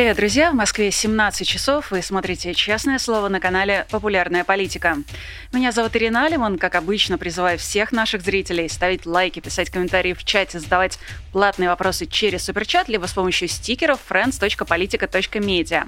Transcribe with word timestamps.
Привет, 0.00 0.16
друзья! 0.16 0.50
В 0.50 0.54
Москве 0.54 0.90
17 0.90 1.46
часов. 1.46 1.90
Вы 1.90 2.00
смотрите 2.00 2.54
«Честное 2.54 2.98
слово» 2.98 3.28
на 3.28 3.38
канале 3.38 3.86
«Популярная 3.90 4.44
политика». 4.44 4.96
Меня 5.52 5.72
зовут 5.72 5.94
Ирина 5.94 6.24
Алиман. 6.24 6.56
Как 6.56 6.74
обычно, 6.74 7.18
призываю 7.18 7.58
всех 7.58 7.92
наших 7.92 8.22
зрителей 8.22 8.70
ставить 8.70 9.04
лайки, 9.04 9.40
писать 9.40 9.68
комментарии 9.68 10.14
в 10.14 10.24
чате, 10.24 10.58
задавать 10.58 10.98
платные 11.32 11.68
вопросы 11.68 12.06
через 12.06 12.44
суперчат, 12.44 12.88
либо 12.88 13.04
с 13.04 13.12
помощью 13.12 13.46
стикеров 13.48 14.00
friends.politica.media. 14.08 15.86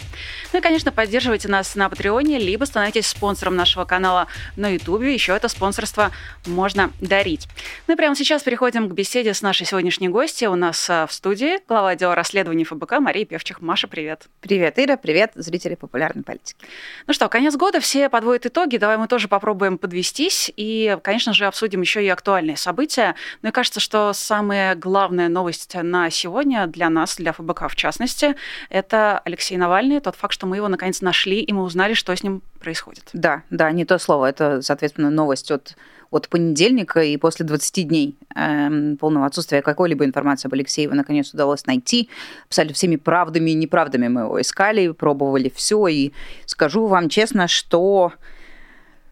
Ну 0.53 0.59
и, 0.59 0.63
конечно, 0.63 0.93
поддерживайте 0.93 1.49
нас 1.49 1.75
на 1.75 1.89
Патреоне, 1.89 2.39
либо 2.39 2.67
становитесь 2.67 3.07
спонсором 3.07 3.57
нашего 3.57 3.87
канала 3.87 4.27
на 4.57 4.69
Ютубе. 4.69 5.15
Еще 5.15 5.35
это 5.35 5.49
спонсорство 5.49 6.11
можно 6.45 6.93
дарить. 7.01 7.49
Ну 7.87 7.95
и 7.95 7.97
прямо 7.97 8.15
сейчас 8.15 8.43
переходим 8.43 8.91
к 8.91 8.93
беседе 8.93 9.33
с 9.33 9.41
нашей 9.41 9.65
сегодняшней 9.65 10.11
гостьей. 10.11 10.49
У 10.49 10.57
нас 10.57 10.91
а, 10.91 11.07
в 11.07 11.15
студии 11.15 11.67
глава 11.67 11.91
отдела 11.91 12.15
расследований 12.15 12.65
ФБК 12.65 13.01
Мария 13.01 13.25
Певчих. 13.25 13.63
Маша, 13.63 13.89
привет. 13.89 14.02
Привет, 14.41 14.79
Ира, 14.79 14.97
привет, 14.97 15.33
зрители 15.35 15.75
популярной 15.77 16.25
политики. 16.25 16.65
Ну 17.07 17.13
что, 17.15 17.29
конец 17.29 17.55
года, 17.57 17.81
все 17.81 18.09
подводят 18.09 18.47
итоги, 18.47 18.77
давай 18.77 18.97
мы 18.97 19.07
тоже 19.07 19.29
попробуем 19.29 19.79
подвестись 19.79 20.53
и, 20.57 20.99
конечно 21.03 21.33
же, 21.33 21.47
обсудим 21.47 21.81
еще 21.81 22.05
и 22.05 22.09
актуальные 22.09 22.57
события. 22.57 23.15
Но 23.43 23.49
мне 23.49 23.53
кажется, 23.53 23.81
что 23.81 24.13
самая 24.13 24.75
главная 24.75 25.29
новость 25.29 25.75
на 25.75 26.11
сегодня 26.11 26.67
для 26.67 26.91
нас, 26.91 27.17
для 27.17 27.33
ФБК 27.33 27.69
в 27.69 27.77
частности, 27.77 28.35
это 28.71 29.21
Алексей 29.25 29.57
Навальный, 29.57 30.01
тот 30.01 30.17
факт, 30.17 30.35
что 30.35 30.47
мы 30.47 30.57
его 30.57 30.69
наконец 30.69 31.01
нашли, 31.01 31.41
и 31.41 31.53
мы 31.53 31.63
узнали, 31.63 31.95
что 31.95 32.15
с 32.15 32.23
ним 32.23 32.43
происходит. 32.61 33.11
Да, 33.13 33.43
да, 33.51 33.71
не 33.71 33.85
то 33.85 33.99
слово, 33.99 34.27
это, 34.27 34.63
соответственно, 34.63 35.11
новость 35.11 35.51
от 35.51 35.77
от 36.13 36.29
понедельника 36.29 37.03
и 37.03 37.17
после 37.17 37.45
20 37.47 37.89
дней 37.89 38.17
э, 38.37 38.97
полного 39.01 39.27
отсутствия 39.27 39.63
какой-либо 39.63 40.05
информации 40.05 40.47
об 40.47 40.53
Алексееве 40.53 40.95
наконец 40.95 41.33
удалось 41.33 41.67
найти. 41.67 42.09
Абсолютно 42.47 42.75
всеми 42.75 42.97
правдами 42.97 43.51
и 43.51 43.55
неправдами 43.55 44.09
мы 44.09 44.21
его 44.23 44.41
искали, 44.41 44.89
пробовали 44.93 45.51
все. 45.55 45.87
И 45.89 46.13
скажу 46.47 46.87
вам 46.87 47.09
честно, 47.09 47.49
что 47.49 48.13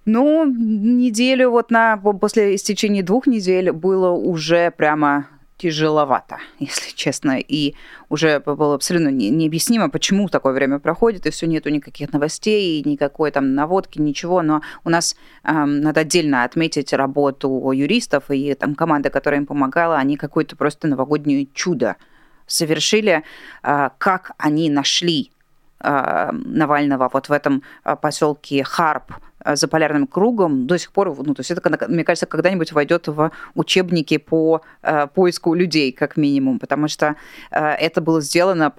ну, 0.05 0.45
неделю 0.45 1.51
вот 1.51 1.71
на, 1.71 1.97
после 1.97 2.55
истечения 2.55 3.03
двух 3.03 3.27
недель 3.27 3.73
было 3.73 4.11
уже 4.11 4.71
прямо 4.71 5.27
тяжеловато, 5.61 6.39
если 6.59 6.95
честно. 6.95 7.39
И 7.39 7.75
уже 8.09 8.41
было 8.41 8.75
абсолютно 8.75 9.09
необъяснимо, 9.09 9.91
почему 9.91 10.29
такое 10.29 10.53
время 10.53 10.79
проходит, 10.79 11.27
и 11.27 11.31
все 11.31 11.47
нету 11.47 11.71
никаких 11.71 12.13
новостей, 12.13 12.83
никакой 12.85 13.31
там 13.31 13.55
наводки, 13.55 14.01
ничего. 14.01 14.43
Но 14.43 14.63
у 14.85 14.91
нас 14.91 15.17
э, 15.45 15.53
надо 15.53 16.01
отдельно 16.01 16.45
отметить 16.45 16.93
работу 16.93 17.71
юристов 17.73 18.31
и 18.31 18.55
там 18.55 18.75
команды, 18.75 19.11
которая 19.11 19.41
им 19.41 19.47
помогала, 19.47 19.97
они 19.97 20.17
какое-то 20.17 20.57
просто 20.57 20.89
новогоднее 20.89 21.47
чудо 21.55 21.97
совершили, 22.47 23.23
э, 23.63 23.91
как 23.99 24.33
они 24.39 24.71
нашли 24.71 25.31
э, 25.81 26.31
Навального 26.33 27.11
вот 27.13 27.29
в 27.29 27.33
этом 27.33 27.63
э, 27.85 27.97
поселке 27.97 28.65
Харп, 28.65 29.13
за 29.45 29.69
полярным 29.69 30.07
кругом 30.07 30.67
до 30.67 30.79
сих 30.79 30.93
пор, 30.93 31.17
ну, 31.17 31.35
то 31.35 31.41
есть 31.41 31.51
это, 31.51 31.89
мне 31.89 32.05
кажется, 32.05 32.27
когда-нибудь 32.27 32.73
войдет 32.73 33.09
в 33.09 33.31
учебники 33.55 34.19
по 34.19 34.63
э, 34.83 35.07
поиску 35.15 35.55
людей, 35.55 35.93
как 35.93 36.17
минимум, 36.17 36.59
потому 36.59 36.89
что 36.89 37.17
э, 37.51 37.61
это 37.61 38.01
было 38.01 38.21
сделано 38.21 38.71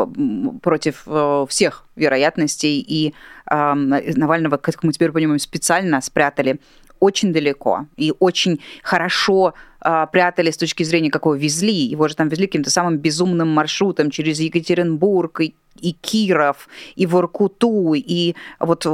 против 0.61 1.03
э, 1.05 1.45
всех 1.49 1.85
вероятностей, 1.95 2.79
и 2.79 3.13
э, 3.49 3.73
Навального, 3.73 4.57
как 4.57 4.83
мы 4.83 4.93
теперь 4.93 5.11
понимаем, 5.11 5.39
специально 5.39 6.01
спрятали 6.01 6.59
очень 6.99 7.33
далеко 7.33 7.87
и 7.97 8.13
очень 8.19 8.61
хорошо 8.83 9.53
э, 9.83 10.07
прятали 10.11 10.51
с 10.51 10.57
точки 10.57 10.83
зрения, 10.83 11.11
какого 11.11 11.35
везли. 11.35 11.73
Его 11.73 12.07
же 12.07 12.15
там 12.15 12.29
везли 12.29 12.47
каким-то 12.47 12.69
самым 12.69 12.97
безумным 12.97 13.49
маршрутом 13.49 14.11
через 14.11 14.39
Екатеринбург 14.39 15.41
и 15.41 15.55
и 15.79 15.93
Киров, 15.93 16.67
и 16.95 17.05
Воркуту, 17.05 17.93
и 17.95 18.35
вот 18.59 18.85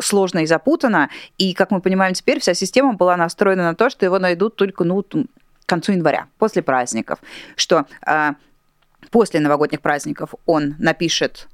сложно 0.00 0.40
и 0.40 0.46
запутано. 0.46 1.10
И, 1.38 1.52
как 1.52 1.70
мы 1.70 1.80
понимаем 1.80 2.14
теперь, 2.14 2.40
вся 2.40 2.54
система 2.54 2.94
была 2.94 3.16
настроена 3.16 3.64
на 3.64 3.74
то, 3.74 3.90
что 3.90 4.04
его 4.06 4.18
найдут 4.18 4.56
только 4.56 4.84
ну, 4.84 5.02
к 5.02 5.26
концу 5.66 5.92
января, 5.92 6.28
после 6.38 6.62
праздников. 6.62 7.18
Что 7.56 7.84
э, 8.06 8.32
после 9.10 9.40
новогодних 9.40 9.80
праздников 9.80 10.34
он 10.46 10.74
напишет 10.78 11.48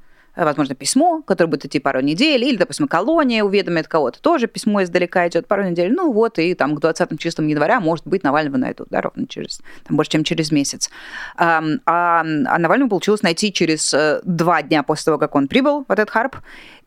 возможно, 0.44 0.74
письмо, 0.74 1.22
которое 1.22 1.50
будет 1.50 1.66
идти 1.66 1.80
пару 1.80 2.00
недель, 2.00 2.44
или, 2.44 2.56
допустим, 2.56 2.88
колония 2.88 3.42
уведомит 3.42 3.88
кого-то, 3.88 4.20
тоже 4.20 4.46
письмо 4.46 4.82
издалека 4.82 5.26
идет 5.28 5.46
пару 5.46 5.64
недель, 5.64 5.92
ну 5.92 6.12
вот, 6.12 6.38
и 6.38 6.54
там 6.54 6.76
к 6.76 6.80
20 6.80 7.18
числам 7.18 7.48
января, 7.48 7.80
может 7.80 8.06
быть, 8.06 8.22
Навального 8.22 8.56
найдут, 8.56 8.88
да, 8.90 9.00
ровно 9.00 9.26
через, 9.26 9.60
там, 9.84 9.96
больше, 9.96 10.12
чем 10.12 10.24
через 10.24 10.52
месяц. 10.52 10.90
А, 11.36 11.62
а, 11.86 12.20
а 12.20 12.58
Навального 12.58 12.88
получилось 12.88 13.22
найти 13.22 13.52
через 13.52 13.92
э, 13.92 14.20
два 14.24 14.62
дня 14.62 14.82
после 14.82 15.06
того, 15.06 15.18
как 15.18 15.34
он 15.34 15.48
прибыл 15.48 15.84
в 15.86 15.92
этот 15.92 16.10
Харп, 16.10 16.36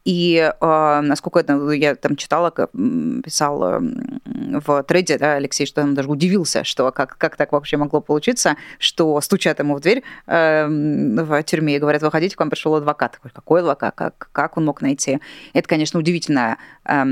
и 0.03 0.51
э, 0.59 1.01
насколько 1.01 1.39
это, 1.39 1.69
я 1.72 1.95
там 1.95 2.16
читала, 2.16 2.51
писал 2.51 3.63
э, 3.63 3.79
в 4.25 4.84
трейде, 4.84 5.17
да, 5.17 5.35
Алексей, 5.35 5.66
что 5.66 5.81
он 5.81 5.94
даже 5.94 6.09
удивился, 6.09 6.63
что 6.63 6.91
как, 6.91 7.17
как 7.17 7.35
так 7.35 7.51
вообще 7.51 7.78
могло 7.78 8.01
получиться, 8.01 8.56
что 8.79 9.19
стучат 9.22 9.59
ему 9.59 9.75
в 9.75 9.79
дверь 9.79 10.03
э, 10.28 10.67
в 10.67 11.44
тюрьме 11.44 11.75
и 11.75 11.79
говорят, 11.79 12.01
выходите, 12.01 12.35
к 12.35 12.39
вам 12.39 12.50
пришел 12.50 12.75
адвокат. 12.75 13.19
Какой 13.34 13.62
адвокат? 13.62 13.95
Как, 13.95 14.29
как 14.31 14.57
он 14.57 14.66
мог 14.66 14.81
найти? 14.81 15.19
Это, 15.53 15.67
конечно, 15.67 16.00
удивительная 16.00 16.57
э, 16.85 17.06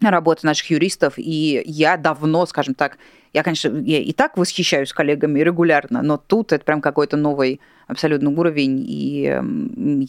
работа 0.00 0.46
наших 0.46 0.70
юристов, 0.70 1.14
и 1.16 1.62
я 1.66 1.96
давно, 1.96 2.46
скажем 2.46 2.74
так, 2.74 2.98
я, 3.32 3.42
конечно, 3.42 3.68
я 3.78 3.98
и 3.98 4.12
так 4.12 4.36
восхищаюсь 4.36 4.92
коллегами 4.92 5.40
регулярно, 5.40 6.02
но 6.02 6.16
тут 6.16 6.52
это 6.52 6.64
прям 6.64 6.80
какой-то 6.80 7.16
новый 7.16 7.60
абсолютно 7.86 8.30
уровень, 8.30 8.84
и 8.86 9.40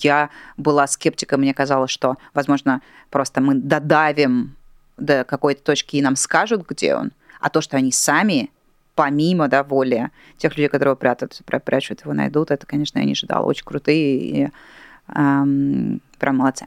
я 0.01 0.29
была 0.57 0.87
скептиком, 0.87 1.41
мне 1.41 1.53
казалось, 1.53 1.91
что, 1.91 2.17
возможно, 2.33 2.81
просто 3.09 3.41
мы 3.41 3.55
додавим 3.55 4.55
до 4.97 5.23
какой-то 5.23 5.63
точки 5.63 5.97
и 5.97 6.01
нам 6.01 6.15
скажут, 6.15 6.67
где 6.67 6.95
он, 6.95 7.11
а 7.39 7.49
то, 7.49 7.61
что 7.61 7.77
они 7.77 7.91
сами 7.91 8.51
помимо 8.95 9.47
да, 9.47 9.63
воли 9.63 10.09
тех 10.37 10.57
людей, 10.57 10.67
которые 10.67 10.97
прятают, 10.97 11.41
прячут 11.63 12.01
его, 12.01 12.13
найдут, 12.13 12.51
это, 12.51 12.67
конечно, 12.67 12.99
я 12.99 13.05
не 13.05 13.13
ожидала. 13.13 13.45
Очень 13.45 13.63
крутые 13.63 14.17
и 14.19 14.49
эм, 15.15 16.01
прям 16.19 16.35
молодцы. 16.35 16.65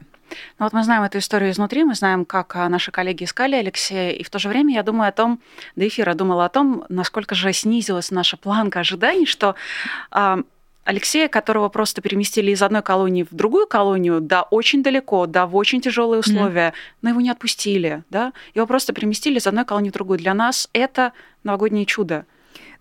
Ну 0.59 0.65
вот 0.65 0.73
мы 0.73 0.83
знаем 0.83 1.03
эту 1.03 1.17
историю 1.17 1.51
изнутри, 1.51 1.83
мы 1.83 1.95
знаем, 1.95 2.25
как 2.25 2.55
а, 2.55 2.69
наши 2.69 2.91
коллеги 2.91 3.23
искали 3.23 3.55
Алексея, 3.55 4.11
и 4.11 4.23
в 4.23 4.29
то 4.29 4.39
же 4.39 4.49
время 4.49 4.73
я 4.75 4.83
думаю 4.83 5.09
о 5.09 5.11
том, 5.11 5.41
до 5.75 5.87
эфира 5.87 6.13
думала 6.13 6.45
о 6.45 6.49
том, 6.49 6.85
насколько 6.89 7.35
же 7.35 7.51
снизилась 7.53 8.11
наша 8.11 8.37
планка 8.37 8.79
ожиданий, 8.79 9.25
что 9.25 9.55
э, 10.11 10.43
Алексея, 10.85 11.29
которого 11.29 11.69
просто 11.69 12.01
переместили 12.01 12.51
из 12.51 12.61
одной 12.61 12.81
колонии 12.81 13.23
в 13.23 13.33
другую 13.33 13.67
колонию, 13.67 14.19
да, 14.19 14.43
очень 14.43 14.83
далеко, 14.83 15.25
да, 15.27 15.47
в 15.47 15.55
очень 15.55 15.81
тяжелые 15.81 16.19
условия, 16.19 16.69
mm. 16.69 16.73
но 17.01 17.09
его 17.09 17.21
не 17.21 17.29
отпустили, 17.29 18.03
да, 18.09 18.33
его 18.53 18.67
просто 18.67 18.93
переместили 18.93 19.39
из 19.39 19.47
одной 19.47 19.65
колонии 19.65 19.89
в 19.89 19.93
другую. 19.93 20.19
Для 20.19 20.33
нас 20.33 20.69
это 20.73 21.13
новогоднее 21.43 21.85
чудо. 21.85 22.25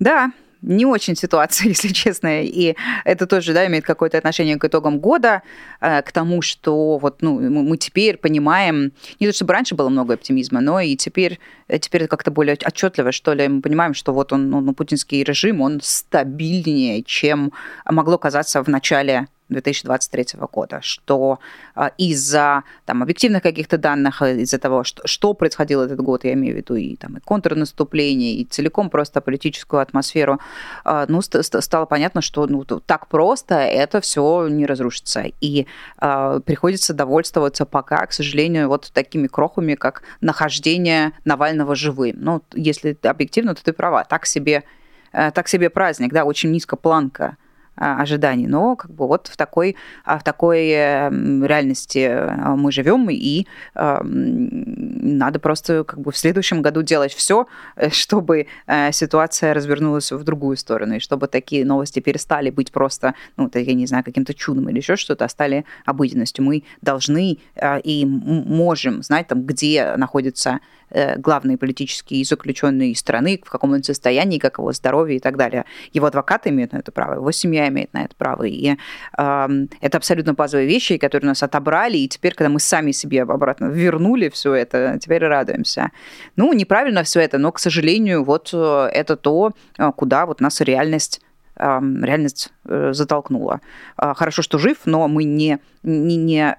Да, 0.00 0.32
не 0.62 0.86
очень 0.86 1.16
ситуация, 1.16 1.68
если 1.74 1.88
честно, 1.88 2.42
и 2.42 2.74
это 3.04 3.26
тоже 3.26 3.52
да, 3.52 3.66
имеет 3.66 3.84
какое-то 3.84 4.18
отношение 4.18 4.56
к 4.56 4.64
итогам 4.64 4.98
года, 4.98 5.42
э, 5.80 6.02
к 6.02 6.12
тому, 6.12 6.42
что 6.42 6.98
вот, 6.98 7.22
ну, 7.22 7.38
мы 7.40 7.76
теперь 7.76 8.16
понимаем, 8.16 8.92
не 9.20 9.26
то 9.26 9.32
чтобы 9.32 9.52
раньше 9.52 9.74
было 9.74 9.88
много 9.88 10.14
оптимизма, 10.14 10.60
но 10.60 10.80
и 10.80 10.96
теперь, 10.96 11.38
э, 11.68 11.78
теперь 11.78 12.02
это 12.02 12.10
как-то 12.10 12.30
более 12.30 12.56
отчетливо, 12.64 13.12
что 13.12 13.34
ли, 13.34 13.48
мы 13.48 13.60
понимаем, 13.60 13.94
что 13.94 14.12
вот 14.12 14.32
он, 14.32 14.50
ну, 14.50 14.60
ну, 14.60 14.72
путинский 14.74 15.22
режим, 15.22 15.60
он 15.60 15.80
стабильнее, 15.82 17.02
чем 17.02 17.52
могло 17.84 18.18
казаться 18.18 18.62
в 18.62 18.68
начале 18.68 19.26
2023 19.52 20.40
года, 20.52 20.80
что 20.82 21.38
а, 21.74 21.92
из-за 21.98 22.64
там, 22.84 23.02
объективных 23.02 23.42
каких-то 23.42 23.78
данных, 23.78 24.22
э, 24.22 24.40
из-за 24.40 24.58
того, 24.58 24.84
что, 24.84 25.06
что 25.06 25.34
происходило 25.34 25.84
этот 25.84 26.00
год, 26.00 26.24
я 26.24 26.32
имею 26.32 26.54
в 26.54 26.56
виду 26.58 26.74
и, 26.74 26.96
там, 26.96 27.16
и 27.16 27.20
контрнаступление, 27.20 28.34
и 28.34 28.44
целиком 28.44 28.90
просто 28.90 29.20
политическую 29.20 29.80
атмосферу, 29.80 30.40
а, 30.84 31.06
ну, 31.08 31.20
стало 31.22 31.86
понятно, 31.86 32.22
что 32.22 32.46
ну, 32.46 32.64
так 32.64 33.08
просто 33.08 33.54
это 33.56 34.00
все 34.00 34.48
не 34.48 34.66
разрушится. 34.66 35.24
И 35.40 35.66
э, 36.00 36.40
приходится 36.44 36.94
довольствоваться 36.94 37.66
пока, 37.66 38.06
к 38.06 38.12
сожалению, 38.12 38.68
вот 38.68 38.90
такими 38.92 39.26
крохами, 39.26 39.74
как 39.74 40.02
нахождение 40.20 41.12
Навального 41.24 41.74
живым. 41.74 42.16
Ну, 42.20 42.42
если 42.54 42.96
объективно, 43.02 43.54
то 43.54 43.62
ты 43.62 43.72
права, 43.72 44.04
так 44.04 44.26
себе, 44.26 44.64
э, 45.12 45.30
так 45.30 45.48
себе 45.48 45.70
праздник, 45.70 46.12
да, 46.12 46.24
очень 46.24 46.50
низко 46.50 46.76
планка 46.76 47.36
ожиданий. 47.74 48.46
Но 48.46 48.76
как 48.76 48.90
бы 48.90 49.06
вот 49.06 49.28
в 49.28 49.36
такой, 49.36 49.76
а, 50.04 50.18
в 50.18 50.24
такой 50.24 50.68
эм, 50.68 51.44
реальности 51.44 52.06
а, 52.10 52.54
мы 52.56 52.70
живем, 52.72 53.08
и 53.10 53.46
надо 53.74 55.38
просто 55.38 55.84
как 55.84 56.00
бы 56.00 56.12
в 56.12 56.16
следующем 56.16 56.62
году 56.62 56.82
делать 56.82 57.12
все, 57.12 57.46
э, 57.76 57.90
чтобы 57.90 58.46
э, 58.66 58.92
ситуация 58.92 59.54
развернулась 59.54 60.12
в 60.12 60.22
другую 60.24 60.56
сторону, 60.56 60.96
и 60.96 60.98
чтобы 60.98 61.26
такие 61.26 61.64
новости 61.64 62.00
перестали 62.00 62.50
быть 62.50 62.72
просто, 62.72 63.14
ну, 63.36 63.50
я 63.52 63.74
не 63.74 63.86
знаю, 63.86 64.04
каким-то 64.04 64.34
чудом 64.34 64.68
или 64.68 64.78
еще 64.78 64.96
что-то, 64.96 65.24
а 65.24 65.28
стали 65.28 65.64
обыденностью. 65.84 66.44
Мы 66.44 66.64
должны 66.80 67.38
и 67.84 68.04
можем 68.06 69.02
знать, 69.02 69.28
там, 69.28 69.42
где 69.42 69.94
находится 69.96 70.60
Э, 70.94 71.16
главные 71.16 71.56
политические 71.56 72.22
заключенные 72.24 72.94
страны, 72.94 73.40
в 73.42 73.48
каком 73.48 73.72
он 73.72 73.82
состоянии, 73.82 74.38
как 74.38 74.58
его 74.58 74.72
здоровье 74.72 75.16
и 75.16 75.20
так 75.20 75.36
далее. 75.38 75.64
Его 75.94 76.06
адвокаты 76.06 76.50
имеют 76.50 76.72
на 76.72 76.78
это 76.78 76.92
право, 76.92 77.14
его 77.14 77.32
семья 77.32 77.68
имеет 77.68 77.94
на 77.94 78.04
это 78.04 78.14
право. 78.14 78.42
И 78.42 78.74
э, 79.16 79.48
это 79.80 79.96
абсолютно 79.96 80.34
базовые 80.34 80.68
вещи, 80.68 80.98
которые 80.98 81.28
нас 81.28 81.42
отобрали, 81.42 81.96
и 81.96 82.08
теперь, 82.08 82.34
когда 82.34 82.50
мы 82.50 82.60
сами 82.60 82.92
себе 82.92 83.22
обратно 83.22 83.66
вернули 83.66 84.28
все 84.28 84.52
это, 84.52 84.98
теперь 85.00 85.24
радуемся. 85.24 85.90
Ну, 86.36 86.52
неправильно 86.52 87.04
все 87.04 87.20
это, 87.20 87.38
но, 87.38 87.52
к 87.52 87.58
сожалению, 87.58 88.22
вот 88.22 88.50
э, 88.52 88.90
это 88.92 89.16
то, 89.16 89.52
э, 89.78 89.92
куда 89.96 90.26
вот 90.26 90.40
нас 90.40 90.60
реальность 90.60 91.20
реальность 91.54 92.50
затолкнула. 92.64 93.60
Хорошо, 93.96 94.40
что 94.40 94.58
жив, 94.58 94.78
но 94.86 95.06
мы 95.06 95.24
не, 95.24 95.58
не, 95.82 96.16
не 96.16 96.56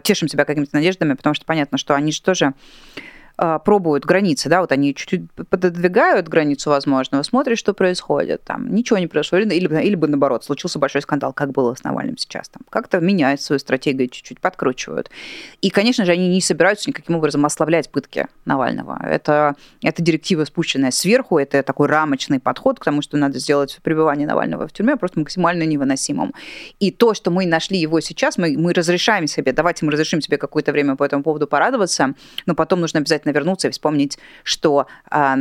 тешим 0.00 0.28
себя 0.28 0.46
какими-то 0.46 0.74
надеждами, 0.74 1.12
потому 1.12 1.34
что 1.34 1.44
понятно, 1.44 1.76
что 1.76 1.94
они 1.94 2.10
же 2.10 2.22
тоже 2.22 2.54
пробуют 3.64 4.04
границы, 4.04 4.48
да, 4.48 4.60
вот 4.60 4.72
они 4.72 4.94
чуть-чуть 4.94 5.32
пододвигают 5.32 6.28
границу 6.28 6.70
возможного, 6.70 7.22
смотрят, 7.22 7.58
что 7.58 7.72
происходит, 7.72 8.44
там 8.44 8.74
ничего 8.74 8.98
не 8.98 9.06
происходит, 9.06 9.52
или, 9.52 9.82
или 9.82 9.94
бы 9.94 10.08
наоборот, 10.08 10.44
случился 10.44 10.78
большой 10.78 11.02
скандал, 11.02 11.32
как 11.32 11.52
было 11.52 11.74
с 11.74 11.82
Навальным 11.82 12.18
сейчас, 12.18 12.48
там 12.48 12.62
как-то 12.68 13.00
меняют 13.00 13.40
свою 13.40 13.58
стратегию, 13.58 14.08
чуть-чуть 14.08 14.40
подкручивают. 14.40 15.10
И, 15.62 15.70
конечно 15.70 16.04
же, 16.04 16.12
они 16.12 16.28
не 16.28 16.40
собираются 16.40 16.90
никаким 16.90 17.16
образом 17.16 17.44
ослаблять 17.46 17.90
пытки 17.90 18.26
Навального. 18.44 19.00
Это, 19.02 19.56
это 19.82 20.02
директива, 20.02 20.44
спущенная 20.44 20.90
сверху, 20.90 21.38
это 21.38 21.62
такой 21.62 21.88
рамочный 21.88 22.40
подход 22.40 22.78
к 22.78 22.84
тому, 22.84 23.00
что 23.02 23.16
надо 23.16 23.38
сделать 23.38 23.78
пребывание 23.82 24.26
Навального 24.26 24.68
в 24.68 24.72
тюрьме 24.72 24.96
просто 24.96 25.20
максимально 25.20 25.62
невыносимым. 25.62 26.34
И 26.78 26.90
то, 26.90 27.14
что 27.14 27.30
мы 27.30 27.46
нашли 27.46 27.78
его 27.78 28.00
сейчас, 28.00 28.36
мы, 28.36 28.56
мы 28.58 28.72
разрешаем 28.72 29.26
себе, 29.26 29.52
давайте 29.52 29.86
мы 29.86 29.92
разрешим 29.92 30.20
себе 30.20 30.36
какое-то 30.36 30.72
время 30.72 30.96
по 30.96 31.04
этому 31.04 31.22
поводу 31.22 31.46
порадоваться, 31.46 32.14
но 32.46 32.54
потом 32.54 32.80
нужно 32.80 33.00
обязательно 33.00 33.29
обязательно 33.30 33.32
вернуться 33.32 33.68
и 33.68 33.70
вспомнить, 33.70 34.18
что 34.44 34.86
э, 35.10 35.34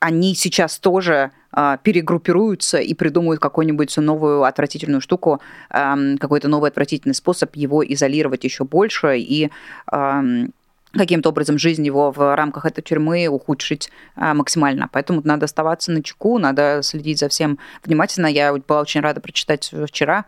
они 0.00 0.34
сейчас 0.34 0.78
тоже 0.78 1.30
э, 1.52 1.78
перегруппируются 1.82 2.78
и 2.78 2.94
придумают 2.94 3.40
какую-нибудь 3.40 3.96
новую 3.98 4.44
отвратительную 4.44 5.00
штуку, 5.00 5.40
э, 5.70 6.16
какой-то 6.18 6.48
новый 6.48 6.70
отвратительный 6.70 7.14
способ 7.14 7.56
его 7.56 7.82
изолировать 7.84 8.44
еще 8.44 8.64
больше 8.64 9.18
и 9.18 9.50
э, 9.92 10.46
каким-то 10.92 11.28
образом 11.28 11.58
жизнь 11.58 11.84
его 11.84 12.10
в 12.10 12.36
рамках 12.36 12.64
этой 12.64 12.80
тюрьмы 12.80 13.28
ухудшить 13.28 13.90
а, 14.14 14.32
максимально. 14.32 14.88
Поэтому 14.90 15.20
надо 15.24 15.44
оставаться 15.44 15.92
на 15.92 16.02
чеку, 16.02 16.38
надо 16.38 16.80
следить 16.82 17.18
за 17.18 17.28
всем 17.28 17.58
внимательно. 17.84 18.28
Я 18.28 18.54
была 18.54 18.80
очень 18.80 19.02
рада 19.02 19.20
прочитать 19.20 19.74
вчера, 19.88 20.24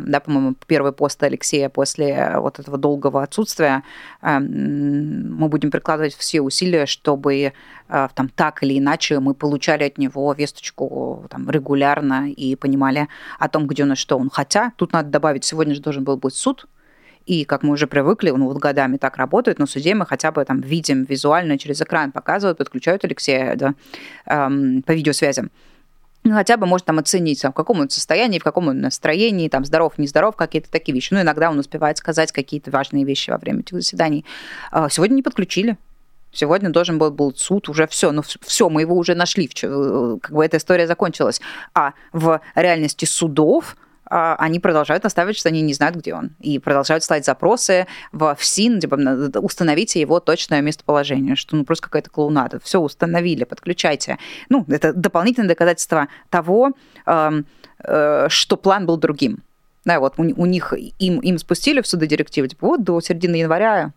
да, 0.00 0.20
по-моему, 0.20 0.54
первый 0.66 0.92
пост 0.92 1.22
Алексея 1.22 1.68
после 1.68 2.34
вот 2.36 2.58
этого 2.58 2.78
долгого 2.78 3.22
отсутствия. 3.22 3.82
А, 4.20 4.40
мы 4.40 5.48
будем 5.48 5.70
прикладывать 5.70 6.14
все 6.14 6.40
усилия, 6.40 6.86
чтобы 6.86 7.52
там 7.86 8.30
так 8.34 8.62
или 8.62 8.78
иначе 8.78 9.20
мы 9.20 9.34
получали 9.34 9.84
от 9.84 9.98
него 9.98 10.32
весточку 10.32 11.26
там, 11.28 11.50
регулярно 11.50 12.30
и 12.30 12.56
понимали 12.56 13.08
о 13.38 13.48
том, 13.48 13.66
где 13.66 13.82
он 13.82 13.92
и 13.92 13.94
что 13.96 14.16
он. 14.16 14.30
Хотя 14.30 14.72
тут 14.76 14.92
надо 14.92 15.10
добавить, 15.10 15.44
сегодня 15.44 15.74
же 15.74 15.82
должен 15.82 16.02
был 16.02 16.16
быть 16.16 16.34
суд, 16.34 16.66
и, 17.26 17.44
как 17.44 17.62
мы 17.62 17.72
уже 17.72 17.86
привыкли, 17.86 18.30
ну 18.30 18.46
вот 18.46 18.58
годами 18.58 18.96
так 18.98 19.16
работает, 19.16 19.58
но 19.58 19.66
суде 19.66 19.94
мы 19.94 20.06
хотя 20.06 20.30
бы 20.30 20.44
там 20.44 20.60
видим 20.60 21.04
визуально 21.04 21.58
через 21.58 21.80
экран, 21.80 22.12
показывают, 22.12 22.58
подключают 22.58 23.04
Алексея 23.04 23.56
да, 23.56 23.74
эм, 24.26 24.82
по 24.82 24.92
видеосвязям. 24.92 25.50
Ну, 26.26 26.32
хотя 26.32 26.56
бы 26.56 26.66
может 26.66 26.86
там 26.86 26.98
оценить, 26.98 27.42
там, 27.42 27.52
в 27.52 27.54
каком 27.54 27.80
он 27.80 27.90
состоянии, 27.90 28.38
в 28.38 28.44
каком 28.44 28.68
он 28.68 28.80
настроении, 28.80 29.48
там, 29.50 29.64
здоров, 29.66 29.98
нездоров, 29.98 30.36
какие-то 30.36 30.70
такие 30.70 30.94
вещи. 30.94 31.12
Ну, 31.12 31.20
иногда 31.20 31.50
он 31.50 31.58
успевает 31.58 31.98
сказать 31.98 32.32
какие-то 32.32 32.70
важные 32.70 33.04
вещи 33.04 33.28
во 33.30 33.36
время 33.36 33.60
этих 33.60 33.76
заседаний. 33.76 34.24
А 34.70 34.88
сегодня 34.88 35.16
не 35.16 35.22
подключили. 35.22 35.76
Сегодня 36.32 36.70
должен 36.70 36.98
был, 36.98 37.10
был 37.10 37.32
суд, 37.36 37.68
уже 37.68 37.86
все, 37.86 38.10
ну 38.10 38.22
все, 38.22 38.68
мы 38.68 38.80
его 38.80 38.96
уже 38.96 39.14
нашли, 39.14 39.46
как 39.46 40.32
бы 40.32 40.44
эта 40.44 40.56
история 40.56 40.88
закончилась. 40.88 41.40
А 41.74 41.92
в 42.12 42.40
реальности 42.56 43.04
судов 43.04 43.76
они 44.14 44.60
продолжают 44.60 45.02
наставить, 45.02 45.36
что 45.36 45.48
они 45.48 45.60
не 45.60 45.74
знают, 45.74 45.96
где 45.96 46.14
он. 46.14 46.30
И 46.40 46.58
продолжают 46.58 47.02
слать 47.02 47.24
запросы 47.24 47.86
в 48.12 48.36
ФСИН, 48.38 48.80
типа, 48.80 48.96
установите 49.40 50.00
его 50.00 50.20
точное 50.20 50.60
местоположение, 50.60 51.34
что 51.34 51.56
ну 51.56 51.64
просто 51.64 51.84
какая-то 51.84 52.10
клоунада. 52.10 52.60
Все 52.62 52.78
установили, 52.80 53.44
подключайте. 53.44 54.18
Ну, 54.48 54.64
это 54.68 54.92
дополнительное 54.92 55.48
доказательство 55.48 56.08
того, 56.30 56.72
эм, 57.06 57.46
э, 57.82 58.26
что 58.28 58.56
план 58.56 58.86
был 58.86 58.98
другим. 58.98 59.38
Да, 59.84 59.98
вот 59.98 60.14
у, 60.18 60.22
у 60.22 60.46
них 60.46 60.72
им, 60.98 61.18
им 61.18 61.38
спустили 61.38 61.80
в 61.80 61.86
суды 61.86 62.06
директивы, 62.06 62.48
типа, 62.48 62.66
вот 62.66 62.84
до 62.84 63.00
середины 63.00 63.36
января 63.36 63.92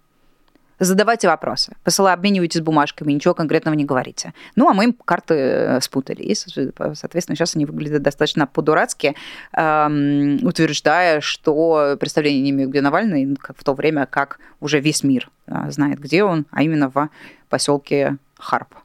задавайте 0.79 1.27
вопросы, 1.27 1.73
посылай, 1.83 2.13
обменивайтесь 2.13 2.61
бумажками, 2.61 3.11
ничего 3.11 3.33
конкретного 3.33 3.75
не 3.75 3.85
говорите. 3.85 4.33
Ну, 4.55 4.69
а 4.69 4.73
мы 4.73 4.85
им 4.85 4.93
карты 4.93 5.33
э, 5.33 5.81
спутали. 5.81 6.21
И, 6.21 6.35
соответственно, 6.35 7.35
сейчас 7.35 7.55
они 7.55 7.65
выглядят 7.65 8.01
достаточно 8.01 8.47
по-дурацки, 8.47 9.15
эм, 9.53 10.39
утверждая, 10.45 11.21
что 11.21 11.97
представление 11.99 12.41
не 12.41 12.49
имеют, 12.51 12.71
где 12.71 12.81
Навальный, 12.81 13.35
как 13.35 13.57
в 13.57 13.63
то 13.63 13.73
время, 13.73 14.05
как 14.05 14.39
уже 14.59 14.79
весь 14.79 15.03
мир 15.03 15.29
э, 15.47 15.71
знает, 15.71 15.99
где 15.99 16.23
он, 16.23 16.45
а 16.51 16.63
именно 16.63 16.89
в 16.89 17.09
поселке 17.49 18.17
Харп. 18.39 18.75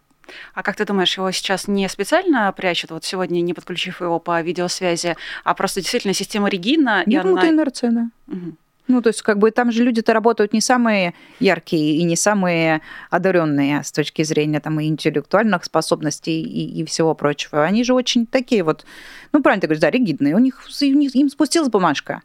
А 0.54 0.62
как 0.62 0.76
ты 0.76 0.84
думаешь, 0.84 1.16
его 1.16 1.30
сейчас 1.30 1.68
не 1.68 1.88
специально 1.88 2.50
прячут, 2.52 2.90
вот 2.90 3.04
сегодня 3.04 3.40
не 3.40 3.54
подключив 3.54 4.00
его 4.00 4.18
по 4.18 4.40
видеосвязи, 4.40 5.16
а 5.44 5.54
просто 5.54 5.80
действительно 5.80 6.14
система 6.14 6.48
Регина? 6.48 7.02
Нет, 7.06 7.24
ну, 7.24 7.32
она... 7.32 7.48
инерция, 7.48 7.90
да. 7.90 8.08
Угу. 8.28 8.56
Ну, 8.88 9.00
то 9.00 9.08
есть, 9.08 9.22
как 9.22 9.38
бы 9.38 9.50
там 9.50 9.70
же 9.70 9.84
люди-то 9.84 10.12
работают 10.12 10.52
не 10.52 10.60
самые 10.60 11.14
яркие 11.40 11.96
и 11.96 12.02
не 12.02 12.16
самые 12.16 12.82
одаренные 13.10 13.82
с 13.82 13.92
точки 13.92 14.22
зрения 14.22 14.60
там 14.60 14.80
и 14.80 14.86
интеллектуальных 14.86 15.64
способностей 15.64 16.42
и, 16.42 16.80
и 16.80 16.84
всего 16.84 17.14
прочего. 17.14 17.64
Они 17.64 17.84
же 17.84 17.94
очень 17.94 18.26
такие 18.26 18.64
вот, 18.64 18.84
ну, 19.32 19.42
правильно 19.42 19.60
ты 19.60 19.66
говоришь, 19.68 19.80
да, 19.80 19.90
ригидные. 19.90 20.34
У 20.34 20.38
них, 20.38 20.62
у 20.80 20.84
них 20.84 21.14
им 21.14 21.28
спустилась 21.28 21.68
бумажка 21.68 22.22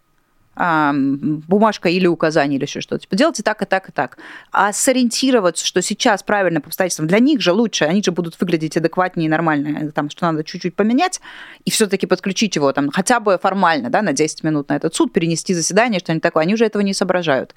бумажка 0.57 1.89
или 1.89 2.07
указание 2.07 2.57
или 2.57 2.65
еще 2.65 2.81
что-то. 2.81 3.03
Типа, 3.03 3.15
делайте 3.15 3.43
так 3.43 3.61
и 3.61 3.65
так 3.65 3.89
и 3.89 3.91
так. 3.91 4.17
А 4.51 4.73
сориентироваться, 4.73 5.65
что 5.65 5.81
сейчас 5.81 6.23
правильно 6.23 6.61
по 6.61 6.67
обстоятельствам, 6.67 7.07
для 7.07 7.19
них 7.19 7.41
же 7.41 7.51
лучше, 7.51 7.85
они 7.85 8.01
же 8.01 8.11
будут 8.11 8.39
выглядеть 8.39 8.75
адекватнее 8.75 9.27
и 9.27 9.29
нормально, 9.29 9.91
там, 9.91 10.09
что 10.09 10.25
надо 10.25 10.43
чуть-чуть 10.43 10.75
поменять, 10.75 11.21
и 11.65 11.69
все-таки 11.69 12.07
подключить 12.07 12.55
его 12.55 12.71
там 12.73 12.89
хотя 12.91 13.19
бы 13.19 13.37
формально, 13.37 13.89
да, 13.89 14.01
на 14.01 14.13
10 14.13 14.43
минут 14.43 14.69
на 14.69 14.75
этот 14.75 14.95
суд, 14.95 15.13
перенести 15.13 15.53
заседание, 15.53 15.99
что-нибудь 15.99 16.23
такое. 16.23 16.43
Они 16.43 16.55
уже 16.55 16.65
этого 16.65 16.81
не 16.81 16.93
соображают. 16.93 17.53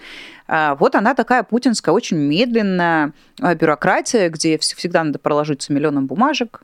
А, 0.46 0.74
вот 0.74 0.94
она 0.94 1.14
такая 1.14 1.42
путинская, 1.42 1.94
очень 1.94 2.18
медленная 2.18 3.12
а, 3.40 3.54
бюрократия, 3.54 4.28
где 4.28 4.58
всегда 4.58 5.04
надо 5.04 5.18
проложиться 5.18 5.72
миллионом 5.72 6.06
бумажек, 6.06 6.62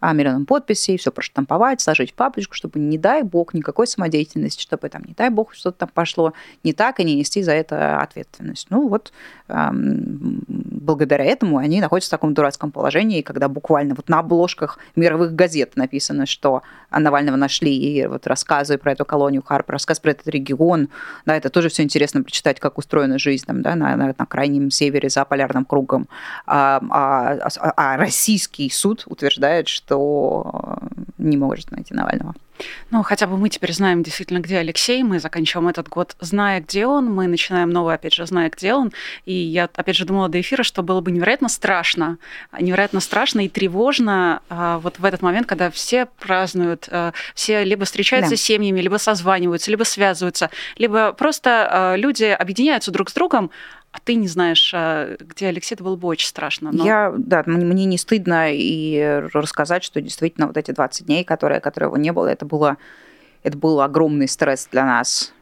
миллионом 0.00 0.46
подписей, 0.46 0.96
все 0.96 1.12
проштамповать, 1.12 1.80
сложить 1.80 2.12
в 2.12 2.14
папочку, 2.14 2.54
чтобы, 2.54 2.78
не 2.78 2.98
дай 2.98 3.22
бог, 3.22 3.54
никакой 3.54 3.86
самодеятельности, 3.86 4.62
чтобы 4.62 4.88
там, 4.88 5.02
не 5.04 5.14
дай 5.14 5.30
бог, 5.30 5.54
что-то 5.54 5.78
там 5.78 5.90
пошло 5.92 6.32
не 6.64 6.72
так, 6.72 7.00
и 7.00 7.04
не 7.04 7.16
нести 7.16 7.42
за 7.42 7.52
это 7.52 8.00
ответственность. 8.00 8.68
Ну 8.70 8.88
вот, 8.88 9.12
эм, 9.48 10.42
благодаря 10.48 11.24
этому 11.24 11.58
они 11.58 11.80
находятся 11.80 12.08
в 12.08 12.12
таком 12.12 12.34
дурацком 12.34 12.72
положении, 12.72 13.22
когда 13.22 13.48
буквально 13.48 13.94
вот 13.94 14.08
на 14.08 14.20
обложках 14.20 14.78
мировых 14.96 15.34
газет 15.34 15.76
написано, 15.76 16.26
что 16.26 16.62
Навального 16.90 17.36
нашли, 17.36 17.76
и 17.76 18.06
вот 18.06 18.26
рассказы 18.26 18.78
про 18.78 18.92
эту 18.92 19.04
колонию 19.04 19.42
Харп, 19.42 19.70
рассказ 19.70 20.00
про 20.00 20.12
этот 20.12 20.28
регион, 20.28 20.88
да, 21.26 21.36
это 21.36 21.50
тоже 21.50 21.68
все 21.68 21.82
интересно 21.82 22.22
прочитать, 22.22 22.60
как 22.60 22.78
устроена 22.78 23.18
жизнь 23.18 23.46
там, 23.46 23.62
да, 23.62 23.74
на, 23.74 23.96
на, 23.96 24.14
на 24.16 24.26
крайнем 24.26 24.70
севере 24.70 25.08
за 25.08 25.24
полярным 25.24 25.64
кругом. 25.64 26.08
А, 26.46 26.80
а, 26.90 27.48
а, 27.56 27.72
а 27.76 27.96
российский 27.96 28.70
суд 28.70 29.04
утверждает, 29.06 29.68
что 29.68 29.89
что 29.90 30.78
не 31.18 31.36
может 31.36 31.70
найти 31.72 31.92
Навального. 31.94 32.34
Ну, 32.90 33.02
хотя 33.02 33.26
бы 33.26 33.36
мы 33.36 33.48
теперь 33.48 33.72
знаем 33.72 34.02
действительно, 34.02 34.38
где 34.38 34.58
Алексей. 34.58 35.02
Мы 35.02 35.18
заканчиваем 35.18 35.68
этот 35.68 35.88
год, 35.88 36.14
зная, 36.20 36.60
где 36.60 36.86
он. 36.86 37.06
Мы 37.06 37.26
начинаем 37.26 37.70
новый, 37.70 37.94
опять 37.94 38.14
же, 38.14 38.26
зная, 38.26 38.50
где 38.50 38.74
он. 38.74 38.92
И 39.24 39.32
я, 39.32 39.68
опять 39.74 39.96
же, 39.96 40.04
думала 40.04 40.28
до 40.28 40.40
эфира, 40.40 40.62
что 40.62 40.82
было 40.82 41.00
бы 41.00 41.10
невероятно 41.10 41.48
страшно, 41.48 42.18
невероятно 42.58 43.00
страшно 43.00 43.44
и 43.44 43.48
тревожно 43.48 44.42
а, 44.48 44.78
вот 44.78 44.98
в 44.98 45.04
этот 45.04 45.22
момент, 45.22 45.46
когда 45.46 45.70
все 45.70 46.06
празднуют, 46.06 46.88
а, 46.90 47.12
все 47.34 47.64
либо 47.64 47.84
встречаются 47.84 48.30
да. 48.30 48.36
с 48.36 48.40
семьями, 48.40 48.80
либо 48.80 48.96
созваниваются, 48.96 49.70
либо 49.70 49.84
связываются, 49.84 50.50
либо 50.76 51.12
просто 51.12 51.68
а, 51.70 51.96
люди 51.96 52.24
объединяются 52.24 52.90
друг 52.90 53.10
с 53.10 53.14
другом, 53.14 53.50
а 53.92 53.98
ты 53.98 54.14
не 54.14 54.28
знаешь, 54.28 54.72
а, 54.74 55.16
где 55.18 55.48
Алексей, 55.48 55.74
это 55.74 55.84
было 55.84 55.96
бы 55.96 56.06
очень 56.08 56.28
страшно. 56.28 56.70
Но... 56.72 56.84
Я, 56.84 57.12
да, 57.16 57.42
мне 57.46 57.84
не 57.86 57.98
стыдно 57.98 58.52
и 58.52 59.20
рассказать, 59.32 59.82
что 59.82 60.00
действительно 60.00 60.46
вот 60.46 60.56
эти 60.56 60.70
20 60.70 61.06
дней, 61.06 61.24
которые, 61.24 61.60
его 61.64 61.96
не 61.96 62.12
было, 62.12 62.28
это 62.28 62.44
было 62.46 62.76
это 63.42 63.56
был 63.56 63.80
огромный 63.80 64.28
стресс 64.28 64.68
для 64.70 64.84
нас. 64.84 65.32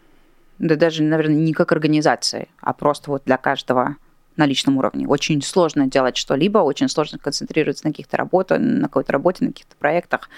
Да 0.58 0.76
даже, 0.76 1.02
наверное, 1.02 1.36
не 1.36 1.52
как 1.52 1.72
организации, 1.72 2.48
а 2.60 2.72
просто 2.72 3.10
вот 3.10 3.22
для 3.24 3.36
каждого 3.36 3.96
на 4.36 4.46
личном 4.46 4.76
уровне. 4.76 5.06
Очень 5.06 5.42
сложно 5.42 5.88
делать 5.88 6.16
что-либо, 6.16 6.58
очень 6.58 6.88
сложно 6.88 7.18
концентрироваться 7.18 7.86
на 7.86 7.92
каких-то 7.92 8.16
работах, 8.16 8.58
на 8.60 8.82
какой-то 8.82 9.12
работе, 9.12 9.44
на 9.44 9.50
каких-то 9.50 9.74
проектах, 9.76 10.28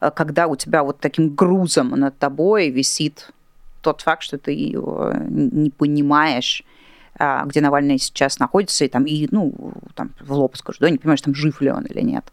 э, 0.00 0.10
когда 0.10 0.48
у 0.48 0.56
тебя 0.56 0.82
вот 0.82 0.98
таким 0.98 1.34
грузом 1.34 1.90
над 1.90 2.18
тобой 2.18 2.70
висит 2.70 3.30
тот 3.80 4.00
факт, 4.00 4.22
что 4.22 4.38
ты 4.38 4.56
не 4.56 5.70
понимаешь, 5.70 6.64
а, 6.64 6.73
где 7.18 7.60
Навальный 7.60 7.98
сейчас 7.98 8.38
находится, 8.38 8.84
и 8.84 8.88
там, 8.88 9.04
и, 9.04 9.28
ну, 9.30 9.72
там, 9.94 10.12
в 10.20 10.32
лоб 10.32 10.56
скажу, 10.56 10.78
да, 10.80 10.90
не 10.90 10.98
понимаешь, 10.98 11.22
там, 11.22 11.34
жив 11.34 11.60
ли 11.60 11.70
он 11.70 11.84
или 11.84 12.00
нет. 12.00 12.24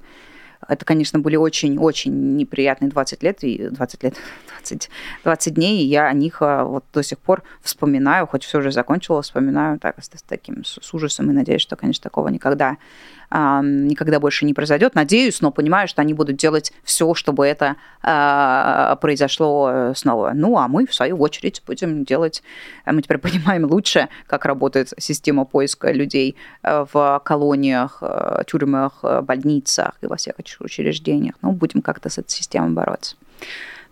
Это, 0.71 0.85
конечно, 0.85 1.19
были 1.19 1.35
очень-очень 1.35 2.37
неприятные 2.37 2.89
20 2.89 3.23
лет, 3.23 3.43
и 3.43 3.67
20 3.69 4.03
лет, 4.03 4.15
20, 4.59 4.89
20 5.25 5.53
дней, 5.53 5.83
и 5.83 5.85
я 5.85 6.07
о 6.07 6.13
них 6.13 6.37
а, 6.41 6.63
вот 6.63 6.85
до 6.93 7.03
сих 7.03 7.19
пор 7.19 7.43
вспоминаю, 7.61 8.25
хоть 8.25 8.45
все 8.45 8.59
уже 8.59 8.71
закончилось, 8.71 9.25
вспоминаю 9.25 9.79
так, 9.79 10.01
с, 10.01 10.07
с 10.07 10.23
таким 10.23 10.63
с 10.63 10.93
ужасом, 10.93 11.29
и 11.29 11.33
надеюсь, 11.33 11.61
что, 11.61 11.75
конечно, 11.75 12.03
такого 12.03 12.29
никогда 12.29 12.77
никогда 13.31 14.19
больше 14.19 14.45
не 14.45 14.53
произойдет. 14.53 14.93
Надеюсь, 14.95 15.41
но 15.41 15.51
понимаю, 15.51 15.87
что 15.87 16.01
они 16.01 16.13
будут 16.13 16.35
делать 16.35 16.73
все, 16.83 17.13
чтобы 17.13 17.47
это 17.47 17.77
а, 18.01 18.97
произошло 18.97 19.69
э, 19.71 19.93
снова. 19.95 20.31
Ну, 20.33 20.57
а 20.57 20.67
мы, 20.67 20.85
в 20.85 20.93
свою 20.93 21.17
очередь, 21.17 21.63
будем 21.65 22.03
делать... 22.03 22.43
Э, 22.85 22.91
мы 22.91 23.01
теперь 23.01 23.17
понимаем 23.19 23.65
лучше, 23.65 24.09
как 24.27 24.45
работает 24.45 24.93
система 24.97 25.45
поиска 25.45 25.93
людей 25.93 26.35
э, 26.63 26.85
в 26.91 27.21
колониях, 27.23 28.03
тюрьмах, 28.47 29.03
больницах 29.23 29.93
и 30.01 30.07
во 30.07 30.17
всех 30.17 30.37
учреждениях. 30.61 31.35
Ну, 31.41 31.51
будем 31.51 31.81
как-то 31.81 32.09
с 32.09 32.17
этой 32.17 32.29
системой 32.29 32.71
бороться. 32.71 33.15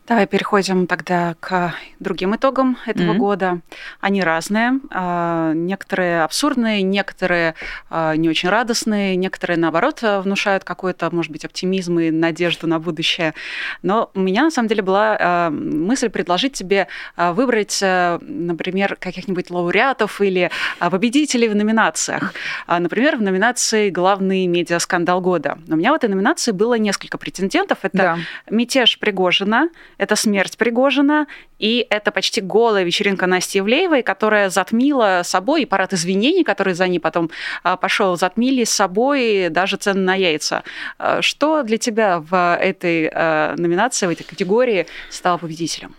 Давай 0.10 0.26
переходим 0.26 0.88
тогда 0.88 1.36
к 1.40 1.76
другим 2.00 2.36
итогам 2.36 2.80
этого 2.88 3.14
mm-hmm. 3.14 3.18
года. 3.18 3.60
Они 4.02 4.24
разные. 4.24 4.80
А, 4.90 5.54
некоторые 5.54 6.24
абсурдные, 6.24 6.82
некоторые 6.82 7.54
а, 7.92 8.16
не 8.16 8.28
очень 8.28 8.50
радостные, 8.50 9.16
некоторые, 9.16 9.60
наоборот, 9.60 10.00
внушают 10.02 10.64
какой-то, 10.64 11.14
может 11.14 11.32
быть, 11.32 11.46
оптимизм 11.46 12.00
и 12.00 12.10
надежду 12.10 12.66
на 12.66 12.80
будущее. 12.80 13.36
Но 13.84 14.10
у 14.16 14.20
меня, 14.20 14.46
на 14.46 14.50
самом 14.50 14.68
деле, 14.68 14.82
была 14.82 15.16
а, 15.20 15.50
мысль 15.52 16.10
предложить 16.10 16.54
тебе 16.54 16.88
выбрать, 17.16 17.80
например, 17.80 18.98
каких-нибудь 19.00 19.52
лауреатов 19.52 20.22
или 20.22 20.50
победителей 20.80 21.50
в 21.50 21.56
номинациях. 21.56 22.34
Например, 22.68 23.16
в 23.16 23.22
номинации 23.22 23.92
«Главный 23.92 24.48
медиаскандал 24.48 25.22
года». 25.22 25.60
У 25.68 25.76
меня 25.76 25.92
в 25.92 25.96
этой 25.96 26.10
номинации 26.10 26.52
было 26.52 26.80
несколько 26.80 27.20
претендентов. 27.20 27.80
Это 27.84 27.98
да. 27.98 28.18
мятеж 28.50 28.98
Пригожина, 28.98 29.70
это 30.00 30.16
смерть 30.16 30.58
Пригожина, 30.58 31.28
и 31.60 31.86
это 31.90 32.12
почти 32.12 32.42
голая 32.42 32.84
вечеринка 32.84 33.28
Насти 33.28 33.60
Ивлеевой, 33.60 34.02
которая 34.02 34.50
затмила 34.50 35.22
собой, 35.24 35.64
и 35.64 35.66
парад 35.66 35.94
извинений, 35.94 36.44
который 36.44 36.74
за 36.74 36.88
ней 36.88 37.00
потом 37.00 37.30
а, 37.64 37.76
пошел, 37.78 38.18
затмили 38.18 38.64
собой 38.64 39.50
даже 39.50 39.78
цены 39.78 40.00
на 40.00 40.16
яйца. 40.16 40.64
А, 40.98 41.22
что 41.22 41.64
для 41.64 41.78
тебя 41.78 42.20
в 42.20 42.58
этой 42.60 43.12
а, 43.14 43.56
номинации, 43.58 44.08
в 44.08 44.12
этой 44.12 44.24
категории 44.24 44.88
стало 45.10 45.38
победителем? 45.38 45.94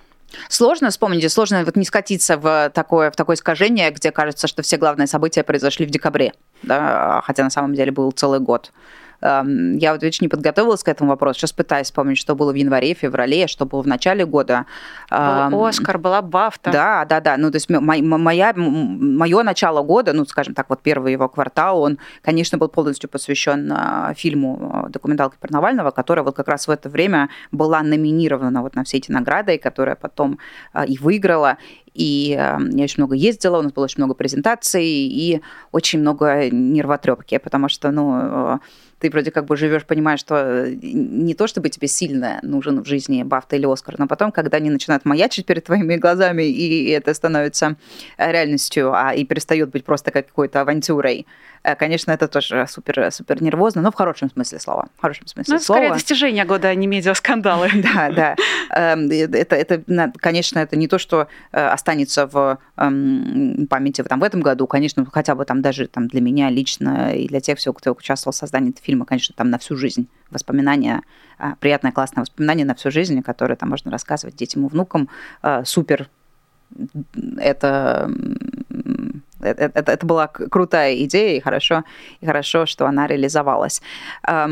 Сложно 0.49 0.90
вспомнить, 0.90 1.30
сложно 1.30 1.64
вот 1.64 1.76
не 1.76 1.85
скатиться 1.85 2.38
в 2.38 2.71
такое, 2.73 3.11
в 3.11 3.16
такое 3.16 3.37
искажение, 3.37 3.90
где 3.90 4.12
кажется, 4.12 4.47
что 4.47 4.62
все 4.62 4.76
главные 4.78 5.09
события 5.09 5.42
произошли 5.42 5.85
в 5.85 5.90
декабре, 5.90 6.33
да, 6.62 7.21
хотя 7.25 7.45
на 7.45 7.50
самом 7.50 7.75
деле 7.75 7.90
был 7.90 8.11
целый 8.12 8.40
год. 8.40 8.73
Я 9.23 9.93
вот, 9.93 10.03
видишь, 10.03 10.21
не 10.21 10.29
подготовилась 10.29 10.83
к 10.83 10.89
этому 10.89 11.11
вопросу. 11.11 11.41
Сейчас 11.41 11.53
пытаюсь 11.53 11.87
вспомнить, 11.87 12.19
что 12.19 12.35
было 12.35 12.53
в 12.53 12.55
январе, 12.55 12.95
феврале, 12.95 13.47
что 13.47 13.67
было 13.67 13.83
в 13.83 13.87
начале 13.87 14.25
года. 14.25 14.67
Был 15.11 15.65
Оскар, 15.65 15.99
была 15.99 16.23
Бафта. 16.23 16.71
Да, 16.71 17.05
да, 17.05 17.21
да. 17.21 17.37
Ну, 17.37 17.50
то 17.50 17.57
есть 17.57 17.69
моя, 17.69 18.53
мое 18.55 19.43
начало 19.43 19.83
года, 19.83 20.12
ну, 20.12 20.25
скажем 20.25 20.55
так, 20.55 20.71
вот 20.71 20.81
первый 20.83 21.12
его 21.12 21.29
квартал, 21.29 21.83
он, 21.83 21.99
конечно, 22.23 22.59
был 22.59 22.69
полностью 22.69 23.11
посвящен 23.11 23.71
а, 23.73 24.15
фильму 24.15 24.71
а, 24.73 24.89
документалки 24.89 25.37
про 25.39 25.53
Навального, 25.53 25.91
которая 25.91 26.25
вот 26.25 26.37
как 26.37 26.49
раз 26.49 26.69
в 26.69 26.71
это 26.71 26.89
время 26.89 27.29
была 27.53 27.83
номинирована 27.83 28.62
вот 28.62 28.75
на 28.75 28.85
все 28.85 28.99
эти 28.99 29.11
награды, 29.11 29.55
и 29.55 29.59
которая 29.59 29.97
потом 29.97 30.39
а, 30.73 30.85
и 30.85 30.97
выиграла. 30.99 31.59
И 31.93 32.31
я 32.31 32.85
очень 32.85 33.03
много 33.03 33.17
ездила, 33.17 33.59
у 33.59 33.62
нас 33.62 33.73
было 33.73 33.85
очень 33.85 33.99
много 33.99 34.15
презентаций 34.15 34.87
и 34.87 35.43
очень 35.73 36.00
много 36.00 36.49
нервотрепки, 36.49 37.39
потому 37.39 37.69
что, 37.69 37.91
ну, 37.91 38.61
ты 39.00 39.11
вроде 39.11 39.30
как 39.30 39.47
бы 39.47 39.57
живешь, 39.57 39.85
понимаешь, 39.85 40.21
что 40.21 40.37
э, 40.37 40.75
не 40.83 41.35
то 41.35 41.47
чтобы 41.47 41.71
тебе 41.71 41.88
сильно 41.88 42.38
нужен 42.42 42.83
в 42.83 42.87
жизни 42.87 43.23
Бафта 43.23 43.57
или 43.57 43.66
Оскар, 43.66 43.97
но 43.99 44.07
потом, 44.07 44.30
когда 44.30 44.59
они 44.59 44.71
начинают 44.71 45.04
маячить 45.04 45.47
перед 45.47 45.64
твоими 45.64 45.97
глазами, 45.97 46.42
и 46.42 46.90
это 46.90 47.14
становится 47.14 47.76
э, 48.19 48.30
реальностью, 48.30 48.92
а 48.95 49.14
и 49.14 49.25
перестает 49.25 49.71
быть 49.71 49.85
просто 49.85 50.11
какой-то 50.11 50.61
авантюрой, 50.61 51.26
Э, 51.62 51.76
конечно, 51.76 52.12
это 52.12 52.28
тоже 52.28 52.66
супер, 52.69 53.11
супер 53.12 53.42
нервозно, 53.42 53.83
но 53.83 53.90
в 53.90 53.95
хорошем 53.95 54.30
смысле 54.30 54.59
слова. 54.59 54.88
В 54.97 55.02
хорошем 55.02 55.26
смысле 55.26 55.54
ну, 55.54 55.61
слова. 55.61 55.78
скорее 55.80 55.92
достижение 55.92 56.45
года, 56.45 56.69
а 56.69 56.75
не 56.75 56.87
медиаскандалы. 56.87 57.69
Да, 57.80 58.11
да. 58.11 58.37
Эм, 58.75 59.11
это, 59.11 59.57
это, 59.57 60.12
конечно, 60.19 60.59
это 60.59 60.76
не 60.76 60.87
то, 60.87 60.99
что 60.99 61.28
останется 61.50 62.26
в 62.26 62.59
эм, 62.76 63.66
памяти 63.69 64.02
там, 64.02 64.21
в 64.21 64.23
этом 64.23 64.42
году. 64.42 64.66
Конечно, 64.66 65.07
хотя 65.11 65.35
бы 65.35 65.45
там 65.45 65.62
даже 65.62 65.88
там, 65.88 66.09
для 66.09 66.21
меня 66.21 66.50
лично 66.50 67.14
и 67.14 67.26
для 67.26 67.40
тех, 67.40 67.59
кто 67.59 67.92
участвовал 67.92 68.33
в 68.33 68.37
создании 68.37 68.71
этого 68.71 68.85
фильма, 68.90 69.04
конечно, 69.04 69.35
там 69.37 69.50
на 69.50 69.59
всю 69.59 69.76
жизнь 69.76 70.09
воспоминания, 70.30 71.02
а, 71.38 71.54
приятное, 71.61 71.92
классное 71.92 72.23
воспоминание 72.23 72.66
на 72.66 72.75
всю 72.75 72.90
жизнь, 72.90 73.23
которое 73.23 73.54
там 73.54 73.68
можно 73.68 73.90
рассказывать 73.90 74.35
детям 74.35 74.66
и 74.66 74.68
внукам. 74.68 75.09
Э, 75.42 75.62
супер. 75.64 76.09
Это 77.38 78.11
это, 79.42 79.70
это, 79.75 79.92
это 79.92 80.06
была 80.06 80.26
крутая 80.26 80.94
идея, 81.04 81.37
и 81.37 81.40
хорошо, 81.40 81.85
и 82.20 82.26
хорошо, 82.26 82.66
что 82.66 82.87
она 82.87 83.06
реализовалась. 83.06 83.80
А 84.23 84.47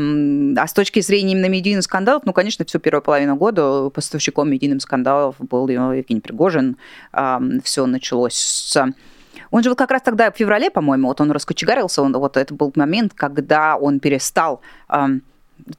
с 0.67 0.73
точки 0.73 1.01
зрения 1.01 1.33
именно 1.33 1.49
медийных 1.49 1.83
скандалов, 1.83 2.23
ну, 2.25 2.33
конечно, 2.33 2.65
всю 2.65 2.79
первую 2.79 3.03
половину 3.03 3.35
года 3.35 3.89
поставщиком 3.89 4.49
медийных 4.49 4.81
скандалов 4.81 5.35
был 5.37 5.67
Евгений 5.67 6.21
Пригожин. 6.21 6.77
Все 7.63 7.85
началось 7.85 8.35
с 8.35 8.77
он 9.51 9.63
же 9.63 9.69
вот 9.69 9.77
как 9.77 9.91
раз 9.91 10.01
тогда 10.01 10.31
в 10.31 10.35
феврале, 10.35 10.69
по-моему, 10.69 11.07
вот 11.07 11.21
он 11.21 11.31
раскочегарился, 11.31 12.01
он, 12.01 12.13
вот 12.13 12.37
это 12.37 12.53
был 12.53 12.71
момент, 12.75 13.13
когда 13.13 13.75
он 13.77 13.99
перестал 13.99 14.61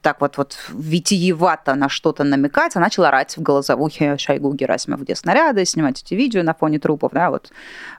так 0.01 0.21
вот, 0.21 0.37
вот 0.37 0.57
витиевато 0.69 1.75
на 1.75 1.89
что-то 1.89 2.23
намекать, 2.23 2.75
а 2.75 2.79
начал 2.79 3.03
орать 3.03 3.37
в 3.37 3.41
голосовухе 3.41 4.17
Шойгу 4.17 4.53
Герасимов, 4.53 5.01
где 5.01 5.15
снаряды, 5.15 5.65
снимать 5.65 6.01
эти 6.01 6.13
видео 6.13 6.43
на 6.43 6.53
фоне 6.53 6.79
трупов, 6.79 7.11
да, 7.13 7.29
вот, 7.29 7.51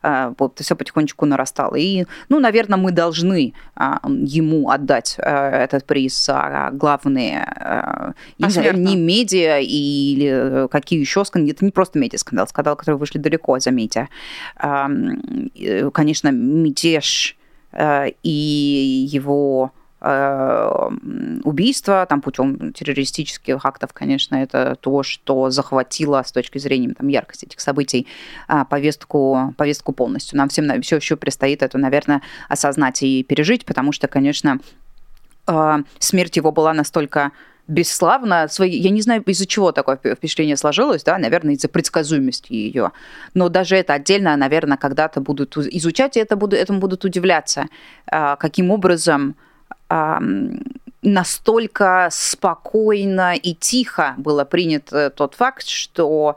э, 0.02 0.32
вот 0.38 0.58
все 0.60 0.76
потихонечку 0.76 1.26
нарастало. 1.26 1.76
И, 1.76 2.06
ну, 2.28 2.40
наверное, 2.40 2.78
мы 2.78 2.92
должны 2.92 3.54
а, 3.74 4.00
ему 4.08 4.70
отдать 4.70 5.16
э, 5.18 5.64
этот 5.64 5.84
приз 5.84 6.24
за 6.24 6.70
главные, 6.72 7.46
э, 7.56 8.12
не, 8.38 8.50
знаю, 8.50 8.78
не 8.78 8.96
медиа 8.96 9.58
или 9.60 10.68
какие 10.68 11.00
еще 11.00 11.24
скандалы, 11.24 11.52
это 11.52 11.64
не 11.64 11.70
просто 11.70 11.98
медиа-скандал, 11.98 12.48
скандал, 12.48 12.76
которые 12.76 12.98
вышли 12.98 13.18
далеко 13.18 13.58
за 13.58 13.70
медиа. 13.70 14.08
Конечно, 15.92 16.28
мятеж 16.28 17.36
и 18.22 19.08
его 19.10 19.72
убийства 20.02 22.06
там, 22.08 22.20
путем 22.20 22.72
террористических 22.72 23.64
актов, 23.64 23.92
конечно, 23.92 24.34
это 24.34 24.76
то, 24.80 25.04
что 25.04 25.50
захватило 25.50 26.22
с 26.26 26.32
точки 26.32 26.58
зрения 26.58 26.94
там, 26.94 27.06
яркости 27.06 27.44
этих 27.44 27.60
событий 27.60 28.08
а, 28.48 28.64
повестку, 28.64 29.54
повестку 29.56 29.92
полностью. 29.92 30.38
Нам 30.38 30.48
всем 30.48 30.82
все 30.82 30.96
еще 30.96 31.16
предстоит 31.16 31.62
это, 31.62 31.78
наверное, 31.78 32.22
осознать 32.48 33.02
и 33.02 33.22
пережить, 33.22 33.64
потому 33.64 33.92
что, 33.92 34.08
конечно, 34.08 34.58
э, 35.46 35.78
смерть 36.00 36.36
его 36.36 36.50
была 36.50 36.74
настолько 36.74 37.30
бесславно. 37.68 38.48
Я 38.58 38.90
не 38.90 39.02
знаю, 39.02 39.22
из-за 39.22 39.46
чего 39.46 39.72
такое 39.72 39.96
впечатление 39.96 40.56
сложилось, 40.56 41.04
да, 41.04 41.18
наверное, 41.18 41.54
из-за 41.54 41.68
предсказуемости 41.68 42.52
ее. 42.52 42.92
Но 43.34 43.48
даже 43.48 43.76
это 43.76 43.94
отдельно, 43.94 44.36
наверное, 44.36 44.76
когда-то 44.76 45.20
будут 45.20 45.56
изучать, 45.56 46.16
и 46.16 46.20
это 46.20 46.36
будут, 46.36 46.58
этому 46.58 46.80
будут 46.80 47.04
удивляться, 47.04 47.66
а, 48.06 48.36
каким 48.36 48.70
образом 48.70 49.36
настолько 51.02 52.08
спокойно 52.10 53.34
и 53.34 53.54
тихо 53.54 54.14
было 54.18 54.44
принят 54.44 54.92
э, 54.92 55.10
тот 55.10 55.34
факт, 55.34 55.66
что 55.66 56.36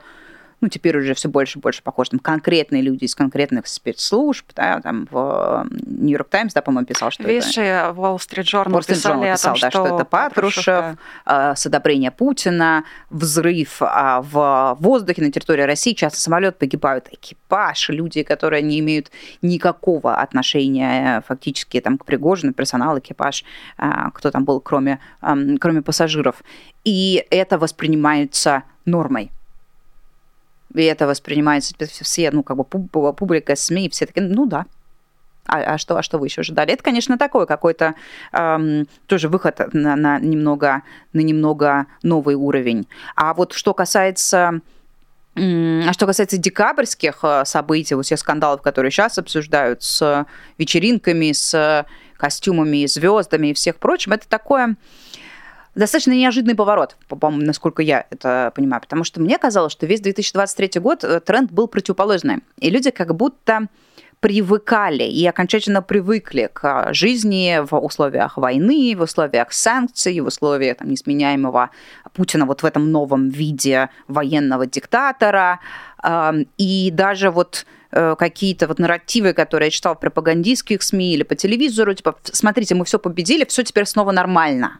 ну, 0.62 0.70
теперь 0.70 0.98
уже 0.98 1.14
все 1.14 1.30
больше 1.30 1.60
и 1.60 1.62
больше 1.62 1.84
похоже, 1.84 2.12
там, 2.12 2.20
конкретные 2.20 2.82
люди 2.82 3.06
из 3.06 3.16
конкретных 3.16 3.68
спецслужб, 3.68 4.46
да, 4.56 4.82
там, 4.82 5.08
в 5.12 5.68
Нью-Йорк 5.86 6.30
Таймс, 6.30 6.54
да, 6.54 6.62
по-моему, 6.62 6.86
писал, 6.86 7.12
что 7.12 7.24
Видишь, 7.24 7.58
это... 7.58 7.94
Wall 7.96 8.18
Street 8.18 8.44
Journal 8.44 8.72
Wall 8.72 8.80
Street 8.80 8.88
писали 8.88 9.32
писал, 9.32 9.54
о 9.54 9.56
том, 9.56 9.62
да, 9.62 9.70
что, 9.70 9.86
что 9.86 9.96
это 9.96 10.06
Патрушев, 10.06 10.66
Патрушев 10.66 10.98
да. 11.26 11.56
с 11.56 11.66
одобрения 11.66 12.12
Путина, 12.12 12.86
взрыв 13.10 13.78
а, 13.82 14.22
в 14.22 14.78
воздухе 14.80 15.22
на 15.22 15.32
территории 15.32 15.64
России, 15.64 15.94
часто 15.94 16.20
самолет 16.20 16.58
погибают, 16.58 17.08
экипаж, 17.12 17.90
люди, 17.90 18.24
которые 18.24 18.62
не 18.62 18.80
имеют 18.80 19.12
никакого 19.42 20.16
отношения 20.16 21.24
фактически 21.28 21.80
там, 21.82 21.98
к 21.98 22.06
Пригожину, 22.06 22.54
персонал, 22.54 22.98
экипаж, 23.00 23.44
кто 24.14 24.32
там 24.32 24.46
был, 24.46 24.60
кроме, 24.60 25.00
кроме 25.22 25.82
пассажиров. 25.82 26.44
И 26.84 27.26
это 27.30 27.58
воспринимается 27.58 28.64
нормой 28.86 29.32
и 30.76 30.84
это 30.84 31.08
воспринимается 31.08 31.74
все, 31.88 32.32
ну, 32.32 32.44
как 32.44 32.58
бы 32.58 32.64
публика, 32.64 33.56
СМИ, 33.56 33.90
все 33.90 34.06
такие, 34.06 34.28
ну 34.28 34.46
да, 34.46 34.66
а, 35.48 35.76
а, 35.76 35.78
что, 35.78 35.98
а 35.98 36.04
что 36.04 36.18
вы 36.18 36.28
еще 36.28 36.42
ожидали? 36.42 36.74
Это, 36.74 36.84
конечно, 36.84 37.18
такой 37.18 37.46
какой-то 37.46 37.94
эм, 38.32 38.88
тоже 39.06 39.30
выход 39.30 39.74
на, 39.74 39.96
на, 39.96 40.20
немного, 40.20 40.82
на 41.14 41.20
немного 41.20 41.86
новый 42.02 42.36
уровень. 42.36 42.88
А 43.16 43.34
вот 43.34 43.54
что 43.54 43.74
касается 43.74 44.62
а 45.38 45.92
что 45.92 46.06
касается 46.06 46.38
декабрьских 46.38 47.20
э, 47.24 47.44
событий, 47.44 47.94
вот 47.94 48.06
всех 48.06 48.20
скандалов, 48.20 48.62
которые 48.62 48.90
сейчас 48.90 49.18
обсуждают 49.18 49.84
с 49.84 50.26
вечеринками, 50.58 51.34
с 51.34 51.86
костюмами, 52.16 52.86
звездами 52.86 53.48
и 53.48 53.54
всех 53.54 53.76
прочим, 53.76 54.14
это 54.14 54.30
такое 54.30 54.78
достаточно 55.76 56.12
неожиданный 56.12 56.56
поворот, 56.56 56.98
по-моему, 57.08 57.46
насколько 57.46 57.82
я 57.82 58.06
это 58.10 58.52
понимаю, 58.56 58.82
потому 58.82 59.04
что 59.04 59.22
мне 59.22 59.38
казалось, 59.38 59.72
что 59.72 59.86
весь 59.86 60.02
2023 60.02 60.82
год 60.82 61.04
э, 61.04 61.20
тренд 61.20 61.52
был 61.52 61.68
противоположный, 61.68 62.38
и 62.60 62.70
люди 62.70 62.92
как 62.92 63.16
будто 63.16 63.68
привыкали 64.20 65.04
и 65.04 65.26
окончательно 65.28 65.82
привыкли 65.82 66.50
к 66.52 66.94
жизни 66.94 67.60
в 67.70 67.78
условиях 67.78 68.38
войны, 68.38 68.96
в 68.98 69.02
условиях 69.02 69.52
санкций, 69.54 70.20
в 70.20 70.26
условиях 70.26 70.78
там, 70.78 70.90
несменяемого 70.90 71.70
Путина 72.14 72.46
вот 72.46 72.64
в 72.64 72.66
этом 72.66 72.92
новом 72.92 73.30
виде 73.30 73.90
военного 74.08 74.66
диктатора. 74.66 75.60
И 76.58 76.90
даже 76.92 77.30
вот 77.30 77.68
э, 77.92 78.16
какие-то 78.18 78.68
вот 78.68 78.80
нарративы, 78.80 79.34
которые 79.34 79.68
я 79.68 79.72
читал 79.72 79.96
в 79.96 80.00
пропагандистских 80.00 80.82
СМИ 80.82 81.14
или 81.14 81.24
по 81.24 81.36
телевизору, 81.36 81.94
типа, 81.94 82.16
смотрите, 82.24 82.74
мы 82.74 82.86
все 82.86 82.98
победили, 82.98 83.46
все 83.46 83.64
теперь 83.64 83.86
снова 83.86 84.12
нормально. 84.12 84.80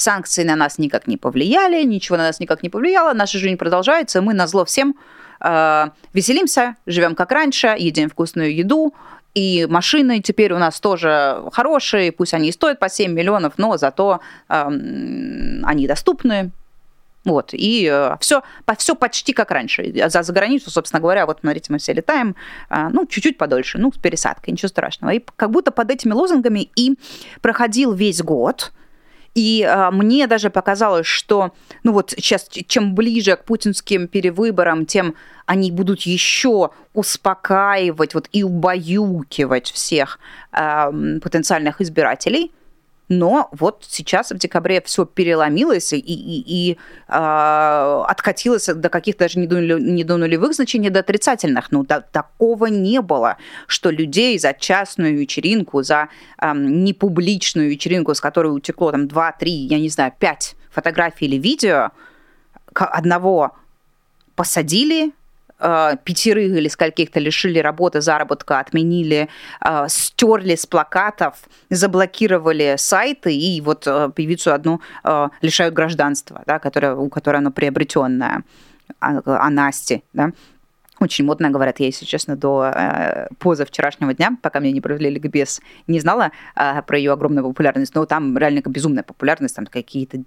Санкции 0.00 0.44
на 0.44 0.56
нас 0.56 0.78
никак 0.78 1.06
не 1.06 1.18
повлияли, 1.18 1.82
ничего 1.84 2.16
на 2.16 2.24
нас 2.24 2.40
никак 2.40 2.62
не 2.62 2.70
повлияло, 2.70 3.12
наша 3.12 3.38
жизнь 3.38 3.56
продолжается, 3.56 4.22
мы 4.22 4.32
на 4.32 4.46
зло 4.46 4.64
всем 4.64 4.96
э, 5.40 5.88
веселимся, 6.14 6.76
живем 6.86 7.14
как 7.14 7.30
раньше, 7.32 7.74
едим 7.78 8.08
вкусную 8.08 8.54
еду, 8.54 8.94
и 9.34 9.66
машины 9.68 10.20
теперь 10.20 10.54
у 10.54 10.58
нас 10.58 10.80
тоже 10.80 11.42
хорошие, 11.52 12.12
пусть 12.12 12.32
они 12.32 12.48
и 12.48 12.52
стоят 12.52 12.78
по 12.78 12.88
7 12.88 13.12
миллионов, 13.12 13.54
но 13.58 13.76
зато 13.76 14.20
э, 14.48 14.54
они 14.54 15.86
доступны. 15.86 16.50
Вот, 17.26 17.50
и 17.52 17.86
э, 17.92 18.16
все, 18.20 18.42
все 18.78 18.94
почти 18.94 19.34
как 19.34 19.50
раньше. 19.50 19.92
За, 20.08 20.22
за 20.22 20.32
границу, 20.32 20.70
собственно 20.70 21.00
говоря, 21.00 21.26
вот 21.26 21.40
смотрите, 21.40 21.66
мы 21.70 21.76
все 21.76 21.92
летаем, 21.92 22.34
э, 22.70 22.88
ну, 22.90 23.04
чуть-чуть 23.04 23.36
подольше, 23.36 23.76
ну, 23.76 23.92
с 23.92 23.98
пересадкой, 23.98 24.52
ничего 24.52 24.68
страшного. 24.68 25.10
И 25.12 25.22
как 25.36 25.50
будто 25.50 25.70
под 25.70 25.90
этими 25.90 26.14
лозунгами 26.14 26.70
и 26.74 26.96
проходил 27.42 27.92
весь 27.92 28.22
год, 28.22 28.72
и 29.34 29.62
а, 29.62 29.90
мне 29.90 30.26
даже 30.26 30.50
показалось, 30.50 31.06
что, 31.06 31.52
ну 31.82 31.92
вот 31.92 32.10
сейчас, 32.10 32.48
чем 32.48 32.94
ближе 32.94 33.36
к 33.36 33.44
путинским 33.44 34.08
перевыборам, 34.08 34.86
тем 34.86 35.14
они 35.46 35.70
будут 35.70 36.02
еще 36.02 36.70
успокаивать 36.94 38.14
вот, 38.14 38.28
и 38.32 38.42
убаюкивать 38.42 39.70
всех 39.70 40.18
а, 40.52 40.90
потенциальных 41.22 41.80
избирателей. 41.80 42.52
Но 43.10 43.48
вот 43.50 43.84
сейчас 43.88 44.30
в 44.30 44.38
декабре 44.38 44.80
все 44.82 45.04
переломилось 45.04 45.92
и, 45.92 45.98
и, 45.98 46.44
и 46.46 46.78
э, 47.08 48.04
откатилось 48.08 48.66
до 48.66 48.88
каких-то 48.88 49.24
даже 49.24 49.40
не 49.40 49.48
до, 49.48 49.60
не 49.80 50.04
до 50.04 50.16
нулевых 50.16 50.54
значений, 50.54 50.90
до 50.90 51.00
отрицательных. 51.00 51.72
Ну, 51.72 51.82
да, 51.82 52.02
такого 52.02 52.66
не 52.66 53.00
было, 53.00 53.36
что 53.66 53.90
людей 53.90 54.38
за 54.38 54.52
частную 54.52 55.18
вечеринку, 55.18 55.82
за 55.82 56.08
э, 56.40 56.52
непубличную 56.54 57.68
вечеринку, 57.70 58.14
с 58.14 58.20
которой 58.20 58.54
утекло 58.54 58.92
там 58.92 59.08
2, 59.08 59.32
3, 59.32 59.50
я 59.50 59.80
не 59.80 59.88
знаю, 59.88 60.12
5 60.16 60.54
фотографий 60.70 61.26
или 61.26 61.36
видео, 61.36 61.90
одного 62.72 63.56
посадили, 64.36 65.10
Э, 65.60 65.96
пятерых 66.04 66.56
или 66.56 66.68
скольких-то 66.68 67.20
лишили 67.20 67.58
работы, 67.58 68.00
заработка, 68.00 68.60
отменили, 68.60 69.28
э, 69.64 69.86
стерли 69.88 70.54
с 70.54 70.66
плакатов, 70.66 71.34
заблокировали 71.68 72.76
сайты, 72.78 73.34
и 73.34 73.60
вот 73.60 73.86
э, 73.86 74.10
певицу 74.14 74.52
одну 74.52 74.80
лишают 75.42 75.74
гражданства, 75.74 76.42
да, 76.46 76.58
которая, 76.58 76.94
у 76.94 77.08
которой 77.08 77.36
оно 77.36 77.50
приобретенное, 77.50 78.42
а, 79.00 79.20
а 79.24 79.50
Насти, 79.50 80.02
да, 80.12 80.32
очень 81.00 81.24
модно, 81.24 81.50
говорят, 81.50 81.80
я, 81.80 81.86
если 81.86 82.04
честно, 82.04 82.36
до 82.36 82.70
э, 82.74 83.28
позавчерашнего 83.38 84.14
дня, 84.14 84.36
пока 84.42 84.60
меня 84.60 84.72
не 84.72 84.80
провели 84.80 85.10
ликбез, 85.10 85.60
не 85.86 85.98
знала 85.98 86.30
э, 86.54 86.82
про 86.82 86.98
ее 86.98 87.12
огромную 87.12 87.44
популярность, 87.44 87.94
но 87.94 88.04
там 88.04 88.36
реально 88.36 88.62
безумная 88.66 89.02
популярность, 89.02 89.56
там 89.56 89.66
какие-то 89.66 90.22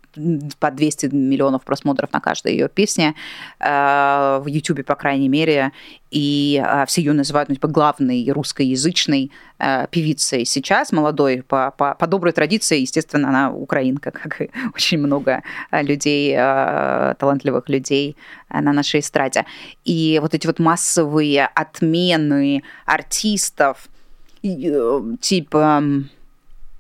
по 0.60 0.72
200 0.72 1.08
миллионов 1.08 1.64
просмотров 1.64 2.12
на 2.12 2.20
каждой 2.20 2.54
ее 2.54 2.70
песне 2.70 3.16
э, 3.60 4.40
в 4.44 4.48
YouTube, 4.48 4.84
по 4.86 4.96
крайней 4.96 5.30
мере, 5.30 5.72
и 6.14 6.64
э, 6.64 6.86
все 6.86 7.02
ее 7.02 7.14
называют 7.14 7.50
ну, 7.50 7.56
типа, 7.56 7.68
главной 7.68 8.32
русскоязычной 8.32 9.32
э, 9.58 9.88
певицей 9.90 10.46
сейчас, 10.46 10.92
молодой, 10.92 11.42
по, 11.42 11.74
по, 11.76 11.96
по 11.96 12.08
доброй 12.08 12.34
традиции, 12.34 12.82
естественно, 12.82 13.30
она 13.30 13.52
украинка, 13.52 14.12
как 14.24 14.42
и 14.42 14.52
очень 14.76 15.00
много 15.00 15.42
э, 15.72 15.82
людей, 15.82 16.36
э, 16.38 17.16
талантливых 17.18 17.68
людей 17.68 18.16
э, 18.50 18.62
на 18.62 18.74
нашей 18.74 19.00
эстраде. 19.00 19.46
И 19.86 20.20
вот 20.22 20.36
эти 20.36 20.46
вот 20.46 20.60
массовые 20.60 21.48
отмены 21.48 22.62
артистов, 22.86 23.90
э, 24.44 25.02
типа 25.20 25.84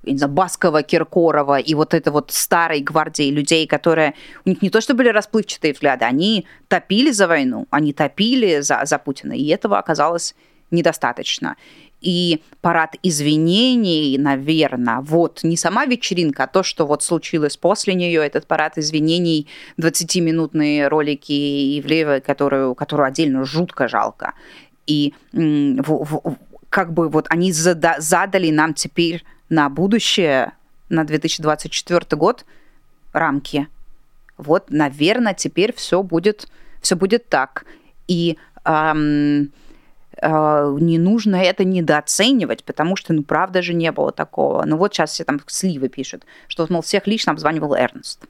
не 0.04 0.18
знаю, 0.18 0.34
Баскова, 0.34 0.84
Киркорова 0.84 1.60
и 1.60 1.74
вот 1.76 1.94
это 1.94 2.12
вот 2.12 2.32
старой 2.32 2.82
гвардии 2.82 3.32
людей, 3.32 3.68
которые... 3.68 4.14
У 4.46 4.50
них 4.50 4.62
не 4.62 4.70
то, 4.70 4.82
что 4.82 4.94
были 4.94 5.10
расплывчатые 5.10 5.74
взгляды, 5.74 6.06
они 6.06 6.46
топили 6.68 7.12
за 7.12 7.28
войну, 7.28 7.68
они 7.70 7.94
топили 7.94 8.62
за, 8.62 8.82
за 8.86 8.98
Путина, 8.98 9.34
и 9.34 9.48
этого 9.48 9.78
оказалось 9.78 10.36
недостаточно. 10.72 11.56
И 12.02 12.42
парад 12.60 12.96
извинений, 13.02 14.18
наверное, 14.18 15.00
вот 15.00 15.40
не 15.44 15.56
сама 15.56 15.86
вечеринка, 15.86 16.44
а 16.44 16.48
то, 16.48 16.62
что 16.62 16.86
вот 16.86 17.02
случилось 17.02 17.56
после 17.56 17.94
нее, 17.94 18.26
этот 18.26 18.46
парад 18.46 18.78
извинений, 18.78 19.48
20-минутные 19.78 20.90
ролики 20.90 21.80
Ивлеевой, 21.80 22.20
которую, 22.20 22.76
которую 22.76 23.08
отдельно 23.08 23.46
жутко 23.46 23.88
жалко. 23.88 24.34
И 24.86 25.14
в, 25.32 25.82
в, 25.82 26.38
как 26.70 26.92
бы 26.92 27.08
вот 27.08 27.28
они 27.30 27.54
зада, 27.54 27.96
задали 28.00 28.52
нам 28.52 28.74
теперь 28.74 29.24
на 29.54 29.70
будущее, 29.70 30.54
на 30.90 31.04
2024 31.04 32.18
год 32.18 32.46
рамки. 33.14 33.68
Вот, 34.38 34.72
наверное, 34.72 35.36
теперь 35.36 35.74
все 35.74 36.02
будет, 36.02 36.48
все 36.82 36.96
будет 36.96 37.30
так. 37.30 37.66
И 38.08 38.38
эм, 38.66 39.52
э, 40.18 40.78
не 40.80 40.98
нужно 40.98 41.36
это 41.36 41.64
недооценивать, 41.64 42.64
потому 42.64 42.96
что, 42.96 43.14
ну, 43.14 43.22
правда 43.22 43.62
же 43.62 43.76
не 43.76 43.92
было 43.92 44.12
такого. 44.12 44.66
Ну, 44.66 44.78
вот 44.78 44.94
сейчас 44.94 45.12
все 45.12 45.24
там 45.24 45.40
сливы 45.46 45.88
пишут, 45.88 46.26
что, 46.48 46.66
мол, 46.70 46.82
всех 46.82 47.06
лично 47.06 47.32
обзванивал 47.32 47.76
Эрнст. 47.76 48.26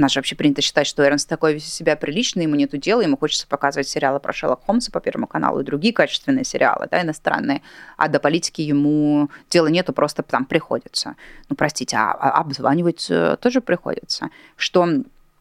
Нас 0.00 0.12
же 0.12 0.18
вообще 0.18 0.34
принято 0.34 0.62
считать, 0.62 0.86
что 0.86 1.02
Эрнст 1.04 1.28
такой 1.28 1.54
весь 1.54 1.72
себя 1.72 1.94
приличный, 1.94 2.44
ему 2.44 2.54
нету 2.54 2.78
дела, 2.78 3.02
ему 3.02 3.18
хочется 3.18 3.46
показывать 3.46 3.86
сериалы 3.86 4.18
про 4.18 4.32
Шерлока 4.32 4.64
Холмса 4.64 4.90
по 4.90 5.00
Первому 5.00 5.26
каналу 5.26 5.60
и 5.60 5.64
другие 5.64 5.92
качественные 5.92 6.44
сериалы, 6.44 6.88
да, 6.90 7.02
иностранные. 7.02 7.60
А 7.98 8.08
до 8.08 8.18
политики 8.18 8.62
ему 8.62 9.28
дела 9.50 9.66
нету, 9.66 9.92
просто 9.92 10.22
там 10.22 10.46
приходится. 10.46 11.16
Ну, 11.50 11.56
простите, 11.56 11.96
а, 11.96 12.12
а 12.12 12.40
обзванивать 12.40 13.06
э, 13.10 13.36
тоже 13.40 13.60
приходится. 13.60 14.30
Что 14.56 14.88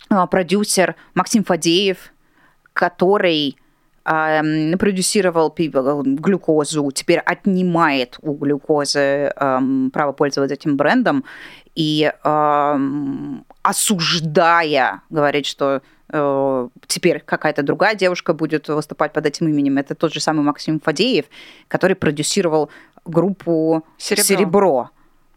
а, 0.10 0.28
продюсер 0.28 0.96
Максим 1.14 1.46
Фадеев, 1.46 2.12
который 2.74 3.58
продюсировал 4.04 5.54
глюкозу, 5.56 6.92
теперь 6.92 7.20
отнимает 7.20 8.18
у 8.22 8.34
глюкозы 8.34 9.32
эм, 9.36 9.92
право 9.92 10.14
пользоваться 10.14 10.56
этим 10.56 10.78
брендом 10.78 11.26
и 11.80 12.12
осуждая, 13.64 15.02
говорит, 15.10 15.46
что 15.46 15.82
э, 16.12 16.70
теперь 16.88 17.22
какая-то 17.22 17.64
другая 17.64 17.96
девушка 17.96 18.34
будет 18.34 18.68
выступать 18.68 19.14
под 19.14 19.26
этим 19.26 19.48
именем. 19.48 19.78
Это 19.78 19.96
тот 19.96 20.14
же 20.14 20.20
самый 20.20 20.42
Максим 20.42 20.82
Фадеев, 20.82 21.26
который 21.70 21.96
продюсировал 21.96 22.70
группу 23.06 23.86
«Серебро». 23.98 24.24
«Серебро» 24.24 24.90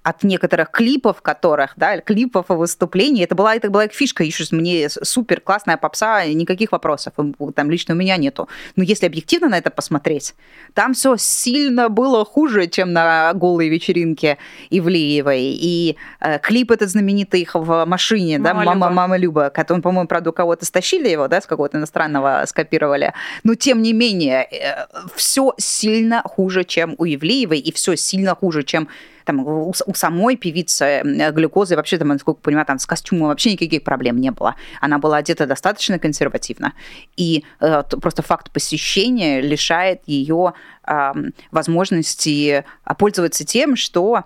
от 0.03 0.25
некоторых 0.25 0.71
клипов 0.71 1.23
которых, 1.23 1.75
да, 1.77 2.01
клипов 2.01 2.51
и 2.51 2.55
выступлений, 2.55 3.23
это 3.23 3.35
была, 3.35 3.55
это 3.55 3.71
была 3.71 3.85
их 3.85 3.93
фишка, 3.93 4.25
еще 4.25 4.45
мне 4.51 4.89
супер 4.89 5.41
классная 5.41 5.77
попса, 5.77 6.25
никаких 6.27 6.73
вопросов, 6.73 7.15
там 7.55 7.71
лично 7.71 7.95
у 7.95 7.97
меня 7.97 8.17
нету. 8.17 8.49
Но 8.77 8.83
если 8.83 9.07
объективно 9.07 9.49
на 9.49 9.59
это 9.59 9.71
посмотреть, 9.71 10.35
там 10.75 10.95
все 10.95 11.17
сильно 11.17 11.89
было 11.89 12.25
хуже, 12.25 12.67
чем 12.67 12.93
на 12.93 13.33
голой 13.35 13.69
вечеринке 13.69 14.39
Ивлеевой. 14.71 15.43
И 15.43 15.97
э, 16.21 16.39
клип 16.41 16.71
этот 16.73 16.91
знаменитый 16.91 17.43
их 17.43 17.55
в 17.55 17.85
машине, 17.85 18.39
мама 18.39 18.49
да, 18.49 18.55
мама, 18.55 18.87
Люба. 18.87 18.91
мама 18.91 19.17
Люба, 19.17 19.51
который, 19.51 19.81
по-моему, 19.83 20.09
правда, 20.09 20.31
у 20.31 20.33
кого-то 20.33 20.65
стащили 20.65 21.09
его, 21.09 21.29
да, 21.29 21.41
с 21.41 21.47
какого-то 21.47 21.79
иностранного 21.79 22.43
скопировали. 22.47 23.13
Но 23.45 23.55
тем 23.55 23.83
не 23.83 23.93
менее, 23.93 24.49
э, 24.51 24.87
все 25.15 25.55
сильно 25.59 26.23
хуже, 26.25 26.65
чем 26.65 26.95
у 26.99 27.05
Ивлеевой, 27.05 27.59
и 27.59 27.73
все 27.73 27.97
сильно 27.97 28.35
хуже, 28.35 28.65
чем 28.65 28.89
там 29.25 29.41
у, 29.47 29.71
у 29.71 29.95
самой 29.95 30.37
певицы 30.37 31.03
глюкозы 31.33 31.77
вообще, 31.77 31.99
там, 31.99 32.09
насколько 32.09 32.39
я 32.39 32.43
понимаю, 32.43 32.67
там 32.67 32.79
с 32.79 32.87
костюмом 32.87 33.29
вообще 33.29 33.53
никаких 33.53 33.85
проблем 33.85 34.19
не 34.19 34.31
было. 34.31 34.55
Она 34.81 34.99
была 34.99 35.19
одета 35.19 35.47
достаточно 35.47 35.99
консервативно. 35.99 36.73
И 37.17 37.45
э, 37.61 37.83
просто 38.01 38.23
факт 38.23 38.51
посещения 38.51 39.41
лишает 39.41 40.03
ее 40.07 40.55
э, 40.87 41.13
возможности 41.51 42.65
пользоваться 42.99 43.45
тем, 43.45 43.77
что 43.77 44.25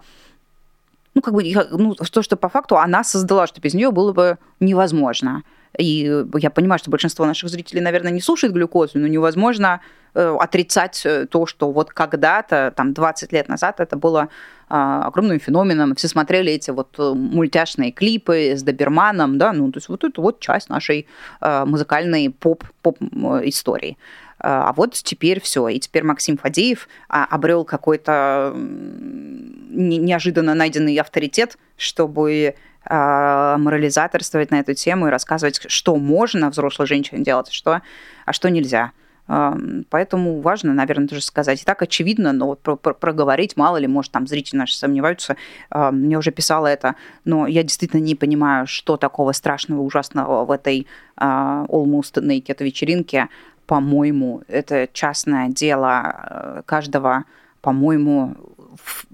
ну, 1.16 1.22
как 1.22 1.32
бы, 1.32 1.42
ну, 1.70 1.94
то, 1.94 2.22
что 2.22 2.37
по 2.37 2.50
факту 2.50 2.76
она 2.76 3.02
создала, 3.02 3.46
что 3.46 3.61
без 3.61 3.72
нее 3.72 3.90
было 3.90 4.12
бы 4.12 4.37
невозможно. 4.61 5.42
И 5.78 6.24
я 6.35 6.50
понимаю, 6.50 6.78
что 6.78 6.90
большинство 6.90 7.24
наших 7.24 7.48
зрителей, 7.48 7.80
наверное, 7.80 8.12
не 8.12 8.20
слушает 8.20 8.52
глюкозу, 8.52 8.98
но 8.98 9.06
невозможно 9.06 9.80
э, 10.14 10.37
отрицать 10.38 11.02
э, 11.06 11.26
то, 11.26 11.46
что 11.46 11.72
вот 11.72 11.90
когда-то, 11.90 12.72
там, 12.76 12.92
20 12.92 13.32
лет 13.32 13.48
назад 13.48 13.80
это 13.80 13.96
было 13.96 14.22
а, 14.22 14.28
огромным 14.68 15.38
феноменом. 15.38 15.94
Все 15.94 16.09
смотрели 16.09 16.52
эти 16.52 16.70
вот 16.70 16.94
э, 16.98 17.12
мультяшные 17.14 17.92
клипы 17.92 18.55
с 18.57 18.62
Доберманом, 18.62 19.38
да, 19.38 19.52
ну, 19.52 19.70
то 19.70 19.79
есть 19.79 19.88
вот 19.88 20.05
это 20.05 20.20
вот 20.20 20.40
часть 20.40 20.68
нашей 20.68 21.07
музыкальной 21.40 22.31
поп-истории. 22.31 23.96
А 24.38 24.72
вот 24.74 24.94
теперь 24.94 25.40
все. 25.40 25.68
И 25.68 25.81
теперь 25.81 26.05
Максим 26.05 26.37
Фадеев 26.37 26.88
а, 27.09 27.24
обрел 27.24 27.64
какой-то 27.64 28.52
неожиданно 28.55 30.55
найденный 30.55 30.96
авторитет, 30.96 31.59
чтобы 31.76 32.55
а, 32.85 33.57
морализаторствовать 33.59 34.50
на 34.50 34.61
эту 34.61 34.74
тему 34.74 35.09
и 35.09 35.11
рассказывать, 35.11 35.61
что 35.68 35.96
можно 35.96 36.50
взрослой 36.50 36.87
женщине 36.87 37.24
делать, 37.24 37.50
что, 37.50 37.83
а 38.24 38.33
что 38.33 38.48
нельзя. 38.48 38.92
Поэтому 39.26 40.40
важно, 40.40 40.72
наверное, 40.72 41.08
тоже 41.08 41.22
сказать. 41.22 41.62
И 41.62 41.64
так 41.64 41.82
очевидно, 41.82 42.32
но 42.32 42.54
про 42.54 42.76
про 42.76 42.94
проговорить, 42.94 43.56
мало 43.56 43.76
ли, 43.76 43.86
может, 43.86 44.12
там 44.12 44.26
зрители 44.26 44.58
наши 44.58 44.76
сомневаются. 44.76 45.36
Мне 45.70 46.16
уже 46.16 46.30
писала 46.30 46.68
это, 46.68 46.94
но 47.24 47.46
я 47.46 47.62
действительно 47.62 48.00
не 48.00 48.14
понимаю, 48.14 48.66
что 48.66 48.96
такого 48.96 49.32
страшного, 49.32 49.80
ужасного 49.80 50.44
в 50.44 50.50
этой 50.50 50.86
Almost 51.18 52.22
Naked 52.22 52.62
вечеринке 52.62 53.28
по-моему, 53.66 54.42
это 54.48 54.88
частное 54.92 55.48
дело 55.48 56.14
э, 56.30 56.62
каждого, 56.66 57.24
по-моему, 57.60 58.36
в, 58.76 59.06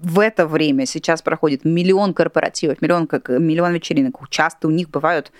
в 0.00 0.18
это 0.18 0.46
время 0.46 0.86
сейчас 0.86 1.22
проходит 1.22 1.64
миллион 1.64 2.12
корпоративов, 2.12 2.82
миллион, 2.82 3.06
как, 3.06 3.28
миллион 3.28 3.72
вечеринок. 3.72 4.28
Часто 4.28 4.68
у 4.68 4.70
них 4.70 4.90
бывают 4.90 5.32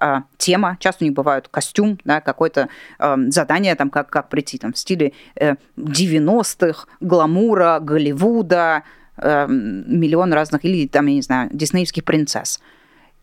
э, 0.00 0.22
тема, 0.38 0.76
часто 0.80 1.04
у 1.04 1.06
них 1.06 1.14
бывают 1.14 1.48
костюм, 1.48 1.98
да, 2.04 2.20
какое-то 2.20 2.68
э, 2.98 3.16
задание, 3.28 3.74
там, 3.74 3.90
как, 3.90 4.08
как 4.08 4.28
прийти 4.28 4.58
там, 4.58 4.72
в 4.72 4.78
стиле 4.78 5.12
э, 5.36 5.54
90-х, 5.76 6.86
гламура, 7.00 7.78
Голливуда, 7.80 8.82
э, 9.16 9.46
миллион 9.48 10.32
разных, 10.32 10.64
или 10.64 10.86
там, 10.86 11.06
я 11.06 11.14
не 11.14 11.22
знаю, 11.22 11.50
диснеевских 11.52 12.04
принцесс. 12.04 12.60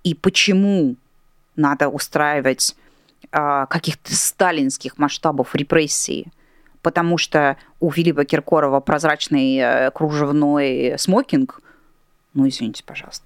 И 0.03 0.15
почему 0.15 0.95
надо 1.55 1.89
устраивать 1.89 2.75
а, 3.31 3.67
каких-то 3.67 4.15
сталинских 4.15 4.97
масштабов 4.97 5.53
репрессии, 5.53 6.31
потому 6.81 7.17
что 7.17 7.57
у 7.79 7.91
Филиппа 7.91 8.25
Киркорова 8.25 8.79
прозрачный 8.79 9.57
э, 9.57 9.91
кружевной 9.91 10.95
смокинг, 10.97 11.61
ну, 12.33 12.47
извините, 12.47 12.83
пожалуйста. 12.83 13.25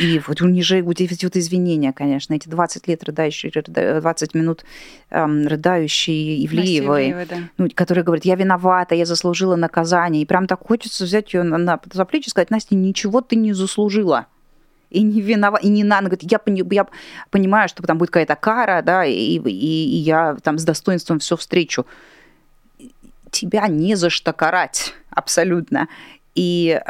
И 0.00 0.20
вот 0.26 0.40
у 0.42 0.48
них 0.48 0.64
же 0.64 0.82
вот 0.82 1.00
извинения, 1.00 1.92
конечно, 1.92 2.34
эти 2.34 2.48
20 2.48 2.88
лет 2.88 3.04
рыдающие, 3.04 3.52
20 3.52 4.34
минут 4.34 4.64
эм, 5.10 5.46
рыдающие 5.46 6.44
Ивлеевой, 6.46 7.26
да. 7.28 7.36
ну, 7.58 7.68
которая 7.74 8.04
говорит, 8.04 8.24
я 8.24 8.36
виновата, 8.36 8.94
я 8.94 9.04
заслужила 9.04 9.56
наказание. 9.56 10.22
И 10.22 10.26
прям 10.26 10.46
так 10.46 10.66
хочется 10.66 11.04
взять 11.04 11.34
ее 11.34 11.42
на, 11.42 11.58
на, 11.58 11.80
за 11.92 12.04
плечи 12.04 12.28
и 12.28 12.30
сказать, 12.30 12.50
Настя, 12.50 12.74
ничего 12.74 13.20
ты 13.20 13.36
не 13.36 13.52
заслужила 13.52 14.26
и 14.94 15.02
не 15.02 15.20
виноват, 15.20 15.62
и 15.64 15.68
не 15.68 15.84
надо. 15.84 16.06
Говорит, 16.06 16.30
я, 16.30 16.40
я 16.70 16.86
понимаю, 17.30 17.68
что 17.68 17.82
там 17.82 17.98
будет 17.98 18.10
какая-то 18.10 18.36
кара, 18.36 18.80
да, 18.82 19.04
и, 19.04 19.38
и, 19.38 19.38
и 19.38 19.96
я 19.96 20.36
там 20.42 20.58
с 20.58 20.64
достоинством 20.64 21.18
все 21.18 21.36
встречу. 21.36 21.84
Тебя 23.30 23.66
не 23.66 23.96
за 23.96 24.10
что 24.10 24.32
карать, 24.32 24.94
абсолютно. 25.10 25.88
И 26.34 26.80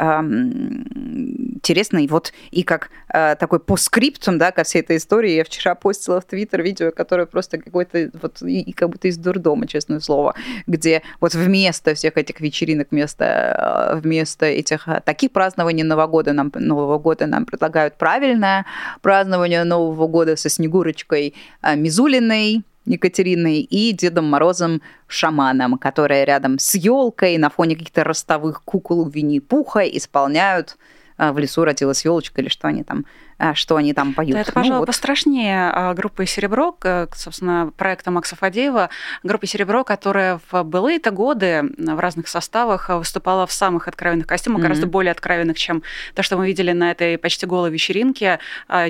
интересно, 1.65 1.97
и 1.97 2.07
вот 2.07 2.31
и 2.51 2.63
как 2.63 2.91
э, 3.11 3.35
такой 3.35 3.59
по 3.59 3.75
скриптум, 3.75 4.37
да, 4.37 4.51
ко 4.51 4.63
всей 4.63 4.81
этой 4.81 4.97
истории, 4.97 5.31
я 5.31 5.43
вчера 5.43 5.73
постила 5.73 6.21
в 6.21 6.25
Твиттер 6.25 6.61
видео, 6.61 6.91
которое 6.91 7.25
просто 7.25 7.57
какое-то 7.57 8.11
вот 8.21 8.41
и, 8.43 8.61
и 8.61 8.71
как 8.71 8.89
будто 8.89 9.07
из 9.07 9.17
дурдома, 9.17 9.65
честное 9.65 9.99
слово, 9.99 10.35
где 10.67 11.01
вот 11.19 11.33
вместо 11.33 11.95
всех 11.95 12.17
этих 12.17 12.39
вечеринок, 12.39 12.89
вместо, 12.91 13.25
э, 13.25 13.99
вместо 13.99 14.45
этих 14.45 14.87
э, 14.87 15.01
таких 15.03 15.31
празднований 15.31 15.83
Нового 15.83 16.07
года 16.07 16.33
нам, 16.33 16.51
Нового 16.53 16.99
года 16.99 17.25
нам 17.25 17.45
предлагают 17.45 17.95
правильное 17.97 18.65
празднование 19.01 19.63
Нового 19.63 20.07
года 20.07 20.35
со 20.35 20.49
Снегурочкой 20.49 21.33
Мизулиной, 21.75 22.63
Екатериной 22.85 23.59
и 23.59 23.91
Дедом 23.91 24.25
Морозом 24.25 24.81
шаманом, 25.07 25.77
которые 25.77 26.25
рядом 26.25 26.59
с 26.59 26.75
елкой 26.75 27.37
на 27.37 27.49
фоне 27.49 27.75
каких-то 27.75 28.03
ростовых 28.03 28.63
кукол 28.63 29.07
Винни-Пуха 29.07 29.81
исполняют 29.81 30.77
в 31.17 31.37
лесу 31.37 31.63
родилась 31.63 32.03
елочка 32.05 32.41
или 32.41 32.49
что 32.49 32.67
они 32.67 32.83
там, 32.83 33.05
а, 33.37 33.53
что 33.53 33.75
они 33.75 33.93
там 33.93 34.13
поют. 34.13 34.33
Да, 34.33 34.41
это, 34.41 34.51
пожалуй, 34.51 34.73
ну, 34.73 34.79
вот. 34.79 34.85
пострашнее 34.87 35.69
а, 35.71 35.93
группы 35.93 36.25
«Серебро», 36.25 36.77
собственно, 37.13 37.71
проекта 37.77 38.11
Макса 38.11 38.35
Фадеева, 38.35 38.89
группа 39.23 39.45
«Серебро», 39.45 39.83
которая 39.83 40.39
в 40.51 40.63
былые-то 40.63 41.11
годы 41.11 41.63
в 41.77 41.99
разных 41.99 42.27
составах 42.27 42.89
выступала 42.89 43.45
в 43.45 43.51
самых 43.51 43.87
откровенных 43.87 44.27
костюмах, 44.27 44.59
mm-hmm. 44.59 44.63
гораздо 44.63 44.87
более 44.87 45.11
откровенных, 45.11 45.57
чем 45.57 45.83
то, 46.13 46.23
что 46.23 46.37
мы 46.37 46.47
видели 46.47 46.71
на 46.71 46.91
этой 46.91 47.17
почти 47.17 47.45
голой 47.45 47.71
вечеринке, 47.71 48.39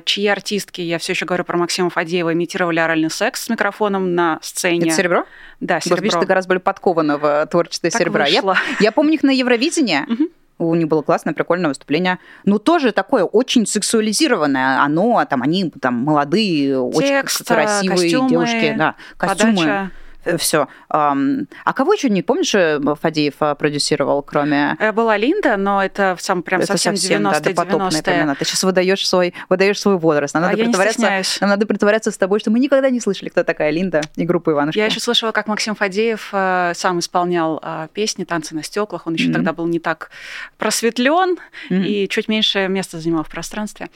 чьи 0.03 0.27
артистки, 0.27 0.81
я 0.81 0.99
все 0.99 1.13
еще 1.13 1.25
говорю 1.25 1.43
про 1.43 1.57
Максима 1.57 1.89
Фадеева, 1.89 2.33
имитировали 2.33 2.79
оральный 2.79 3.09
секс 3.09 3.45
с 3.45 3.49
микрофоном 3.49 4.13
на 4.15 4.39
сцене. 4.41 4.87
Это 4.87 4.95
«Серебро»? 4.95 5.25
Да, 5.59 5.79
«Серебро». 5.79 6.03
Видишь, 6.03 6.19
ты 6.19 6.25
гораздо 6.25 6.49
более 6.49 6.61
подкована 6.61 7.17
в 7.17 7.47
творчестве 7.47 7.89
так 7.89 7.99
«Серебра». 7.99 8.27
Я, 8.27 8.43
я 8.79 8.91
помню 8.91 9.13
их 9.13 9.23
на 9.23 9.31
Евровидении. 9.31 10.05
Mm-hmm 10.07 10.31
у 10.57 10.75
них 10.75 10.87
было 10.87 11.01
классное, 11.01 11.33
прикольное 11.33 11.69
выступление. 11.69 12.19
Но 12.43 12.57
тоже 12.57 12.91
такое 12.91 13.23
очень 13.23 13.65
сексуализированное. 13.65 14.81
Оно, 14.81 15.23
там, 15.29 15.41
они 15.41 15.71
там 15.81 15.95
молодые, 15.95 16.91
Текст, 16.93 17.41
очень 17.41 17.45
красивые 17.55 17.97
костюмы, 17.97 18.29
девушки. 18.29 18.75
Да, 18.77 18.95
костюмы. 19.17 19.55
Подача. 19.55 19.91
Э, 20.25 20.37
Все. 20.37 20.67
А 20.89 21.73
кого 21.73 21.93
еще 21.93 22.09
не 22.09 22.21
помнишь, 22.21 22.53
э, 22.55 22.79
Фадеев 23.01 23.35
э, 23.39 23.55
продюсировал, 23.55 24.21
кроме... 24.23 24.77
Была 24.93 25.17
Линда, 25.17 25.57
но 25.57 25.83
это 25.83 26.17
сам 26.19 26.41
прям 26.43 26.61
это 26.61 26.73
совсем, 26.73 26.95
совсем 26.95 27.27
90-е, 27.27 27.53
да, 27.53 27.65
90 27.65 28.35
Ты 28.39 28.45
сейчас 28.45 28.63
выдаешь 28.63 29.07
свой, 29.07 29.33
выдаешь 29.49 29.79
свой 29.79 29.97
возраст. 29.97 30.33
Нам, 30.33 30.43
а 30.43 30.47
надо 30.47 30.63
притворяться, 30.63 31.21
нам 31.41 31.49
надо 31.49 31.65
притворяться 31.65 32.11
с 32.11 32.17
тобой, 32.17 32.39
что 32.39 32.51
мы 32.51 32.59
никогда 32.59 32.89
не 32.89 32.99
слышали, 32.99 33.29
кто 33.29 33.43
такая 33.43 33.69
Линда 33.71 34.01
и 34.15 34.25
группа 34.25 34.51
Иванушки. 34.51 34.77
Я 34.77 34.85
еще 34.85 34.99
слышала, 34.99 35.31
как 35.31 35.47
Максим 35.47 35.75
Фадеев 35.75 36.29
сам 36.31 36.99
исполнял 36.99 37.61
песни 37.93 38.23
«Танцы 38.23 38.55
на 38.55 38.63
стеклах». 38.63 39.07
Он 39.07 39.13
еще 39.13 39.29
mm-hmm. 39.29 39.33
тогда 39.33 39.53
был 39.53 39.67
не 39.67 39.79
так 39.79 40.09
просветлен 40.57 41.37
mm-hmm. 41.69 41.85
и 41.85 42.09
чуть 42.09 42.27
меньше 42.27 42.67
места 42.67 42.99
занимал 42.99 43.23
в 43.23 43.29
пространстве. 43.29 43.89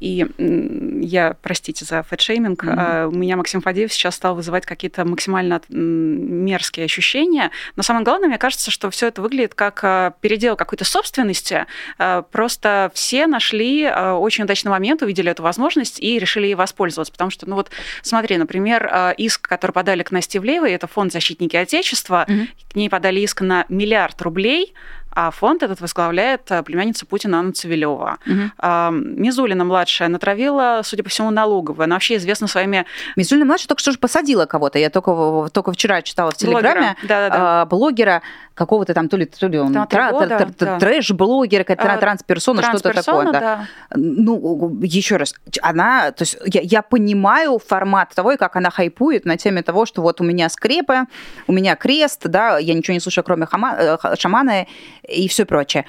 И 0.00 0.26
я, 0.38 1.36
простите 1.42 1.84
за 1.84 2.02
фэтшейминг, 2.02 2.64
mm-hmm. 2.64 3.08
у 3.08 3.12
меня 3.12 3.36
Максим 3.36 3.60
Фадеев 3.60 3.92
сейчас 3.92 4.16
стал 4.16 4.34
вызывать 4.34 4.66
какие-то 4.66 5.04
максимально 5.04 5.53
мерзкие 5.68 6.84
ощущения. 6.84 7.50
Но 7.76 7.82
самое 7.82 8.04
главное, 8.04 8.28
мне 8.28 8.38
кажется, 8.38 8.70
что 8.70 8.90
все 8.90 9.08
это 9.08 9.22
выглядит 9.22 9.54
как 9.54 9.80
э, 9.82 10.12
передел 10.20 10.56
какой-то 10.56 10.84
собственности. 10.84 11.66
Э, 11.98 12.22
просто 12.30 12.90
все 12.94 13.26
нашли 13.26 13.82
э, 13.82 14.12
очень 14.12 14.44
удачный 14.44 14.70
момент, 14.70 15.02
увидели 15.02 15.30
эту 15.30 15.42
возможность 15.42 16.00
и 16.00 16.18
решили 16.18 16.46
ей 16.46 16.54
воспользоваться. 16.54 17.12
Потому 17.12 17.30
что, 17.30 17.48
ну 17.48 17.56
вот, 17.56 17.70
смотри, 18.02 18.36
например, 18.36 19.14
иск, 19.18 19.48
который 19.48 19.72
подали 19.72 20.02
к 20.02 20.10
Насте 20.10 20.38
Ивлеевой, 20.38 20.72
это 20.72 20.86
фонд 20.86 21.12
«Защитники 21.12 21.56
Отечества», 21.56 22.24
mm-hmm. 22.28 22.48
к 22.72 22.76
ней 22.76 22.88
подали 22.88 23.20
иск 23.20 23.40
на 23.40 23.64
миллиард 23.68 24.20
рублей, 24.22 24.74
а 25.14 25.30
фонд 25.30 25.62
этот 25.62 25.80
возглавляет 25.80 26.50
э, 26.50 26.62
племянница 26.62 27.06
Путина 27.06 27.38
Анна 27.38 27.52
Цивилева. 27.52 28.18
Угу. 28.26 28.94
Мизулина 28.94 29.64
младшая 29.64 30.08
натравила, 30.08 30.80
судя 30.84 31.02
по 31.02 31.10
всему, 31.10 31.30
налоговая. 31.30 31.86
Она 31.86 31.96
вообще 31.96 32.16
известна 32.16 32.46
своими... 32.46 32.84
Мизулина 33.16 33.44
младшая 33.44 33.68
только 33.68 33.80
что 33.80 33.92
же 33.92 33.98
посадила 33.98 34.46
кого-то. 34.46 34.78
Я 34.78 34.90
только, 34.90 35.48
только 35.52 35.72
вчера 35.72 36.02
читала 36.02 36.30
в 36.30 36.36
Телеграме. 36.36 36.96
Блогера, 37.00 37.08
да, 37.08 37.28
да, 37.28 37.38
да. 37.38 37.66
блогера 37.66 38.22
какого-то 38.54 38.94
там, 38.94 39.08
то 39.08 39.16
ли, 39.16 39.26
то 39.26 39.46
ли 39.48 39.58
он 39.58 39.72
тра- 39.86 40.12
года, 40.12 40.36
тр- 40.36 40.54
да. 40.58 40.78
трэш-блогер, 40.78 41.64
а, 41.66 41.96
трансперсона, 41.98 42.62
что-то 42.62 42.92
такое. 42.92 43.32
Да. 43.32 43.40
да. 43.40 43.66
Ну, 43.96 44.78
еще 44.82 45.16
раз, 45.16 45.34
она, 45.62 46.12
то 46.12 46.22
есть 46.22 46.36
я, 46.46 46.60
я 46.62 46.82
понимаю 46.82 47.58
формат 47.58 48.14
того, 48.14 48.32
и 48.32 48.36
как 48.36 48.56
она 48.56 48.70
хайпует 48.70 49.24
на 49.24 49.36
теме 49.36 49.62
того, 49.62 49.86
что 49.86 50.02
вот 50.02 50.20
у 50.20 50.24
меня 50.24 50.48
скрепы, 50.48 51.06
у 51.46 51.52
меня 51.52 51.74
крест, 51.76 52.22
да, 52.24 52.58
я 52.58 52.74
ничего 52.74 52.94
не 52.94 53.00
слушаю, 53.00 53.24
кроме 53.24 53.46
хама, 53.46 53.76
э, 53.78 54.16
шамана 54.16 54.66
и 55.08 55.28
все 55.28 55.44
прочее. 55.44 55.86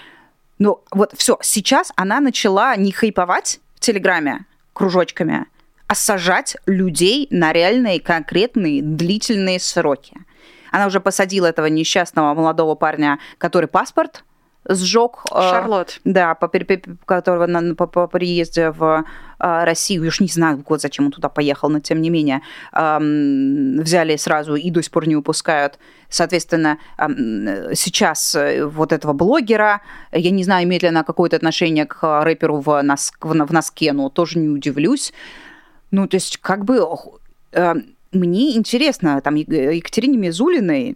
Но 0.59 0.83
вот 0.91 1.13
все, 1.17 1.37
сейчас 1.41 1.91
она 1.95 2.19
начала 2.19 2.75
не 2.75 2.91
хайповать 2.91 3.59
в 3.75 3.79
Телеграме 3.81 4.45
кружочками, 4.73 5.45
а 5.87 5.95
сажать 5.95 6.57
людей 6.65 7.27
на 7.29 7.53
реальные, 7.53 7.99
конкретные, 7.99 8.81
длительные 8.81 9.59
сроки. 9.59 10.17
Она 10.71 10.87
уже 10.87 10.99
посадила 10.99 11.47
этого 11.47 11.67
несчастного 11.67 12.33
молодого 12.33 12.75
парня, 12.75 13.19
который 13.37 13.67
паспорт 13.67 14.23
сжег. 14.67 15.23
Шарлот. 15.29 15.99
Да, 16.03 16.35
по, 16.35 16.51
которого 17.05 17.45
на, 17.47 17.75
по, 17.75 17.87
по 17.87 18.07
приезде 18.07 18.71
в 18.71 19.05
Россию, 19.37 20.03
я 20.03 20.07
уж 20.07 20.21
не 20.21 20.27
знаю, 20.27 20.57
год, 20.59 20.81
зачем 20.81 21.05
он 21.05 21.11
туда 21.11 21.29
поехал, 21.29 21.69
но 21.69 21.79
тем 21.79 22.01
не 22.01 22.09
менее, 22.09 22.41
взяли 22.71 24.15
сразу 24.15 24.55
и 24.55 24.71
до 24.71 24.81
сих 24.81 24.91
пор 24.91 25.07
не 25.07 25.15
упускают. 25.15 25.77
Соответственно, 26.09 26.77
сейчас 26.97 28.35
э, 28.35 28.65
вот 28.65 28.93
этого 28.93 29.13
блогера, 29.13 29.81
я 30.11 30.31
не 30.31 30.43
знаю, 30.43 30.65
имеет 30.65 30.83
ли 30.83 30.89
она 30.89 31.03
какое-то 31.03 31.35
отношение 31.35 31.85
к 31.85 32.23
рэперу 32.23 32.59
в, 32.61 32.81
нос, 32.83 33.11
в, 33.19 33.33
в 33.33 33.53
носке, 33.53 33.91
но 33.91 34.09
тоже 34.09 34.39
не 34.39 34.47
удивлюсь. 34.47 35.13
Ну, 35.91 36.07
то 36.07 36.15
есть, 36.15 36.37
как 36.37 36.63
бы 36.63 36.87
мне 38.11 38.55
интересно, 38.55 39.19
там 39.21 39.35
Екатерине 39.35 40.17
Мизулиной, 40.17 40.95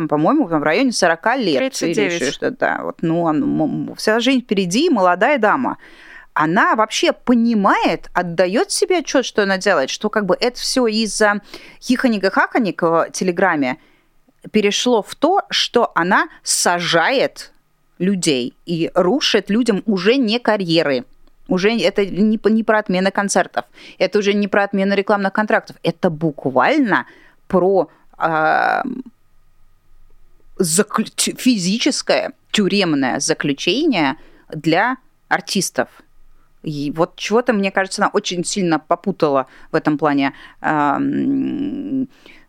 по-моему, 0.00 0.46
в 0.46 0.62
районе 0.62 0.92
40 0.92 1.36
лет. 1.36 1.58
39. 1.58 2.22
Или 2.22 2.30
что-то, 2.30 2.50
да. 2.50 2.80
Вот, 2.82 2.96
ну, 3.02 3.94
вся 3.96 4.20
жизнь 4.20 4.42
впереди, 4.42 4.90
молодая 4.90 5.38
дама. 5.38 5.78
Она 6.34 6.74
вообще 6.74 7.12
понимает, 7.12 8.10
отдает 8.12 8.72
себе 8.72 8.98
отчет, 8.98 9.24
что 9.24 9.44
она 9.44 9.56
делает, 9.56 9.88
что 9.88 10.10
как 10.10 10.26
бы 10.26 10.36
это 10.38 10.58
все 10.58 10.86
из-за 10.88 11.40
хихоника-хахоника 11.80 12.86
в 12.90 13.10
Телеграме 13.12 13.78
перешло 14.50 15.02
в 15.02 15.14
то, 15.14 15.42
что 15.50 15.92
она 15.94 16.28
сажает 16.42 17.52
людей 17.98 18.54
и 18.66 18.90
рушит 18.94 19.48
людям 19.48 19.82
уже 19.86 20.16
не 20.16 20.40
карьеры, 20.40 21.04
уже 21.48 21.70
это 21.78 22.04
не, 22.04 22.38
не 22.42 22.64
про 22.64 22.78
отмены 22.78 23.10
концертов, 23.10 23.64
это 23.98 24.18
уже 24.18 24.34
не 24.34 24.48
про 24.48 24.64
отмену 24.64 24.94
рекламных 24.94 25.32
контрактов, 25.32 25.76
это 25.82 26.10
буквально 26.10 27.06
про 27.46 27.88
э, 28.18 28.82
заклю... 30.56 31.06
физическое 31.16 32.32
тюремное 32.50 33.20
заключение 33.20 34.16
для 34.48 34.96
артистов. 35.28 35.88
И 36.62 36.92
вот 36.96 37.16
чего-то, 37.16 37.52
мне 37.52 37.70
кажется, 37.70 38.02
она 38.02 38.10
очень 38.12 38.44
сильно 38.44 38.78
попутала 38.78 39.46
в 39.70 39.76
этом 39.76 39.98
плане 39.98 40.32
э, 40.62 40.96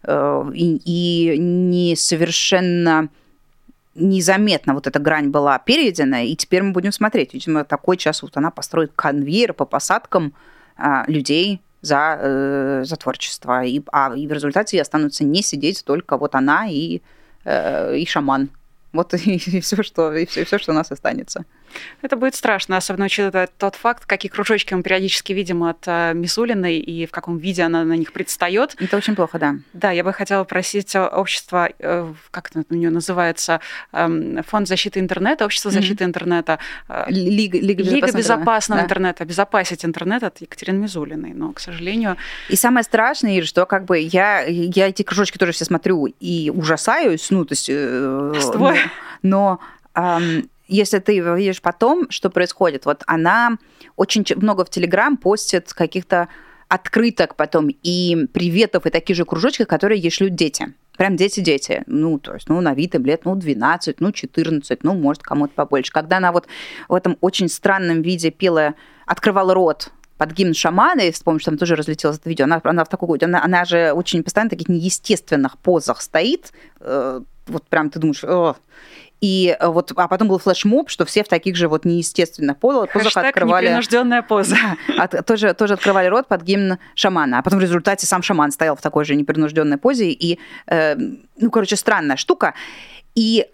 э, 0.03 0.51
и, 0.53 0.75
и 0.85 1.37
не 1.37 1.95
совершенно 1.95 3.09
незаметно 3.95 4.73
вот 4.73 4.87
эта 4.87 4.99
грань 4.99 5.29
была 5.29 5.57
перейдена, 5.59 6.25
и 6.25 6.35
теперь 6.35 6.63
мы 6.63 6.71
будем 6.71 6.91
смотреть. 6.91 7.33
Видимо, 7.33 7.63
такой 7.63 7.97
час 7.97 8.21
вот 8.21 8.37
она 8.37 8.51
построит 8.51 8.91
конвейер 8.95 9.53
по 9.53 9.65
посадкам 9.65 10.33
а, 10.77 11.05
людей 11.07 11.61
за, 11.81 12.17
э, 12.19 12.83
за 12.85 12.95
творчество. 12.97 13.63
И, 13.63 13.81
а 13.91 14.13
и 14.15 14.27
в 14.27 14.31
результате 14.33 14.81
останутся 14.81 15.23
не 15.23 15.41
сидеть 15.41 15.83
только 15.85 16.17
вот 16.17 16.35
она 16.35 16.67
и, 16.67 16.97
э, 16.97 17.01
и 17.45 18.05
шаман. 18.05 18.49
Вот 18.93 19.13
и, 19.13 19.35
и 19.35 19.59
все, 19.59 19.83
что, 19.83 20.13
и 20.13 20.25
все, 20.25 20.41
и 20.41 20.45
все, 20.45 20.57
что 20.57 20.71
у 20.71 20.75
нас 20.75 20.91
останется. 20.91 21.45
Это 22.01 22.15
будет 22.15 22.35
страшно, 22.35 22.77
особенно 22.77 23.05
учитывая 23.05 23.47
тот 23.57 23.75
факт, 23.75 24.05
какие 24.05 24.31
кружочки 24.31 24.73
мы 24.73 24.83
периодически 24.83 25.33
видим 25.33 25.63
от 25.63 25.83
э, 25.87 26.13
Мисулиной 26.13 26.77
и 26.77 27.05
в 27.05 27.11
каком 27.11 27.37
виде 27.37 27.63
она 27.63 27.83
на 27.83 27.93
них 27.93 28.13
предстает. 28.13 28.75
Это 28.79 28.97
очень 28.97 29.15
плохо, 29.15 29.39
да. 29.39 29.55
Да, 29.73 29.91
я 29.91 30.03
бы 30.03 30.13
хотела 30.13 30.43
просить 30.43 30.95
общество, 30.95 31.69
э, 31.79 32.13
как 32.31 32.51
это 32.51 32.63
у 32.69 32.75
нее 32.75 32.89
называется, 32.89 33.61
эм, 33.91 34.43
Фонд 34.43 34.67
защиты 34.67 34.99
интернета, 34.99 35.45
Общество 35.45 35.71
защиты 35.71 36.03
mm-hmm. 36.03 36.07
интернета, 36.07 36.59
э, 36.89 37.05
Лига, 37.09 37.59
Лига, 37.59 37.83
Лига 37.83 38.11
безопасного 38.11 38.81
да. 38.81 38.85
интернета, 38.85 39.23
обезопасить 39.23 39.85
интернет 39.85 40.23
от 40.23 40.41
Екатерины 40.41 40.79
Мизулиной. 40.79 41.33
Но, 41.33 41.53
к 41.53 41.59
сожалению... 41.59 42.17
И 42.49 42.55
самое 42.55 42.83
страшное, 42.83 43.41
что 43.43 43.65
как 43.65 43.85
бы 43.85 43.99
я, 43.99 44.41
я 44.41 44.87
эти 44.89 45.03
кружочки 45.03 45.37
тоже 45.37 45.51
все 45.51 45.65
смотрю 45.65 46.05
и 46.19 46.51
ужасаюсь, 46.53 47.29
ну, 47.29 47.45
то 47.45 47.53
есть... 47.53 47.69
Э, 47.69 48.33
но, 48.53 48.75
но 49.21 49.59
если 50.67 50.99
ты 50.99 51.19
видишь 51.19 51.61
потом, 51.61 52.09
что 52.09 52.29
происходит, 52.29 52.85
вот 52.85 53.03
она 53.07 53.57
очень 53.95 54.25
много 54.35 54.65
в 54.65 54.69
Телеграм 54.69 55.17
постит 55.17 55.73
каких-то 55.73 56.27
открыток 56.67 57.35
потом 57.35 57.69
и 57.69 58.27
приветов, 58.33 58.85
и 58.85 58.89
такие 58.89 59.15
же 59.15 59.25
кружочки, 59.25 59.63
которые 59.63 60.01
ей 60.01 60.09
шлют 60.09 60.35
дети. 60.35 60.73
Прям 60.97 61.15
дети-дети. 61.15 61.83
Ну, 61.87 62.19
то 62.19 62.33
есть, 62.35 62.47
ну, 62.47 62.59
на 62.61 62.73
вид 62.73 62.95
им 62.95 63.05
лет, 63.05 63.25
ну, 63.25 63.35
12, 63.35 63.99
ну, 63.99 64.11
14, 64.11 64.83
ну, 64.83 64.93
может, 64.93 65.23
кому-то 65.23 65.53
побольше. 65.53 65.91
Когда 65.91 66.17
она 66.17 66.31
вот 66.31 66.47
в 66.87 66.93
этом 66.93 67.17
очень 67.21 67.49
странном 67.49 68.01
виде 68.01 68.31
пела, 68.31 68.75
открывала 69.05 69.53
рот 69.53 69.91
под 70.17 70.31
гимн 70.31 70.53
шамана, 70.53 71.01
и 71.01 71.11
вспомнишь, 71.11 71.43
там 71.43 71.57
тоже 71.57 71.75
разлетелось 71.75 72.17
это 72.17 72.29
видео, 72.29 72.45
она, 72.45 72.61
она 72.63 72.85
в 72.85 72.89
такой, 72.89 73.19
она, 73.19 73.43
она 73.43 73.65
же 73.65 73.91
очень 73.91 74.23
постоянно 74.23 74.49
в 74.49 74.51
таких 74.51 74.69
неестественных 74.69 75.57
позах 75.57 76.01
стоит, 76.01 76.53
э, 76.79 77.21
вот 77.47 77.67
прям 77.67 77.89
ты 77.89 77.99
думаешь, 77.99 78.23
О! 78.23 78.55
И 79.21 79.55
э, 79.59 79.67
вот, 79.67 79.91
а 79.95 80.07
потом 80.07 80.27
был 80.27 80.39
флешмоб, 80.39 80.89
что 80.89 81.05
все 81.05 81.23
в 81.23 81.27
таких 81.27 81.55
же 81.55 81.67
вот 81.67 81.85
неестественных 81.85 82.57
позах 82.57 82.89
Хэштег 82.91 83.25
открывали... 83.25 83.65
непринужденная 83.65 84.21
поза. 84.21 84.57
От, 84.97 85.25
тоже, 85.25 85.53
тоже 85.53 85.75
открывали 85.75 86.07
рот 86.07 86.27
под 86.27 86.43
гимн 86.43 86.77
шамана. 86.95 87.39
А 87.39 87.41
потом 87.41 87.59
в 87.59 87.61
результате 87.61 88.05
сам 88.05 88.21
шаман 88.21 88.51
стоял 88.51 88.75
в 88.75 88.81
такой 88.81 89.05
же 89.05 89.15
непринужденной 89.15 89.77
позе. 89.77 90.11
И, 90.11 90.39
э, 90.67 90.95
ну, 91.37 91.49
короче, 91.49 91.75
странная 91.75 92.17
штука. 92.17 92.53
И 93.15 93.47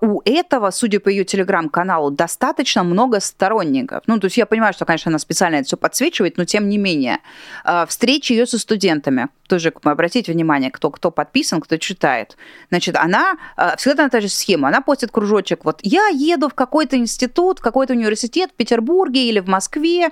у 0.00 0.20
этого, 0.24 0.70
судя 0.70 0.98
по 0.98 1.08
ее 1.08 1.24
телеграм-каналу, 1.24 2.10
достаточно 2.10 2.82
много 2.82 3.20
сторонников. 3.20 4.02
Ну, 4.06 4.18
то 4.18 4.24
есть 4.24 4.36
я 4.36 4.44
понимаю, 4.44 4.72
что, 4.72 4.84
конечно, 4.84 5.10
она 5.10 5.20
специально 5.20 5.56
это 5.56 5.66
все 5.66 5.76
подсвечивает, 5.76 6.36
но 6.36 6.44
тем 6.44 6.68
не 6.68 6.78
менее. 6.78 7.18
А, 7.64 7.86
встречи 7.86 8.32
ее 8.32 8.46
со 8.46 8.58
студентами. 8.58 9.28
Тоже 9.46 9.72
обратите 9.84 10.32
внимание, 10.32 10.72
кто, 10.72 10.90
кто 10.90 11.12
подписан, 11.12 11.60
кто 11.60 11.76
читает. 11.76 12.36
Значит, 12.70 12.96
она 12.96 13.36
а, 13.56 13.76
всегда 13.76 14.02
на 14.02 14.10
та 14.10 14.20
же 14.20 14.28
схема. 14.28 14.68
Она 14.68 14.80
постит 14.80 15.12
кружочек. 15.12 15.64
Вот 15.64 15.78
я 15.82 16.08
еду 16.08 16.48
в 16.48 16.54
какой-то 16.54 16.96
институт, 16.96 17.60
в 17.60 17.62
какой-то 17.62 17.92
университет 17.92 18.50
в 18.50 18.54
Петербурге 18.54 19.28
или 19.28 19.38
в 19.38 19.46
Москве, 19.46 20.10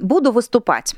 буду 0.00 0.32
выступать. 0.32 0.96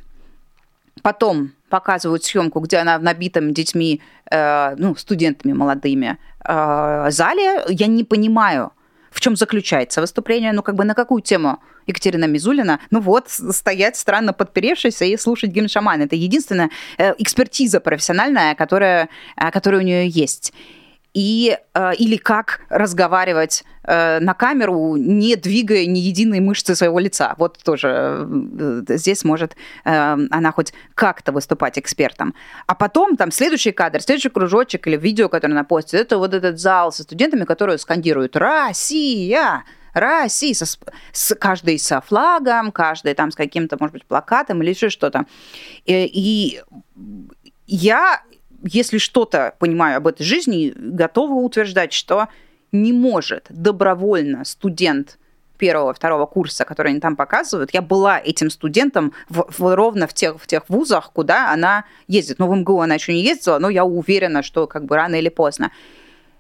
Потом 1.03 1.53
показывают 1.75 2.23
съемку, 2.23 2.61
где 2.61 2.77
она 2.77 2.99
в 2.99 3.03
набитом 3.03 3.53
детьми, 3.53 4.01
э, 4.31 4.77
ну, 4.77 4.95
студентами 4.95 5.53
молодыми 5.53 6.19
э, 6.49 7.07
зале. 7.11 7.65
Я 7.69 7.89
не 7.89 8.05
понимаю, 8.05 8.71
в 9.11 9.21
чем 9.21 9.35
заключается 9.37 10.01
выступление, 10.01 10.53
ну, 10.53 10.63
как 10.63 10.77
бы 10.77 10.85
на 10.85 10.95
какую 10.95 11.21
тему 11.21 11.59
Екатерина 11.89 12.27
Мизулина, 12.27 12.79
ну 12.91 13.01
вот, 13.01 13.29
стоять 13.29 13.97
странно 13.97 14.33
подперевшись 14.33 15.03
и 15.03 15.17
слушать 15.17 15.51
гимн 15.51 15.69
шамана. 15.69 16.05
Это 16.05 16.15
единственная 16.15 16.71
э, 16.99 17.15
экспертиза 17.19 17.81
профессиональная, 17.81 18.55
которая, 18.55 19.09
э, 19.37 19.51
которая 19.51 19.81
у 19.81 19.85
нее 19.85 20.09
есть 20.09 20.53
и, 21.15 21.57
э, 21.75 21.95
или 21.95 22.17
как 22.17 22.61
разговаривать 22.69 23.65
э, 23.85 24.19
на 24.21 24.35
камеру, 24.35 24.97
не 24.97 25.37
двигая 25.37 25.87
ни 25.87 26.01
единой 26.01 26.41
мышцы 26.41 26.75
своего 26.75 26.99
лица. 26.99 27.35
Вот 27.39 27.59
тоже 27.63 28.27
э, 28.29 28.83
здесь 28.89 29.25
может 29.25 29.57
она 29.85 30.53
хоть 30.53 30.73
как-то 30.95 31.31
выступать 31.31 31.79
экспертом. 31.79 32.35
А 32.67 32.75
потом 32.75 33.17
там 33.17 33.31
следующий 33.31 33.71
кадр, 33.71 34.01
следующий 34.01 34.31
кружочек 34.31 34.87
или 34.87 34.97
видео, 34.97 35.29
которое 35.29 35.53
она 35.53 35.65
постит, 35.65 35.95
это 35.95 36.19
вот 36.19 36.35
этот 36.35 36.59
зал 36.59 36.91
со 36.93 37.05
студентами, 37.05 37.45
которые 37.45 37.79
скандируют 37.79 38.37
«Россия!» 38.37 39.65
Россия, 39.93 40.55
со, 40.55 40.67
с, 41.13 41.35
каждый 41.37 41.79
со 41.79 42.01
флагом, 42.01 42.73
каждый 42.73 43.15
там 43.15 43.31
с 43.31 43.37
каким-то, 43.37 43.77
может 43.79 43.93
быть, 43.93 44.05
плакатом 44.05 44.61
или 44.61 44.71
еще 44.71 44.89
что-то. 44.89 45.25
И, 45.85 46.11
и 46.13 46.61
я 47.69 48.21
если 48.65 48.99
что-то 48.99 49.55
понимаю 49.59 49.99
об 49.99 50.07
этой 50.07 50.25
жизни, 50.25 50.73
готова 50.75 51.35
утверждать, 51.35 51.93
что 51.93 52.29
не 52.73 52.93
может 52.93 53.47
добровольно 53.51 54.45
студент 54.45 55.19
первого, 55.59 55.95
второго 55.95 56.27
курса, 56.27 56.65
который 56.65 56.91
они 56.91 57.01
там 57.01 57.15
показывают, 57.15 57.73
я 57.73 57.83
была 57.83 58.19
этим 58.19 58.51
студентом 58.51 59.13
в, 59.29 59.47
в, 59.57 59.75
ровно 59.77 60.07
в 60.07 60.15
тех, 60.15 60.41
в 60.41 60.47
тех 60.47 60.69
вузах, 60.69 61.13
куда 61.13 61.53
она 61.53 61.85
ездит. 62.09 62.39
Ну, 62.39 62.49
в 62.49 62.57
МГУ 62.57 62.81
она 62.81 62.95
еще 62.95 63.13
не 63.13 63.23
ездила, 63.23 63.59
но 63.59 63.69
я 63.69 63.85
уверена, 63.85 64.43
что 64.43 64.67
как 64.67 64.85
бы 64.87 64.97
рано 64.97 65.15
или 65.15 65.29
поздно. 65.29 65.71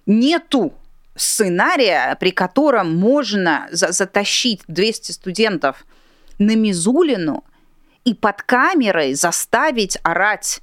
Нету 0.06 0.72
сценария, 1.14 2.16
при 2.18 2.32
котором 2.32 2.96
можно 2.96 3.68
за 3.70 3.92
затащить 3.92 4.62
200 4.66 5.12
студентов 5.12 5.86
на 6.38 6.56
Мизулину 6.56 7.44
и 8.04 8.14
под 8.14 8.42
камерой 8.42 9.14
заставить 9.14 9.98
орать 10.02 10.60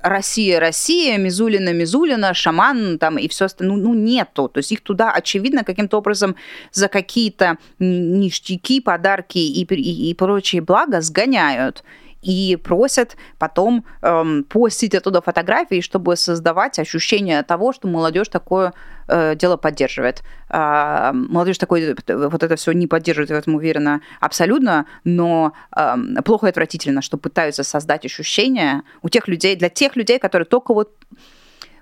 Россия, 0.00 0.60
Россия, 0.60 1.18
Мизулина, 1.18 1.72
Мизулина, 1.72 2.32
Шаман 2.34 2.98
там 2.98 3.18
и 3.18 3.28
все 3.28 3.46
остальное, 3.46 3.76
ну, 3.76 3.88
ну 3.88 3.94
нету. 3.94 4.48
То 4.48 4.58
есть 4.58 4.72
их 4.72 4.80
туда, 4.80 5.10
очевидно, 5.12 5.64
каким-то 5.64 5.98
образом 5.98 6.36
за 6.72 6.88
какие-то 6.88 7.58
ништяки, 7.78 8.80
подарки 8.80 9.38
и, 9.38 9.64
и, 9.64 10.10
и 10.10 10.14
прочие 10.14 10.62
блага 10.62 11.00
сгоняют 11.00 11.82
и 12.22 12.56
просят 12.56 13.16
потом 13.38 13.84
эм, 14.02 14.44
постить 14.44 14.94
оттуда 14.94 15.20
фотографии, 15.20 15.80
чтобы 15.80 16.16
создавать 16.16 16.78
ощущение 16.78 17.42
того, 17.42 17.72
что 17.72 17.88
молодежь 17.88 18.28
такое 18.28 18.72
э, 19.06 19.36
дело 19.36 19.56
поддерживает. 19.56 20.22
Э, 20.50 21.12
молодежь 21.12 21.58
такое 21.58 21.96
вот 22.06 22.42
это 22.42 22.56
все 22.56 22.72
не 22.72 22.86
поддерживает, 22.86 23.30
в 23.30 23.34
этом 23.34 23.54
уверена 23.54 24.00
абсолютно, 24.20 24.86
но 25.04 25.52
э, 25.76 25.94
плохо 26.24 26.46
и 26.46 26.50
отвратительно, 26.50 27.02
что 27.02 27.18
пытаются 27.18 27.62
создать 27.62 28.04
ощущение 28.04 28.82
у 29.02 29.08
тех 29.08 29.28
людей, 29.28 29.54
для 29.54 29.68
тех 29.68 29.96
людей, 29.96 30.18
которые 30.18 30.46
только 30.46 30.74
вот 30.74 30.92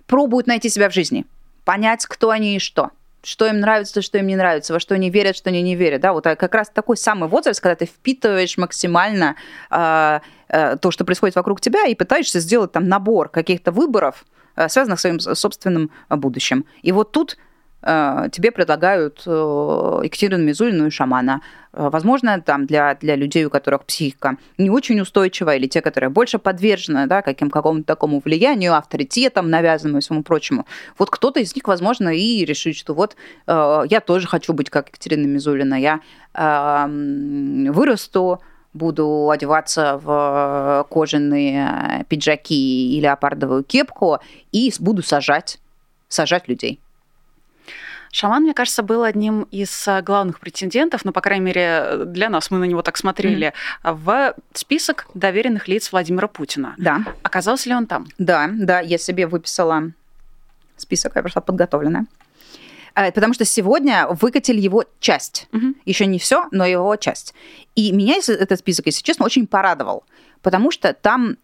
пробуют 0.07 0.47
найти 0.47 0.69
себя 0.69 0.89
в 0.91 0.93
жизни, 0.93 1.25
понять, 1.65 2.07
кто 2.07 2.31
они 2.31 2.57
и 2.57 2.59
что. 2.59 2.91
Что 3.27 3.47
им 3.47 3.61
нравится, 3.61 4.03
что 4.03 4.19
им 4.19 4.27
не 4.29 4.37
нравится, 4.37 4.73
во 4.73 4.81
что 4.81 4.95
они 4.95 5.11
верят, 5.11 5.37
что 5.37 5.51
они 5.51 5.61
не 5.63 5.75
верят. 5.75 6.01
Да, 6.01 6.13
вот 6.13 6.25
как 6.25 6.55
раз 6.55 6.71
такой 6.71 6.97
самый 6.97 7.29
возраст, 7.29 7.61
когда 7.61 7.75
ты 7.75 7.87
впитываешь 7.87 8.57
максимально 8.57 9.35
э, 9.71 10.21
э, 10.49 10.77
то, 10.77 10.91
что 10.93 11.05
происходит 11.05 11.35
вокруг 11.35 11.61
тебя, 11.61 11.87
и 11.87 11.95
пытаешься 11.95 12.39
сделать 12.39 12.73
там 12.73 12.89
набор 12.89 13.29
каких-то 13.29 13.73
выборов, 13.73 14.25
э, 14.55 14.69
связанных 14.69 15.01
с 15.01 15.03
своим 15.03 15.19
собственным 15.19 15.91
будущим. 16.09 16.67
И 16.83 16.93
вот 16.93 17.11
тут 17.11 17.37
Э, 17.37 17.46
тебе 17.87 18.51
предлагают 18.51 19.23
э, 19.27 19.31
Екатерину 20.03 20.43
Мизулину 20.43 20.89
и 20.89 20.91
шамана. 20.91 21.41
Э, 21.73 21.89
возможно, 21.89 22.41
там 22.41 22.67
для, 22.67 22.97
для 22.97 23.15
людей, 23.15 23.45
у 23.45 23.51
которых 23.51 23.85
психика 23.85 24.39
не 24.59 24.71
очень 24.71 25.01
устойчива, 25.01 25.55
или 25.55 25.69
те, 25.69 25.81
которые 25.81 26.11
больше 26.11 26.39
подвержены 26.39 27.07
да, 27.07 27.23
каким, 27.23 27.49
какому-то 27.49 27.85
такому 27.85 28.21
влиянию, 28.25 28.75
авторитетам, 28.75 29.51
навязанному 29.51 29.99
и 29.99 30.01
всему 30.01 30.25
прочему. 30.25 30.67
Вот 30.99 31.11
кто-то 31.11 31.39
из 31.39 31.55
них, 31.55 31.69
возможно, 31.69 32.09
и 32.09 32.45
решит, 32.45 32.77
что 32.77 32.93
вот 32.95 33.17
я 33.47 34.03
тоже 34.05 34.27
хочу 34.27 34.53
быть 34.53 34.69
как 34.69 34.89
Екатерина 34.89 35.27
Мизулина, 35.27 35.75
я 35.75 36.01
вырасту, 36.89 38.41
буду 38.75 39.31
одеваться 39.31 39.99
в 40.03 40.87
кожаные 40.91 42.05
пиджаки 42.09 42.97
и 42.97 43.01
леопардовую 43.01 43.65
кепку 43.65 44.19
и 44.53 44.73
буду 44.81 45.03
сажать, 45.03 45.59
сажать 46.09 46.49
людей. 46.49 46.81
Шаман, 48.17 48.45
мне 48.45 48.55
кажется, 48.55 48.83
был 48.83 49.03
одним 49.03 49.43
из 49.51 49.87
а, 49.87 50.01
главных 50.01 50.41
претендентов, 50.41 51.05
ну, 51.05 51.13
по 51.13 51.21
крайней 51.21 51.45
мере, 51.45 52.07
для 52.07 52.31
нас, 52.31 52.51
мы 52.51 52.57
на 52.57 52.65
него 52.65 52.81
так 52.81 52.97
смотрели, 52.97 53.53
mm-hmm. 53.85 53.95
в 53.95 54.35
список 54.55 55.07
доверенных 55.13 55.69
лиц 55.69 55.93
Владимира 55.93 56.27
Путина. 56.27 56.75
Да. 56.79 57.05
Оказался 57.23 57.69
ли 57.69 57.75
он 57.75 57.87
там? 57.87 58.07
Да, 58.17 58.49
да, 58.51 58.81
я 58.81 58.97
себе 58.97 59.27
выписала 59.27 59.91
список, 60.79 61.13
я 61.15 61.23
пришла 61.23 61.43
подготовленная. 61.43 62.07
Э, 62.95 63.13
потому 63.13 63.35
что 63.35 63.45
сегодня 63.45 64.07
выкатили 64.09 64.63
его 64.63 64.85
часть. 64.99 65.47
Угу. 65.53 65.75
Еще 65.85 66.07
не 66.07 66.19
все, 66.19 66.49
но 66.53 66.65
его 66.65 66.97
часть. 66.97 67.35
И 67.75 67.93
меня 67.93 68.17
этот 68.27 68.59
список, 68.61 68.87
если 68.87 69.03
честно, 69.03 69.27
очень 69.27 69.47
порадовал. 69.47 70.05
Потому 70.41 70.71
что 70.71 70.95
там 70.95 71.37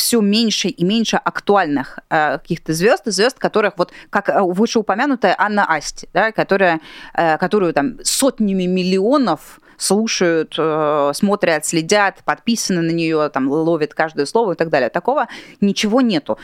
все 0.00 0.22
меньше 0.22 0.68
и 0.68 0.82
меньше 0.82 1.16
актуальных 1.16 1.98
э, 2.08 2.38
каких-то 2.38 2.72
звезд, 2.72 3.02
звезд, 3.04 3.38
которых 3.38 3.74
вот 3.76 3.92
как 4.08 4.30
э, 4.30 4.40
вышеупомянутая 4.40 5.34
Анна 5.38 5.66
Асти, 5.66 6.08
да, 6.14 6.32
которая, 6.32 6.80
э, 7.12 7.36
которую 7.36 7.74
там 7.74 7.98
сотнями 8.02 8.64
миллионов 8.64 9.60
слушают, 9.76 10.54
э, 10.56 11.12
смотрят, 11.14 11.66
следят, 11.66 12.22
подписаны 12.24 12.80
на 12.80 12.92
нее, 12.92 13.28
там 13.28 13.50
ловят 13.50 13.92
каждое 13.92 14.24
слово 14.24 14.52
и 14.52 14.56
так 14.56 14.70
далее. 14.70 14.88
Такого 14.88 15.28
ничего 15.60 16.00
нету. 16.00 16.38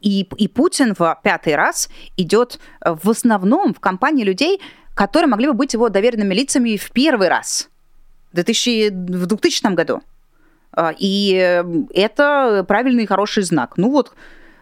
И, 0.00 0.26
и 0.36 0.48
Путин 0.48 0.94
в 0.98 1.20
пятый 1.22 1.54
раз 1.54 1.90
идет 2.16 2.58
в 2.80 3.10
основном 3.10 3.74
в 3.74 3.80
компании 3.80 4.24
людей, 4.24 4.62
которые 4.94 5.28
могли 5.28 5.48
бы 5.48 5.52
быть 5.52 5.74
его 5.74 5.90
доверенными 5.90 6.32
лицами 6.32 6.78
в 6.78 6.90
первый 6.92 7.28
раз 7.28 7.68
в 8.32 8.36
2000, 8.36 8.88
в 8.88 9.26
2000 9.26 9.74
году. 9.74 10.00
А, 10.76 10.94
и 10.96 11.34
эм, 11.34 11.88
это 11.94 12.64
правильный 12.68 13.04
и 13.04 13.06
хороший 13.06 13.42
знак. 13.42 13.78
Ну 13.78 13.90
вот, 13.90 14.12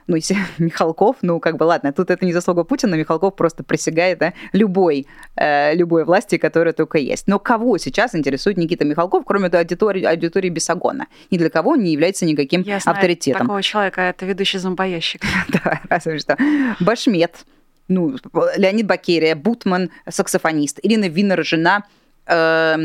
ну, 0.06 0.16
если 0.16 0.36
Михалков, 0.58 1.16
ну, 1.22 1.40
как 1.40 1.56
бы, 1.56 1.64
ладно, 1.64 1.92
тут 1.92 2.10
это 2.10 2.24
не 2.24 2.32
заслуга 2.32 2.64
Путина, 2.64 2.94
Михалков 2.94 3.34
просто 3.34 3.64
присягает 3.64 4.18
да, 4.18 4.32
любой, 4.52 5.06
э, 5.36 5.74
любой 5.74 6.04
власти, 6.04 6.38
которая 6.38 6.72
только 6.72 6.98
есть. 6.98 7.26
Но 7.26 7.38
кого 7.38 7.78
сейчас 7.78 8.14
интересует 8.14 8.56
Никита 8.56 8.84
Михалков, 8.84 9.24
кроме 9.26 9.48
аудитории, 9.48 10.04
аудитории 10.04 10.50
Бесогона? 10.50 11.06
Ни 11.30 11.38
для 11.38 11.50
кого 11.50 11.74
не 11.74 11.92
является 11.92 12.24
никаким 12.26 12.62
Я 12.62 12.78
знаю 12.78 12.96
авторитетом. 12.96 13.42
такого 13.42 13.62
человека, 13.62 14.02
это 14.02 14.24
ведущий 14.24 14.58
зомбоящик. 14.58 15.22
Да, 15.48 15.80
разве 15.88 16.18
что. 16.18 16.36
Башмет, 16.80 17.44
ну, 17.88 18.16
Леонид 18.56 18.86
Бакерия, 18.86 19.34
Бутман, 19.34 19.90
саксофонист, 20.08 20.78
Ирина 20.82 21.08
Винер, 21.08 21.44
жена 21.44 21.84
Альшера 22.26 22.82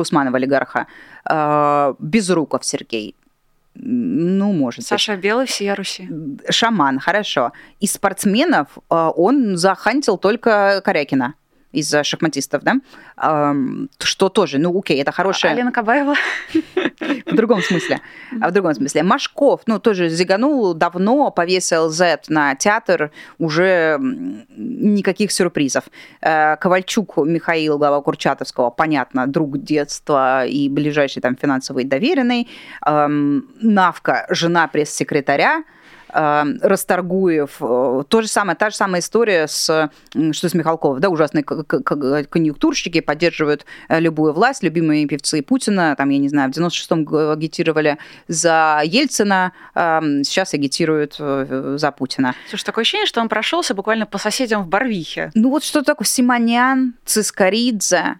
Усманова, 0.00 0.36
олигарха, 0.36 0.86
э, 1.28 1.94
Безруков 1.98 2.64
Сергей, 2.64 3.16
ну, 3.74 4.52
может 4.52 4.84
Саша 4.84 5.12
быть. 5.12 5.24
Белый, 5.24 5.46
всея 5.46 5.74
Руси. 5.74 6.08
Шаман, 6.50 6.98
хорошо. 6.98 7.52
Из 7.80 7.92
спортсменов 7.92 8.68
э, 8.76 9.10
он 9.16 9.56
захантил 9.56 10.18
только 10.18 10.82
Корякина 10.84 11.34
из 11.72 11.94
шахматистов, 12.02 12.62
да, 12.62 12.74
что 13.98 14.28
тоже, 14.28 14.58
ну, 14.58 14.78
окей, 14.78 15.00
это 15.00 15.12
хорошая... 15.12 15.52
Алина 15.52 15.72
Кабаева? 15.72 16.14
В 17.26 17.34
другом 17.34 17.62
смысле. 17.62 18.00
А 18.40 18.48
в 18.48 18.52
другом 18.52 18.74
смысле. 18.74 19.02
Машков, 19.02 19.62
ну, 19.66 19.78
тоже 19.78 20.08
зиганул 20.08 20.74
давно, 20.74 21.30
повесил 21.30 21.88
Z 21.88 22.22
на 22.28 22.54
театр, 22.54 23.10
уже 23.38 23.98
никаких 24.00 25.32
сюрпризов. 25.32 25.84
Э, 26.20 26.56
Ковальчук 26.56 27.16
Михаил, 27.18 27.78
глава 27.78 28.00
Курчатовского, 28.00 28.70
понятно, 28.70 29.26
друг 29.26 29.58
детства 29.58 30.46
и 30.46 30.68
ближайший 30.68 31.20
там 31.20 31.36
финансовый 31.36 31.84
доверенный. 31.84 32.48
Навка, 32.84 34.26
жена 34.30 34.68
пресс-секретаря, 34.68 35.64
Расторгуев. 36.12 37.56
Э, 37.60 38.02
то 38.08 38.22
же 38.22 38.28
самое, 38.28 38.56
та 38.56 38.70
же 38.70 38.76
самая 38.76 39.00
история 39.00 39.46
с, 39.46 39.90
что 40.32 40.48
с 40.48 40.54
Михалковым. 40.54 41.00
Да, 41.00 41.08
ужасные 41.08 41.42
конъюнктурщики 41.42 43.00
поддерживают 43.00 43.64
э, 43.88 44.00
любую 44.00 44.32
власть, 44.32 44.62
любимые 44.62 45.06
певцы 45.06 45.42
Путина. 45.42 45.94
Там, 45.96 46.10
я 46.10 46.18
не 46.18 46.28
знаю, 46.28 46.52
в 46.52 46.56
96-м 46.56 47.30
агитировали 47.30 47.98
за 48.28 48.82
Ельцина, 48.84 49.52
эм, 49.74 50.24
сейчас 50.24 50.54
агитируют 50.54 51.16
э, 51.18 51.76
за 51.78 51.90
Путина. 51.92 52.34
Слушай, 52.48 52.64
такое 52.64 52.82
ощущение, 52.82 53.06
что 53.06 53.20
он 53.20 53.28
прошелся 53.28 53.74
буквально 53.74 54.06
по 54.06 54.18
соседям 54.18 54.64
в 54.64 54.68
Барвихе. 54.68 55.30
Ну 55.34 55.50
вот 55.50 55.64
что 55.64 55.82
такое 55.82 56.06
Симонян, 56.06 56.94
Цискоридзе, 57.04 58.16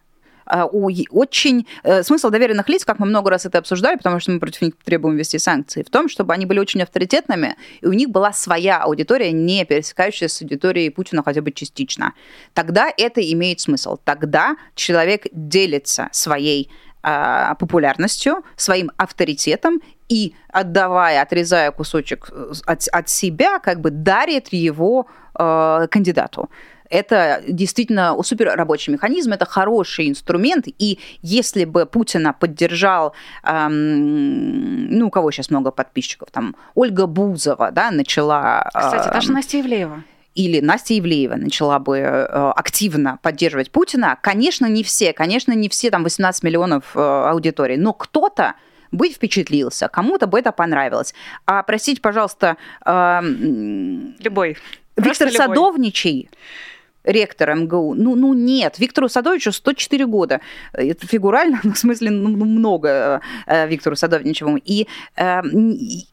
очень... 0.47 1.67
Э, 1.83 2.03
смысл 2.03 2.31
доверенных 2.31 2.69
лиц, 2.69 2.85
как 2.85 2.99
мы 2.99 3.07
много 3.07 3.31
раз 3.31 3.47
это 3.47 3.59
обсуждали, 3.59 3.97
потому 3.97 4.21
что 4.21 4.33
мы 4.33 4.41
против 4.41 4.63
них 4.63 4.75
требуем 4.85 5.17
ввести 5.17 5.39
санкции, 5.39 5.83
в 5.83 5.91
том, 5.91 6.09
чтобы 6.09 6.33
они 6.33 6.47
были 6.47 6.59
очень 6.59 6.83
авторитетными, 6.83 7.57
и 7.81 7.87
у 7.87 7.93
них 7.93 8.11
была 8.11 8.33
своя 8.33 8.79
аудитория, 8.83 9.33
не 9.33 9.65
пересекающаяся 9.65 10.37
с 10.37 10.43
аудиторией 10.43 10.91
Путина 10.91 11.23
хотя 11.25 11.41
бы 11.41 11.53
частично. 11.53 12.13
Тогда 12.55 12.91
это 12.97 13.21
имеет 13.33 13.61
смысл. 13.61 13.99
Тогда 14.05 14.57
человек 14.75 15.27
делится 15.33 16.09
своей 16.13 16.71
а, 17.05 17.57
популярностью, 17.57 18.45
своим 18.57 18.93
авторитетом 18.97 19.81
и 20.09 20.35
отдавая, 20.49 21.23
отрезая 21.23 21.73
кусочек 21.73 22.29
э, 22.31 22.53
от, 22.65 22.87
от 22.93 23.09
себя, 23.09 23.59
как 23.59 23.81
бы 23.81 23.91
дарит 23.91 24.53
его 24.53 25.09
э, 25.37 25.87
кандидату 25.91 26.49
это 26.93 27.43
действительно 27.49 28.23
супер 28.23 28.55
рабочий 28.55 28.93
механизм, 28.93 29.33
это 29.33 29.47
хороший 29.47 30.11
инструмент, 30.11 30.67
и 30.79 30.99
если 31.23 31.65
бы 31.65 31.87
Путина 31.87 32.35
поддержал, 32.35 33.15
эм, 33.45 34.91
ну, 34.91 35.07
у 35.07 35.11
кого 35.11 35.31
сейчас 35.31 35.49
много 35.49 35.71
подписчиков, 35.71 36.29
там, 36.31 36.55
Ольга 36.75 37.07
Бузова, 37.07 37.71
да, 37.71 37.91
начала... 37.91 38.71
Кстати, 38.75 39.09
э, 39.09 39.13
даже 39.13 39.33
Настя 39.33 39.61
Ивлеева 39.61 40.05
или 40.35 40.61
Настя 40.61 40.99
Ивлеева 40.99 41.37
начала 41.37 41.79
бы 41.79 41.99
э, 41.99 42.25
активно 42.57 43.19
поддерживать 43.23 43.71
Путина, 43.71 44.19
конечно, 44.21 44.67
не 44.67 44.83
все, 44.83 45.15
конечно, 45.15 45.53
не 45.53 45.69
все, 45.69 45.91
там 45.91 46.05
18 46.05 46.43
миллионов 46.43 46.95
э, 46.95 47.01
аудитории, 47.01 47.77
но 47.77 47.95
кто-то 47.95 48.55
бы 48.91 49.09
впечатлился, 49.09 49.89
кому-то 49.89 50.27
бы 50.27 50.39
это 50.39 50.53
понравилось. 50.53 51.15
А 51.47 51.63
простите, 51.63 52.03
пожалуйста... 52.03 52.59
Э, 52.85 53.21
любой. 53.23 54.59
Виктор 54.97 55.29
Просто 55.29 55.31
Садовничий 55.31 56.29
любой 56.29 56.39
ректор 57.05 57.55
МГУ. 57.55 57.95
Ну, 57.95 58.15
ну 58.15 58.35
нет, 58.35 58.79
Виктору 58.79 59.09
Садовичу 59.09 59.53
104 59.53 60.07
года. 60.07 60.41
Это 60.73 61.07
фигурально, 61.07 61.61
ну, 61.65 61.73
в 61.73 61.79
смысле, 61.79 62.11
ну, 62.11 62.29
ну 62.29 62.45
много 62.45 63.21
э, 63.47 63.69
Виктору 63.69 63.97
Садовичеву. 63.97 64.57
И, 64.57 64.87
э, 65.17 65.43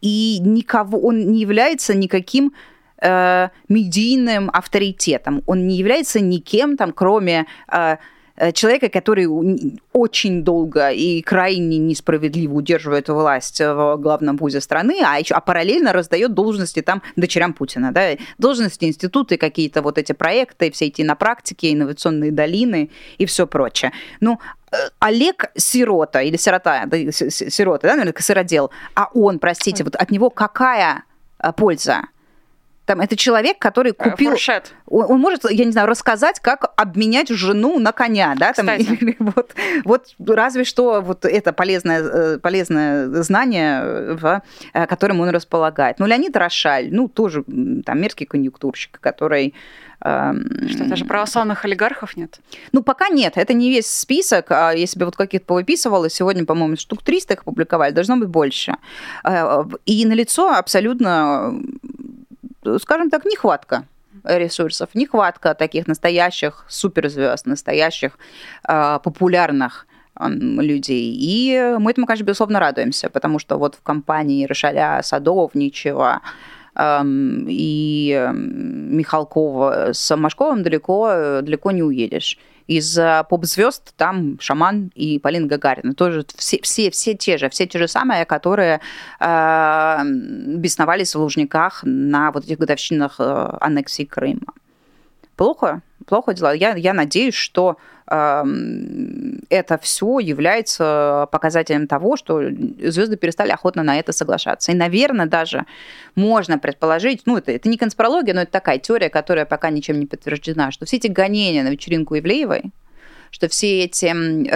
и 0.02 0.40
никого, 0.42 1.00
он 1.00 1.32
не 1.32 1.42
является 1.42 1.94
никаким 1.94 2.54
э, 3.02 3.50
медийным 3.68 4.50
авторитетом. 4.52 5.44
Он 5.46 5.68
не 5.68 5.76
является 5.78 6.20
никем 6.20 6.78
там, 6.78 6.92
кроме... 6.92 7.46
Э, 8.40 8.54
человека, 8.54 8.88
который 8.88 9.28
очень 9.92 10.44
долго 10.44 10.92
и 10.92 11.22
крайне 11.22 11.78
несправедливо 11.78 12.54
удерживает 12.54 13.10
власть 13.10 13.60
в 13.60 13.98
главном 13.98 14.38
вузе 14.38 14.62
страны, 14.62 15.02
а 15.06 15.20
еще 15.20 15.36
а 15.36 15.42
параллельно 15.42 15.92
раздает 15.92 16.34
должности 16.34 16.82
там 16.82 17.02
дочерям 17.18 17.54
Путина, 17.54 17.92
да, 17.92 18.16
должности, 18.38 18.86
институты, 18.86 19.38
какие-то 19.38 19.82
вот 19.82 19.98
эти 19.98 20.14
проекты, 20.14 20.72
все 20.72 20.86
эти 20.86 21.02
на 21.02 21.16
практике, 21.16 21.74
инновационные 21.74 22.32
долины 22.32 22.90
и 23.18 23.26
все 23.26 23.46
прочее. 23.46 23.92
Ну, 24.22 24.40
э, 24.72 24.76
Олег 25.00 25.52
сирота 25.58 26.22
или 26.22 26.38
сирота, 26.38 26.86
да, 26.86 26.98
сирота, 27.12 27.88
да, 27.88 27.96
наверное, 27.96 28.22
сыродел, 28.22 28.72
а 28.96 29.10
он, 29.14 29.40
простите, 29.40 29.84
вот 29.84 29.98
от 29.98 30.12
него 30.12 30.30
какая 30.30 31.04
э, 31.44 31.52
польза? 31.52 32.04
Там 32.90 33.02
это 33.02 33.16
человек, 33.16 33.60
который 33.60 33.92
Э, 33.92 34.10
купил... 34.10 34.32
Фуршет. 34.32 34.74
Он, 34.88 35.06
он 35.12 35.20
может, 35.20 35.48
я 35.52 35.64
не 35.64 35.72
знаю, 35.72 35.88
рассказать, 35.88 36.40
как 36.40 36.74
обменять 36.76 37.30
жену 37.30 37.78
на 37.78 37.92
коня, 37.92 38.34
да? 38.36 38.52
Там, 38.52 38.68
или 38.78 39.16
вот, 39.20 39.54
вот 39.86 40.16
разве 40.28 40.64
что 40.64 41.00
вот 41.00 41.24
это 41.24 41.54
полезное, 41.54 42.02
э, 42.02 42.38
полезное 42.40 43.22
знание, 43.22 43.82
э, 43.84 44.18
в, 44.20 44.42
которым 44.88 45.20
он 45.20 45.30
располагает. 45.30 46.00
Ну, 46.00 46.08
Леонид 46.08 46.36
Рошаль, 46.36 46.90
ну, 46.92 47.08
тоже 47.08 47.44
там 47.86 48.02
мерзкий 48.02 48.26
конъюнктурщик, 48.26 49.00
который... 49.00 49.54
эм, 50.04 50.68
Что, 50.68 50.86
даже 50.86 51.06
православных 51.06 51.66
олигархов 51.66 52.18
нет? 52.18 52.40
ну, 52.72 52.82
пока 52.82 53.10
нет, 53.10 53.34
это 53.36 53.54
не 53.54 53.70
весь 53.70 53.86
список. 53.86 54.52
А 54.52 54.72
я 54.72 54.88
себе 54.88 55.06
вот 55.06 55.16
каких-то 55.16 55.46
повыписывала, 55.46 56.10
сегодня, 56.10 56.44
по-моему, 56.44 56.76
штук 56.76 57.04
300 57.04 57.34
их 57.36 57.42
опубликовали, 57.42 57.92
должно 57.92 58.18
быть 58.18 58.30
больше. 58.30 58.74
И 59.86 60.06
налицо 60.06 60.50
абсолютно, 60.50 61.54
скажем 62.78 63.10
так, 63.10 63.26
нехватка 63.26 63.86
ресурсов, 64.24 64.90
нехватка 64.94 65.54
таких 65.54 65.88
настоящих 65.88 66.66
суперзвезд, 66.68 67.46
настоящих 67.46 68.18
э, 68.68 69.00
популярных 69.04 69.88
людей. 70.28 71.16
И 71.18 71.76
мы 71.80 71.92
этому, 71.92 72.06
конечно, 72.06 72.26
безусловно 72.26 72.60
радуемся, 72.60 73.10
потому 73.10 73.40
что 73.40 73.58
вот 73.58 73.76
в 73.76 73.82
компании 73.82 74.46
Рошаля, 74.46 75.02
Садовничева, 75.02 76.22
и 77.48 78.30
Михалкова 78.34 79.90
с 79.94 80.16
Машковым 80.16 80.64
далеко, 80.64 81.42
далеко 81.42 81.72
не 81.72 81.84
уедешь. 81.84 82.38
Из 82.70 83.00
э, 83.00 83.24
поп-звезд 83.28 83.96
там 83.98 84.40
Шаман 84.40 84.92
и 84.94 85.18
Полина 85.18 85.48
Гагарина. 85.48 85.96
Тоже 85.96 86.24
все, 86.36 86.60
все, 86.62 86.92
все 86.92 87.16
те 87.16 87.40
же, 87.40 87.50
все 87.50 87.66
те 87.66 87.80
же 87.80 87.88
самые, 87.88 88.26
которые 88.26 88.80
э, 89.20 90.04
бесновались 90.56 91.16
в 91.16 91.20
Лужниках 91.20 91.82
на 91.84 92.32
вот 92.32 92.44
этих 92.44 92.60
годовщинах 92.60 93.16
э, 93.18 93.58
аннексии 93.60 94.04
Крыма. 94.04 94.54
Плохо, 95.36 95.82
плохо 96.06 96.36
дела. 96.36 96.54
Я, 96.54 96.76
я 96.76 96.94
надеюсь, 96.94 97.34
что 97.34 97.78
это 98.10 99.78
все 99.82 100.20
является 100.20 101.28
показателем 101.32 101.88
того, 101.88 102.18
что 102.18 102.42
звезды 102.42 103.18
перестали 103.18 103.52
охотно 103.52 103.84
на 103.84 104.00
это 104.00 104.12
соглашаться. 104.14 104.72
И, 104.72 104.76
наверное, 104.76 105.28
даже 105.28 105.66
можно 106.16 106.58
предположить, 106.58 107.22
ну, 107.26 107.38
это, 107.38 107.52
это 107.52 107.70
не 107.70 107.78
конспирология, 107.78 108.34
но 108.34 108.42
это 108.42 108.52
такая 108.52 108.80
теория, 108.80 109.10
которая 109.10 109.46
пока 109.46 109.70
ничем 109.70 110.00
не 110.00 110.08
подтверждена, 110.08 110.72
что 110.72 110.86
все 110.86 110.98
эти 110.98 111.08
гонения 111.08 111.64
на 111.64 111.70
вечеринку 111.70 112.18
Ивлеевой, 112.18 112.72
что 113.32 113.48
все 113.48 113.84
эти 113.84 114.06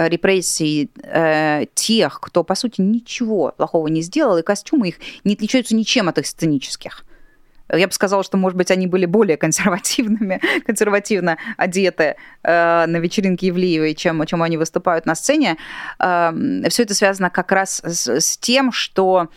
репрессии 0.08 0.90
э, 1.04 1.66
тех, 1.74 2.20
кто, 2.20 2.42
по 2.42 2.54
сути, 2.56 2.80
ничего 2.80 3.54
плохого 3.56 3.86
не 3.86 4.02
сделал, 4.02 4.38
и 4.38 4.42
костюмы 4.42 4.88
их 4.88 4.96
не 5.22 5.34
отличаются 5.34 5.76
ничем 5.76 6.08
от 6.08 6.18
их 6.18 6.26
сценических. 6.26 7.04
Я 7.72 7.86
бы 7.86 7.92
сказала, 7.92 8.22
что, 8.22 8.36
может 8.36 8.56
быть, 8.56 8.70
они 8.70 8.86
были 8.86 9.06
более 9.06 9.36
консервативными, 9.36 10.40
консервативно 10.66 11.38
одеты 11.56 12.16
э, 12.42 12.86
на 12.86 12.96
вечеринке 12.98 13.48
Ивлеевой, 13.48 13.94
чем, 13.94 14.24
чем 14.26 14.42
они 14.42 14.56
выступают 14.56 15.06
на 15.06 15.14
сцене. 15.14 15.56
Э, 15.98 16.32
все 16.68 16.82
это 16.82 16.94
связано 16.94 17.30
как 17.30 17.52
раз 17.52 17.80
с, 17.84 18.20
с 18.20 18.36
тем, 18.36 18.70
что 18.70 19.28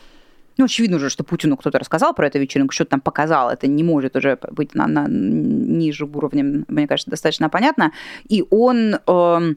ну, 0.58 0.66
очевидно 0.66 0.98
уже, 0.98 1.10
что 1.10 1.24
Путину 1.24 1.56
кто-то 1.56 1.80
рассказал 1.80 2.14
про 2.14 2.28
эту 2.28 2.40
вечеринку, 2.40 2.74
что-то 2.74 2.92
там 2.92 3.02
показал. 3.02 3.50
Это 3.50 3.68
не 3.68 3.84
может 3.84 4.16
уже 4.16 4.38
быть 4.52 4.74
на, 4.76 4.88
на 4.88 5.08
ниже 5.08 6.06
уровнем, 6.06 6.66
мне 6.68 6.88
кажется, 6.88 7.12
достаточно 7.12 7.50
понятно. 7.50 7.92
И 8.28 8.44
он 8.50 8.96
э, 8.96 9.54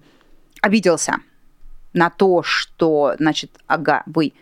обиделся 0.61 1.17
на 1.93 2.11
то, 2.11 2.43
что, 2.43 3.15
значит, 3.19 3.51
ага, 3.67 4.03
вы 4.07 4.35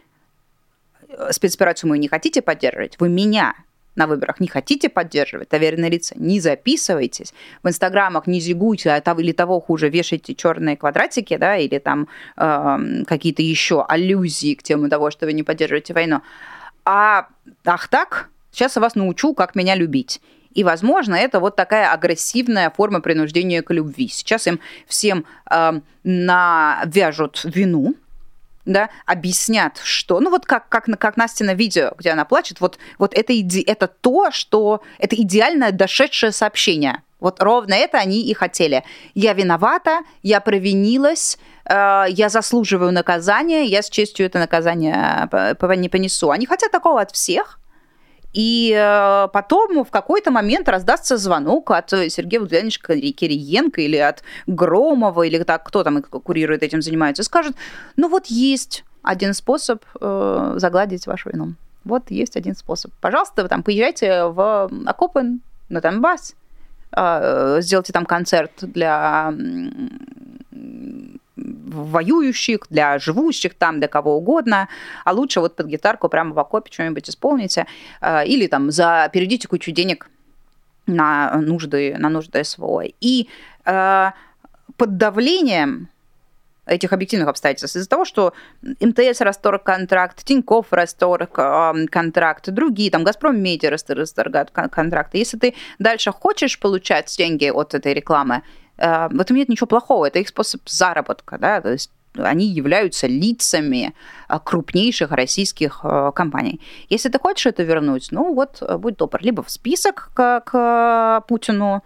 спецоперацию 1.31 1.89
мою 1.89 2.01
не 2.01 2.09
хотите 2.09 2.43
поддерживать, 2.43 2.99
вы 3.01 3.09
меня 3.09 3.55
на 3.99 4.07
выборах 4.07 4.41
не 4.41 4.49
хотите 4.49 4.89
поддерживать, 4.89 5.51
доверенные 5.51 5.91
лица, 5.91 6.15
не 6.17 6.41
записывайтесь. 6.41 7.35
В 7.63 7.69
инстаграмах 7.69 8.27
не 8.27 8.41
зигуйте, 8.41 8.91
а 8.91 9.01
того, 9.01 9.21
или 9.21 9.33
того 9.33 9.61
хуже, 9.61 9.91
вешайте 9.91 10.35
черные 10.35 10.77
квадратики, 10.77 11.37
да, 11.37 11.57
или 11.57 11.79
там 11.79 12.09
э, 12.37 13.05
какие-то 13.07 13.43
еще 13.43 13.85
аллюзии 13.87 14.55
к 14.55 14.63
тему 14.63 14.89
того, 14.89 15.11
что 15.11 15.27
вы 15.27 15.33
не 15.33 15.43
поддерживаете 15.43 15.93
войну. 15.93 16.23
А 16.85 17.29
ах 17.67 17.89
так, 17.89 18.31
сейчас 18.51 18.77
я 18.77 18.83
вас 18.83 18.95
научу, 18.95 19.35
как 19.35 19.55
меня 19.55 19.75
любить. 19.75 20.21
И, 20.55 20.65
возможно, 20.65 21.15
это 21.15 21.41
вот 21.41 21.57
такая 21.57 21.93
агрессивная 21.93 22.71
форма 22.71 23.01
принуждения 23.01 23.63
к 23.63 23.73
любви. 23.73 24.09
Сейчас 24.09 24.47
им 24.47 24.61
всем 24.87 25.25
э, 25.51 25.81
навяжут 26.05 27.43
вину, 27.45 27.95
да, 28.69 28.91
объяснят, 29.07 29.81
что, 29.83 30.21
ну 30.21 30.31
вот 30.31 30.47
как, 30.47 30.69
как, 30.69 30.85
как 30.99 31.17
Настя 31.17 31.45
на 31.45 31.55
видео, 31.55 31.93
где 31.99 32.11
она 32.11 32.25
плачет, 32.25 32.61
вот, 32.61 32.79
вот 32.99 33.15
это, 33.15 33.39
иде, 33.39 33.63
это 33.63 33.89
то, 33.89 34.31
что, 34.31 34.83
это 34.99 35.17
идеальное 35.17 35.73
дошедшее 35.73 36.33
сообщение. 36.33 37.03
Вот 37.19 37.43
ровно 37.43 37.75
это 37.75 37.99
они 37.99 38.21
и 38.21 38.35
хотели. 38.35 38.85
Я 39.15 39.33
виновата, 39.33 40.03
я 40.23 40.41
провинилась, 40.41 41.39
э, 41.65 42.05
я 42.11 42.29
заслуживаю 42.29 42.93
наказания, 42.93 43.65
я 43.65 43.83
с 43.83 43.91
честью 43.91 44.27
это 44.27 44.39
наказание 44.39 45.29
не 45.77 45.89
понесу. 45.89 46.31
Они 46.31 46.47
хотят 46.47 46.71
такого 46.71 47.01
от 47.01 47.11
всех, 47.11 47.58
и 48.39 48.73
э, 48.73 49.29
потом 49.33 49.85
в 49.85 49.91
какой-то 49.91 50.31
момент 50.31 50.69
раздастся 50.69 51.17
звонок 51.17 51.73
от 51.73 51.91
Сергея 51.91 52.39
Владимировича 52.39 52.81
Кириенко 52.81 53.81
или 53.81 53.97
от 53.97 54.23
Громова, 54.47 55.25
или 55.25 55.43
так, 55.43 55.65
кто 55.65 55.83
там 55.83 56.03
курирует 56.03 56.63
этим 56.63 56.81
занимается, 56.81 57.25
скажет, 57.25 57.57
ну 57.97 58.09
вот 58.09 58.27
есть 58.27 58.85
один 59.03 59.35
способ 59.35 59.85
э, 60.01 60.55
загладить 60.57 61.09
вашу 61.09 61.31
вину. 61.31 61.55
Вот 61.83 62.13
есть 62.13 62.37
один 62.37 62.55
способ. 62.55 62.93
Пожалуйста, 63.01 63.43
вы 63.43 63.49
там 63.49 63.65
поезжайте 63.65 64.27
в 64.27 64.71
окопы 64.87 65.41
на 65.69 65.81
Донбасс, 65.81 66.37
э, 66.97 67.59
сделайте 67.61 67.93
там 67.93 68.07
концерт 68.07 68.53
для 68.61 69.35
воюющих, 71.39 72.61
для 72.71 72.99
живущих 72.99 73.55
там, 73.55 73.79
для 73.79 73.89
кого 73.89 74.17
угодно, 74.17 74.69
а 75.05 75.13
лучше 75.13 75.41
вот 75.41 75.57
под 75.57 75.67
гитарку 75.67 76.09
прямо 76.09 76.35
в 76.35 76.39
окопе 76.39 76.73
что-нибудь 76.73 77.09
исполните, 77.09 77.67
или 78.27 78.47
там 78.47 78.71
за 78.71 79.09
переведите 79.13 79.49
кучу 79.49 79.71
денег 79.71 80.09
на 80.89 81.37
нужды, 81.37 81.95
на 81.99 82.09
нужды 82.09 82.43
СВО. 82.43 82.85
И 83.01 83.29
э, 83.65 84.11
под 84.77 84.97
давлением 84.97 85.89
этих 86.67 86.93
объективных 86.93 87.29
обстоятельств 87.29 87.77
из-за 87.77 87.89
того, 87.89 88.05
что 88.05 88.35
МТС 88.63 89.21
расторг 89.21 89.63
контракт, 89.63 90.25
Тиньков 90.25 90.67
расторг 90.71 91.39
э, 91.39 91.87
контракт, 91.91 92.51
другие, 92.51 92.91
там, 92.91 93.05
Газпром 93.05 93.41
Медиа 93.41 93.71
расторгают 93.71 94.51
контракты. 94.51 95.19
Если 95.19 95.39
ты 95.39 95.55
дальше 95.79 96.11
хочешь 96.11 96.59
получать 96.59 97.15
деньги 97.17 97.51
от 97.51 97.75
этой 97.75 97.95
рекламы, 97.95 98.43
в 98.79 99.21
этом 99.21 99.37
нет 99.37 99.49
ничего 99.49 99.67
плохого, 99.67 100.07
это 100.07 100.19
их 100.21 100.29
способ 100.29 100.63
заработка, 100.67 101.37
да, 101.39 101.61
то 101.61 101.73
есть 101.73 101.91
они 102.17 102.47
являются 102.47 103.07
лицами 103.07 103.93
крупнейших 104.29 105.13
российских 105.13 105.85
компаний. 106.15 106.61
Если 106.89 107.11
ты 107.11 107.19
хочешь 107.19 107.47
это 107.47 107.63
вернуть, 107.63 108.09
ну 108.11 108.33
вот, 108.35 108.63
будь 108.79 108.97
добр, 108.97 109.21
либо 109.23 109.43
в 109.43 109.51
список 109.51 110.11
к, 110.15 110.41
к 110.47 111.25
Путину, 111.29 111.83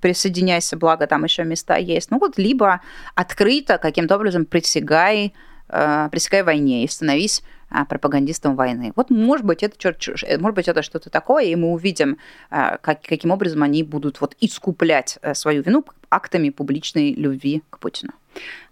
присоединяйся, 0.00 0.76
благо 0.76 1.06
там 1.06 1.24
еще 1.24 1.44
места 1.44 1.76
есть, 1.76 2.10
ну 2.10 2.18
вот, 2.18 2.38
либо 2.38 2.80
открыто 3.14 3.78
каким-то 3.78 4.16
образом 4.16 4.44
присягай, 4.46 5.32
присягай 5.68 6.42
войне 6.42 6.84
и 6.84 6.88
становись 6.88 7.42
пропагандистом 7.88 8.54
войны. 8.54 8.92
Вот, 8.96 9.08
может 9.08 9.46
быть, 9.46 9.62
это, 9.62 9.78
черт, 9.78 9.98
может 10.38 10.54
быть, 10.54 10.68
это 10.68 10.82
что-то 10.82 11.08
такое, 11.08 11.44
и 11.44 11.56
мы 11.56 11.72
увидим, 11.72 12.18
как, 12.50 13.02
каким 13.02 13.30
образом 13.30 13.62
они 13.62 13.82
будут 13.82 14.20
вот 14.20 14.36
искуплять 14.40 15.18
свою 15.32 15.62
вину 15.62 15.84
актами 16.10 16.50
публичной 16.50 17.14
любви 17.14 17.62
к 17.70 17.78
Путину. 17.78 18.12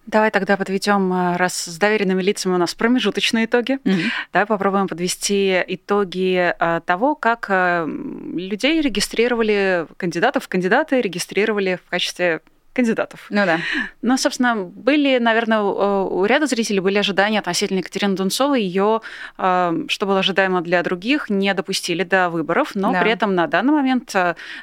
Давай 0.07 0.30
тогда 0.30 0.57
подведем, 0.57 1.36
раз 1.36 1.64
с 1.64 1.78
доверенными 1.78 2.22
лицами 2.22 2.55
у 2.55 2.59
нас 2.59 2.74
промежуточные 2.74 3.45
итоги, 3.45 3.78
mm-hmm. 3.84 4.03
давай 4.32 4.47
попробуем 4.47 4.88
подвести 4.88 5.62
итоги 5.68 6.55
того, 6.84 7.14
как 7.14 7.49
людей 7.86 8.80
регистрировали, 8.80 9.86
кандидатов, 9.97 10.49
кандидаты 10.49 11.01
регистрировали 11.01 11.78
в 11.86 11.88
качестве 11.88 12.41
кандидатов. 12.72 13.26
Ну 13.30 13.44
да. 13.46 13.58
Но, 14.02 14.16
собственно, 14.16 14.56
были, 14.56 15.18
наверное, 15.18 15.60
у 15.60 16.24
ряда 16.24 16.46
зрителей 16.46 16.80
были 16.80 16.98
ожидания 16.98 17.38
относительно 17.38 17.78
Екатерины 17.78 18.14
Дунцовой. 18.14 18.62
Ее, 18.62 19.00
что 19.36 20.06
было 20.06 20.20
ожидаемо 20.20 20.60
для 20.60 20.82
других, 20.82 21.30
не 21.30 21.52
допустили 21.54 22.04
до 22.04 22.30
выборов, 22.30 22.72
но 22.74 22.92
да. 22.92 23.00
при 23.00 23.10
этом 23.10 23.34
на 23.34 23.46
данный 23.46 23.72
момент 23.72 24.14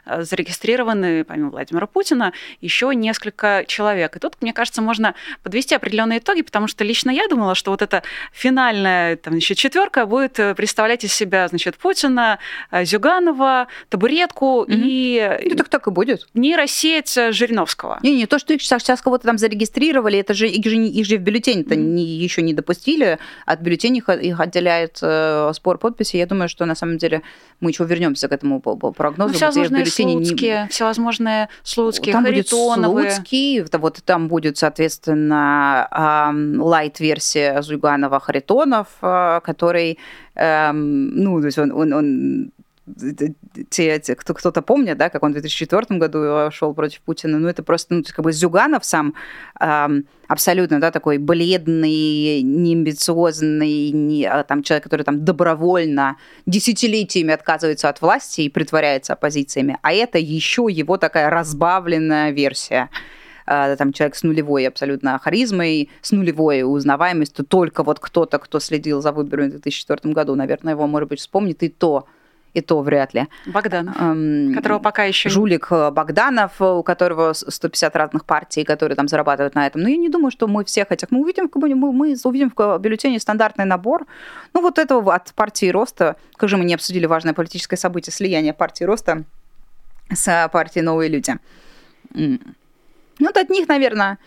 зарегистрированы, 0.06 1.24
помимо 1.24 1.50
Владимира 1.50 1.88
Путина, 1.88 2.34
еще 2.62 2.94
несколько 2.96 3.66
человек. 3.68 4.16
И 4.16 4.20
тут, 4.20 4.36
мне 4.42 4.54
кажется, 4.54 4.82
можно 4.82 5.14
подвести 5.44 5.76
определенные 5.76 6.20
итоги, 6.20 6.42
потому 6.42 6.68
что 6.68 6.84
лично 6.84 7.12
я 7.12 7.28
думала, 7.28 7.56
что 7.56 7.72
вот 7.72 7.82
эта 7.82 8.04
финальная 8.32 9.18
там, 9.18 9.34
значит, 9.34 9.58
четверка 9.58 10.06
будет 10.06 10.36
представлять 10.56 11.04
из 11.04 11.14
себя, 11.14 11.48
значит, 11.48 11.78
Путина, 11.78 12.40
Зюганова, 12.72 13.68
табуретку 13.90 14.64
mm-hmm. 14.64 14.82
и... 14.84 15.40
Ну, 15.50 15.56
так 15.56 15.70
так 15.70 15.88
и 15.88 15.92
будет. 15.92 16.28
Нейросеть 16.34 17.18
Жириновского. 17.32 17.97
Не, 18.04 18.16
не 18.16 18.26
то, 18.26 18.40
что 18.40 18.54
их 18.54 18.62
сейчас, 18.62 19.02
кого-то 19.02 19.26
там 19.26 19.38
зарегистрировали, 19.38 20.20
это 20.20 20.34
же 20.34 20.48
их 20.48 20.66
же, 20.66 20.78
их 20.78 21.06
же 21.06 21.18
в 21.18 21.22
бюллетень-то 21.22 21.76
mm. 21.76 21.78
не, 21.78 22.04
еще 22.04 22.42
не 22.42 22.54
допустили, 22.54 23.20
от 23.46 23.62
бюллетеней 23.62 24.00
их, 24.00 24.10
их 24.10 24.40
отделяет 24.40 25.00
э, 25.02 25.52
спор 25.54 25.78
подписи. 25.78 26.18
Я 26.18 26.26
думаю, 26.26 26.50
что 26.50 26.66
на 26.66 26.76
самом 26.76 26.98
деле 26.98 27.22
мы 27.60 27.72
еще 27.72 27.86
вернемся 27.86 28.28
к 28.28 28.32
этому 28.32 28.62
прогнозу. 28.62 29.32
Ну, 29.32 29.36
всевозможные 29.36 29.86
слуцкие, 29.86 30.64
не... 30.64 30.68
всевозможные 30.70 31.50
слуцкие, 31.64 32.14
там. 32.14 32.24
Будет 32.24 32.50
слуцкий, 32.50 33.64
вот 33.72 34.02
там 34.04 34.28
будет, 34.28 34.58
соответственно, 34.58 35.88
лайт-версия 36.60 37.62
Зюганова 37.62 38.20
Харитонов, 38.20 38.88
э, 39.02 39.42
который, 39.44 39.98
эм, 40.36 41.16
ну, 41.16 41.40
то 41.40 41.46
есть 41.46 41.58
он, 41.58 41.72
он, 41.72 41.94
он 41.94 42.52
те, 43.70 44.00
те 44.00 44.16
кто, 44.16 44.34
кто-то 44.34 44.62
помнит, 44.62 44.98
да, 44.98 45.10
как 45.10 45.24
он 45.24 45.32
в 45.32 45.34
2004 45.34 46.00
году 46.00 46.52
шел 46.52 46.74
против 46.74 47.02
Путина, 47.02 47.38
ну, 47.40 47.48
это 47.48 47.64
просто, 47.64 47.96
ну, 47.96 48.04
как 48.04 48.24
бы 48.24 48.32
Зюганов 48.32 48.86
сам 48.86 49.14
эм, 49.60 50.06
абсолютно, 50.28 50.80
да, 50.80 50.92
такой 50.92 51.18
бледный, 51.18 52.42
неамбициозный, 52.42 53.92
не, 53.92 54.26
а, 54.26 54.44
там, 54.44 54.64
человек, 54.64 54.84
который 54.86 55.04
там 55.04 55.26
добровольно 55.26 56.18
десятилетиями 56.46 57.34
отказывается 57.34 57.90
от 57.90 58.02
власти 58.02 58.42
и 58.42 58.50
притворяется 58.50 59.14
оппозициями, 59.14 59.78
а 59.82 59.94
это 59.94 60.18
еще 60.18 60.68
его 60.70 60.98
такая 60.98 61.30
разбавленная 61.30 62.32
версия. 62.32 62.90
А, 63.46 63.76
там 63.76 63.94
человек 63.94 64.16
с 64.16 64.24
нулевой 64.24 64.68
абсолютно 64.68 65.18
харизмой, 65.20 65.90
с 66.02 66.12
нулевой 66.12 66.64
узнаваемостью, 66.64 67.46
только 67.46 67.84
вот 67.84 68.00
кто-то, 68.00 68.40
кто 68.40 68.60
следил 68.60 69.02
за 69.02 69.12
выборами 69.12 69.48
в 69.48 69.52
2004 69.52 70.14
году, 70.14 70.36
наверное, 70.36 70.74
его, 70.74 70.88
может 70.88 71.10
быть, 71.10 71.20
вспомнит, 71.20 71.64
и 71.64 71.70
то 71.70 72.08
и 72.58 72.62
то 72.62 72.82
вряд 72.82 73.14
ли. 73.14 73.28
Богданов, 73.46 73.96
эм, 74.02 74.54
которого 74.56 74.80
пока 74.80 75.04
еще... 75.04 75.30
Жулик 75.30 75.68
э, 75.70 75.92
Богданов, 75.92 76.60
у 76.60 76.82
которого 76.82 77.34
150 77.34 77.96
разных 77.96 78.26
партий, 78.26 78.64
которые 78.64 78.96
там 78.96 79.08
зарабатывают 79.08 79.54
на 79.54 79.68
этом. 79.68 79.82
Но 79.82 79.90
я 79.90 79.98
не 79.98 80.10
думаю, 80.10 80.32
что 80.32 80.48
мы 80.48 80.66
всех 80.66 80.92
этих... 80.92 81.12
Мы 81.12 81.20
увидим, 81.20 81.50
мы, 81.54 81.92
мы 81.94 82.16
увидим 82.24 82.52
в 82.56 82.80
бюллетене 82.80 83.20
стандартный 83.20 83.66
набор. 83.66 84.08
Ну, 84.54 84.62
вот 84.62 84.80
этого 84.80 85.14
от 85.14 85.34
партии 85.34 85.70
Роста. 85.70 86.16
Как 86.36 86.50
же 86.50 86.58
мы 86.58 86.66
не 86.66 86.74
обсудили 86.74 87.06
важное 87.06 87.34
политическое 87.34 87.78
событие 87.78 88.12
слияния 88.12 88.54
партии 88.54 88.86
Роста 88.86 89.24
с 90.12 90.50
партией 90.52 90.84
Новые 90.84 91.10
люди. 91.10 91.36
Ну, 92.14 92.40
вот 93.20 93.38
от 93.38 93.50
них, 93.50 93.68
наверное, 93.68 94.18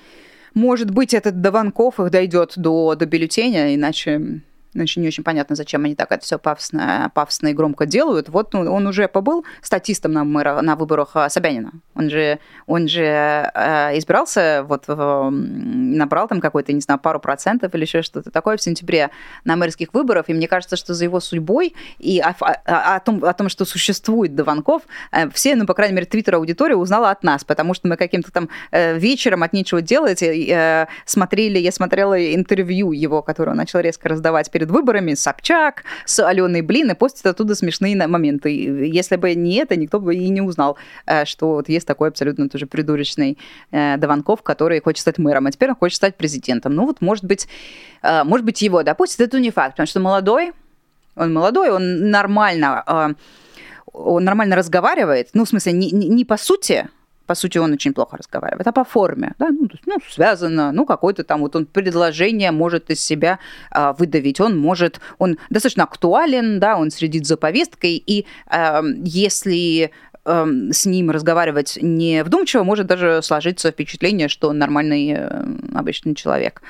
может 0.55 0.91
быть, 0.93 1.15
этот 1.15 1.41
до 1.41 1.51
Ванков 1.51 1.99
их 1.99 2.11
дойдет 2.11 2.53
до, 2.57 2.95
до 2.95 3.07
бюллетеня, 3.07 3.75
иначе 3.75 4.43
Значит, 4.73 4.99
не 4.99 5.09
очень 5.09 5.25
понятно, 5.25 5.57
зачем 5.57 5.85
они 5.85 5.95
так 5.95 6.13
это 6.13 6.25
все 6.25 6.39
пафосно, 6.39 7.11
пафосно 7.15 7.49
и 7.49 7.53
громко 7.53 7.87
делают. 7.87 8.29
Вот 8.29 8.53
ну, 8.53 8.73
он 8.73 8.87
уже 8.87 9.09
побыл 9.09 9.45
статистом 9.63 10.13
на, 10.13 10.25
мэра, 10.25 10.61
на 10.61 10.77
выборах 10.77 11.11
а, 11.15 11.29
Собянина. 11.29 11.73
Он 11.95 12.09
же, 12.09 12.39
он 12.67 12.89
же 12.89 13.03
э, 13.03 13.99
избирался, 13.99 14.65
вот 14.67 14.85
набрал 14.89 16.29
там 16.29 16.41
какой-то, 16.41 16.73
не 16.73 16.81
знаю, 16.81 17.01
пару 17.01 17.21
процентов 17.21 17.75
или 17.75 17.83
еще 17.83 18.03
что-то 18.03 18.31
такое 18.31 18.57
в 18.57 18.63
сентябре 18.63 19.11
на 19.45 19.57
мэрских 19.57 19.93
выборах. 19.93 20.29
И 20.29 20.35
мне 20.35 20.49
кажется, 20.49 20.77
что 20.77 20.95
за 20.95 21.05
его 21.05 21.21
судьбой 21.21 21.75
и 21.99 22.21
о, 22.21 22.35
о, 22.41 22.97
о, 22.97 23.01
том, 23.01 23.25
о 23.25 23.33
том, 23.33 23.49
что 23.49 23.65
существует 23.65 24.35
Дованков, 24.35 24.83
э, 25.13 25.29
все, 25.31 25.57
ну, 25.57 25.67
по 25.67 25.75
крайней 25.75 25.95
мере, 25.95 26.07
твиттер-аудитория 26.07 26.77
узнала 26.77 27.11
от 27.11 27.25
нас, 27.25 27.45
потому 27.45 27.75
что 27.75 27.89
мы 27.89 27.97
каким-то 27.97 28.31
там 28.31 28.49
э, 28.71 28.97
вечером 28.97 29.43
от 29.43 29.53
нечего 29.53 29.83
делать 29.83 30.23
э, 30.23 30.87
смотрели, 31.05 31.59
я 31.59 31.73
смотрела 31.73 32.35
интервью 32.35 32.93
его, 32.93 33.23
которое 33.23 33.53
он 33.53 33.57
начал 33.57 33.81
резко 33.81 34.09
раздавать 34.09 34.51
перед 34.61 34.71
выборами 34.71 35.15
Собчак 35.15 35.85
с 36.05 36.23
Аленой 36.23 36.61
Блин 36.61 36.91
и 36.91 36.95
постит 36.95 37.25
оттуда 37.25 37.55
смешные 37.55 37.97
моменты. 38.07 38.51
Если 38.51 39.17
бы 39.17 39.35
не 39.35 39.55
это, 39.55 39.75
никто 39.75 39.99
бы 39.99 40.15
и 40.15 40.29
не 40.29 40.43
узнал, 40.43 40.77
э, 41.07 41.25
что 41.25 41.55
вот 41.55 41.71
есть 41.71 41.87
такой 41.87 42.09
абсолютно 42.09 42.51
тоже 42.51 42.67
придурочный 42.67 43.39
э, 43.71 43.97
Дованков, 43.97 44.43
который 44.43 44.83
хочет 44.83 45.01
стать 45.01 45.17
мэром, 45.17 45.47
а 45.47 45.51
теперь 45.51 45.71
он 45.71 45.77
хочет 45.77 45.97
стать 45.97 46.17
президентом. 46.17 46.75
Ну 46.75 46.85
вот, 46.85 47.01
может 47.01 47.25
быть, 47.25 47.49
э, 48.03 48.23
может 48.25 48.45
быть 48.45 48.61
его 48.61 48.83
допустит, 48.83 49.21
это 49.21 49.41
не 49.41 49.51
факт, 49.51 49.73
потому 49.73 49.87
что 49.87 50.01
молодой, 50.01 50.53
он 51.17 51.33
молодой, 51.33 51.71
он 51.71 52.11
нормально, 52.11 53.17
он 53.93 54.25
нормально 54.25 54.57
разговаривает, 54.57 55.31
ну, 55.33 55.45
в 55.45 55.49
смысле, 55.49 55.73
не, 55.73 55.91
не, 55.91 56.09
не 56.09 56.25
по 56.27 56.37
сути, 56.37 56.89
по 57.31 57.37
сути, 57.37 57.59
он 57.59 57.73
очень 57.73 57.93
плохо 57.93 58.17
разговаривает, 58.17 58.67
а 58.67 58.73
по 58.73 58.83
форме, 58.83 59.35
да, 59.39 59.51
ну, 59.51 59.69
ну 59.87 59.99
связано, 60.11 60.73
ну, 60.73 60.85
какое-то 60.85 61.23
там 61.23 61.43
вот 61.43 61.55
он 61.55 61.65
предложение 61.65 62.51
может 62.51 62.91
из 62.91 63.01
себя 63.01 63.39
э, 63.73 63.93
выдавить, 63.97 64.41
он 64.41 64.59
может, 64.59 65.01
он 65.19 65.39
достаточно 65.49 65.85
актуален, 65.85 66.59
да, 66.59 66.77
он 66.77 66.91
следит 66.91 67.27
за 67.27 67.37
повесткой, 67.37 68.03
и 68.05 68.27
э, 68.51 68.83
если 69.05 69.93
эм, 70.25 70.73
с 70.73 70.87
ним 70.87 71.11
разговаривать 71.13 71.79
не 71.81 72.25
вдумчиво, 72.25 72.65
может 72.65 72.89
даже 72.89 73.23
сложиться 73.23 73.71
впечатление, 73.71 74.27
что 74.27 74.49
он 74.49 74.59
нормальный 74.59 75.15
э, 75.17 75.45
обычный 75.73 76.17
человек 76.17 76.63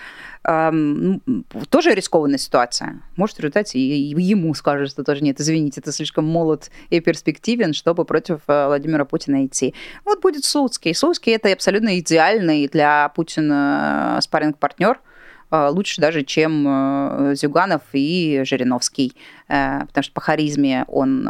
тоже 0.43 1.95
рискованная 1.95 2.39
ситуация. 2.39 3.03
Может, 3.17 3.37
в 3.37 3.41
результате 3.41 3.79
ему 3.79 4.55
скажут, 4.55 4.91
что 4.91 5.05
тоже 5.05 5.23
нет, 5.23 5.41
извините, 5.41 5.81
это 5.81 5.93
слишком 5.93 6.25
молод 6.25 6.71
и 6.89 7.01
перспективен, 7.01 7.75
чтобы 7.75 8.05
против 8.05 8.41
э, 8.47 8.67
Владимира 8.67 9.05
Путина 9.05 9.45
идти. 9.45 9.75
Вот 10.05 10.21
будет 10.21 10.45
Слуцкий. 10.45 10.95
Слуцкий– 10.95 11.33
это 11.35 11.53
абсолютно 11.53 11.99
идеальный 11.99 12.69
для 12.69 13.11
Путина 13.11 14.17
э, 14.19 14.23
спарринг-партнер– 14.23 14.99
Э, 15.10 15.10
лучше 15.51 16.01
даже, 16.01 16.23
чем 16.23 16.65
э, 16.67 17.35
Зюганов 17.35 17.83
и 17.93 18.43
Жириновский, 18.45 19.15
э, 19.49 19.81
потому 19.87 20.03
что 20.03 20.13
по 20.13 20.21
харизме 20.21 20.85
он, 20.89 21.29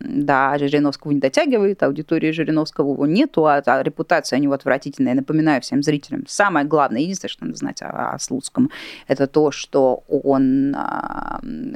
да, 0.00 0.58
Жириновского 0.58 1.12
не 1.12 1.20
дотягивает, 1.20 1.82
аудитории 1.82 2.32
Жириновского 2.32 2.92
его 2.92 3.06
нету, 3.06 3.46
а, 3.46 3.62
а 3.64 3.82
репутация 3.82 4.38
у 4.38 4.42
него 4.42 4.52
отвратительная. 4.52 5.12
Я 5.12 5.20
напоминаю 5.20 5.62
всем 5.62 5.82
зрителям, 5.82 6.24
самое 6.26 6.66
главное, 6.66 7.00
единственное, 7.00 7.30
что 7.30 7.44
надо 7.44 7.56
знать 7.56 7.82
о, 7.82 8.12
о 8.14 8.18
Слуцком, 8.18 8.70
это 9.08 9.26
то, 9.26 9.50
что 9.50 10.04
он 10.08 10.76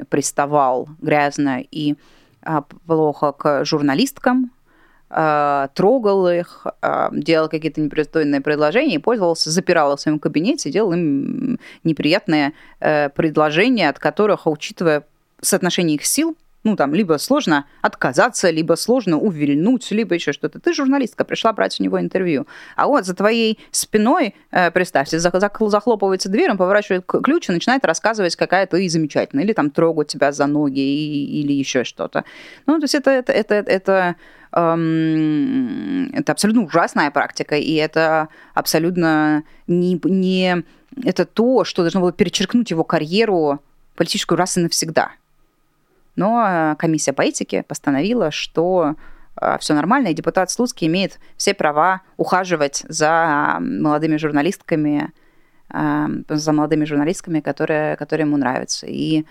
приставал 0.09 0.87
грязно 1.01 1.63
и 1.71 1.95
плохо 2.85 3.31
к 3.31 3.65
журналисткам, 3.65 4.51
трогал 5.73 6.29
их, 6.29 6.65
э, 6.81 7.09
делал 7.11 7.49
какие-то 7.49 7.81
непристойные 7.81 8.41
предложения 8.41 8.95
и 8.95 8.99
пользовался, 8.99 9.51
запирал 9.51 9.95
в 9.95 10.01
своем 10.01 10.19
кабинете, 10.19 10.71
делал 10.71 10.93
им 10.93 11.59
неприятные 11.83 12.53
э, 12.79 13.09
предложения, 13.09 13.89
от 13.89 13.99
которых, 13.99 14.47
учитывая 14.47 15.03
соотношение 15.41 15.95
их 15.95 16.05
сил, 16.05 16.37
ну, 16.63 16.75
там, 16.75 16.93
либо 16.93 17.17
сложно 17.17 17.65
отказаться, 17.81 18.49
либо 18.49 18.75
сложно 18.75 19.17
увильнуть, 19.17 19.89
либо 19.91 20.15
еще 20.15 20.31
что-то. 20.31 20.59
Ты 20.59 20.73
журналистка, 20.73 21.25
пришла 21.25 21.53
брать 21.53 21.79
у 21.79 21.83
него 21.83 21.99
интервью. 21.99 22.45
А 22.75 22.87
вот 22.87 23.05
за 23.05 23.15
твоей 23.15 23.59
спиной, 23.71 24.35
э, 24.51 24.69
представьте, 24.71 25.19
захлопывается 25.19 26.29
дверь, 26.29 26.51
он 26.51 26.57
поворачивает 26.57 27.03
ключ 27.05 27.49
и 27.49 27.51
начинает 27.51 27.83
рассказывать, 27.85 28.35
какая 28.35 28.67
ты 28.67 28.87
замечательная, 28.89 29.43
или 29.43 29.53
там 29.53 29.71
трогать 29.71 30.09
тебя 30.09 30.31
за 30.31 30.45
ноги, 30.45 30.79
и, 30.79 31.41
или 31.41 31.53
еще 31.53 31.83
что-то. 31.83 32.25
Ну, 32.67 32.77
то 32.79 32.83
есть 32.83 32.95
это, 32.95 33.09
это, 33.09 33.33
это, 33.33 33.55
это 33.55 34.15
эм, 34.51 36.11
это 36.13 36.31
абсолютно 36.31 36.63
ужасная 36.63 37.09
практика, 37.09 37.55
и 37.55 37.73
это 37.73 38.27
абсолютно 38.53 39.43
не, 39.67 39.99
не 40.03 40.63
это 41.03 41.25
то, 41.25 41.63
что 41.63 41.81
должно 41.81 42.01
было 42.01 42.11
перечеркнуть 42.11 42.69
его 42.69 42.83
карьеру 42.83 43.61
политическую 43.95 44.37
раз 44.37 44.57
и 44.57 44.61
навсегда. 44.61 45.11
Но 46.15 46.43
э, 46.45 46.75
комиссия 46.77 47.13
по 47.13 47.21
этике 47.21 47.63
постановила, 47.63 48.31
что 48.31 48.95
э, 49.39 49.57
все 49.59 49.73
нормально, 49.73 50.09
и 50.09 50.13
депутат 50.13 50.51
Слуцкий 50.51 50.87
имеет 50.87 51.19
все 51.37 51.53
права 51.53 52.01
ухаживать 52.17 52.83
за 52.87 53.57
молодыми 53.59 54.17
журналистками, 54.17 55.11
э, 55.73 56.07
за 56.27 56.53
молодыми 56.53 56.85
журналистками, 56.85 57.39
которые, 57.39 57.95
которые 57.95 58.25
ему 58.27 58.37
нравятся. 58.37 58.87
И 58.87 59.25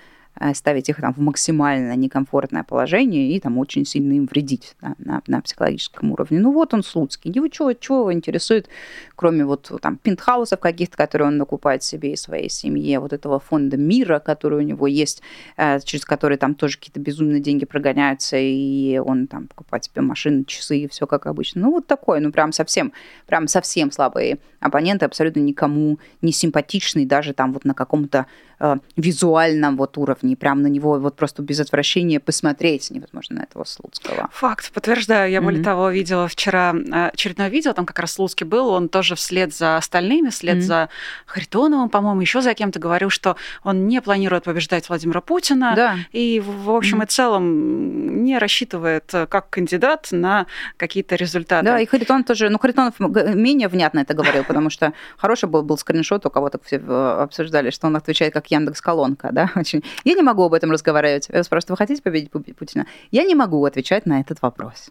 ставить 0.55 0.89
их 0.89 0.97
там 0.97 1.13
в 1.13 1.19
максимально 1.19 1.95
некомфортное 1.97 2.65
положение 2.65 3.33
и 3.33 3.41
там 3.41 3.59
очень 3.59 3.85
сильно 3.85 4.15
им 4.15 4.27
вредить 4.27 4.75
да, 4.81 4.95
на, 4.99 5.23
на 5.27 5.41
психологическом 5.41 6.13
уровне. 6.13 6.39
Ну 6.39 6.53
вот 6.53 6.73
он 6.73 6.83
Слуцкий. 6.83 7.31
Его 7.31 7.49
чего, 7.49 7.73
чего 7.73 7.99
его 8.01 8.13
интересует, 8.13 8.69
кроме 9.17 9.45
вот 9.45 9.71
там 9.83 9.97
пентхаусов 9.97 10.61
каких-то, 10.61 10.97
которые 10.97 11.29
он 11.29 11.37
накупает 11.37 11.83
себе 11.83 12.13
и 12.13 12.17
своей 12.17 12.49
семье, 12.49 13.01
вот 13.01 13.13
этого 13.13 13.39
фонда 13.39 13.77
мира, 13.77 14.19
который 14.19 14.59
у 14.59 14.63
него 14.63 14.87
есть, 14.87 15.23
э, 15.57 15.81
через 15.81 16.05
который 16.05 16.39
там 16.39 16.55
тоже 16.55 16.79
какие-то 16.79 17.01
безумные 17.01 17.41
деньги 17.41 17.65
прогоняются, 17.65 18.37
и 18.39 18.99
он 18.99 19.27
там 19.27 19.47
покупает 19.49 19.85
себе 19.85 20.01
машины, 20.03 20.45
часы 20.45 20.79
и 20.79 20.89
все 20.89 21.07
как 21.07 21.27
обычно. 21.27 21.63
Ну 21.63 21.71
вот 21.71 21.87
такой, 21.87 22.21
ну 22.21 22.33
прям 22.33 22.53
совсем, 22.53 22.93
прям 23.27 23.47
совсем 23.47 23.91
слабые 23.93 24.39
оппоненты, 24.61 25.05
абсолютно 25.05 25.41
никому 25.41 25.99
не 26.23 26.33
симпатичный, 26.33 27.05
даже 27.05 27.35
там 27.35 27.53
вот 27.53 27.65
на 27.65 27.75
каком-то 27.75 28.27
э, 28.61 28.77
визуальном 28.97 29.77
вот 29.77 29.99
уровне, 29.99 30.37
прям 30.37 30.63
на 30.63 30.69
него 30.69 30.99
вот 30.99 31.17
просто 31.17 31.43
без 31.43 31.61
отвращения 31.61 32.21
посмотреть 32.21 32.91
невозможно 32.91 33.37
на 33.37 33.43
этого 33.43 33.65
Слуцкого. 33.65 34.29
Факт, 34.33 34.73
подтверждаю. 34.73 35.31
Я, 35.31 35.43
более 35.43 35.61
mm-hmm. 35.61 35.65
того, 35.65 35.91
видела 35.91 36.29
вчера 36.29 36.75
э, 36.75 37.09
очередное 37.09 37.49
видео, 37.49 37.73
там 37.73 37.87
как 37.87 37.99
раз 37.99 38.13
Слуцкий 38.13 38.47
был, 38.47 38.69
он 38.69 38.89
тоже 38.89 39.15
вслед 39.15 39.55
за 39.55 39.77
остальными, 39.77 40.29
вслед 40.29 40.59
mm-hmm. 40.59 40.61
за 40.61 40.89
Харитоновым, 41.27 41.89
по-моему, 41.89 42.21
еще 42.21 42.41
за 42.41 42.55
кем-то 42.55 42.79
говорил, 42.79 43.11
что 43.11 43.37
он 43.65 43.87
не 43.87 44.01
планирует 44.01 44.45
побеждать 44.45 44.89
Владимира 44.89 45.21
Путина, 45.21 45.73
да. 45.75 45.97
и, 46.13 46.41
в 46.41 46.71
общем 46.71 47.01
mm-hmm. 47.01 47.05
и 47.05 47.09
целом, 47.09 48.25
не 48.25 48.39
рассчитывает 48.39 49.13
э, 49.15 49.27
как 49.27 49.51
кандидат 49.51 50.09
на 50.11 50.47
какие-то 50.77 51.17
результаты. 51.17 51.65
Да, 51.65 51.81
и 51.81 51.87
Харитон 51.87 52.25
тоже, 52.25 52.49
ну, 52.49 52.59
Харитонов 52.59 52.99
менее 52.99 53.69
внятно 53.69 54.01
это 54.01 54.15
говорил, 54.15 54.45
потому 54.45 54.71
что 54.71 54.93
хороший 55.17 55.49
был, 55.49 55.63
был 55.63 55.79
скриншот, 55.79 56.27
у 56.27 56.31
кого-то 56.31 56.61
все 56.65 56.79
обсуждали, 56.79 57.71
что 57.71 57.87
он 57.87 57.97
отвечает 57.97 58.33
как 58.33 58.50
Яндекс 58.51 58.81
Колонка, 58.81 59.31
да, 59.33 59.51
очень. 59.57 59.85
Я 60.05 60.15
не 60.15 60.23
могу 60.23 60.43
об 60.43 60.55
этом 60.55 60.71
разговаривать. 60.71 61.29
Я 61.33 61.43
спрашиваю, 61.43 61.75
вы 61.75 61.79
хотите 61.79 62.03
победить 62.03 62.31
Путина? 62.31 62.87
Я 63.11 63.25
не 63.25 63.35
могу 63.35 63.65
отвечать 63.65 64.07
на 64.07 64.21
этот 64.21 64.43
вопрос. 64.43 64.91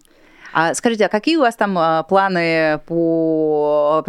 А 0.54 0.74
скажите, 0.74 1.06
а 1.06 1.10
какие 1.10 1.38
у 1.38 1.42
вас 1.42 1.56
там 1.56 1.78
а, 1.78 2.04
планы 2.04 2.80
по, 2.88 4.04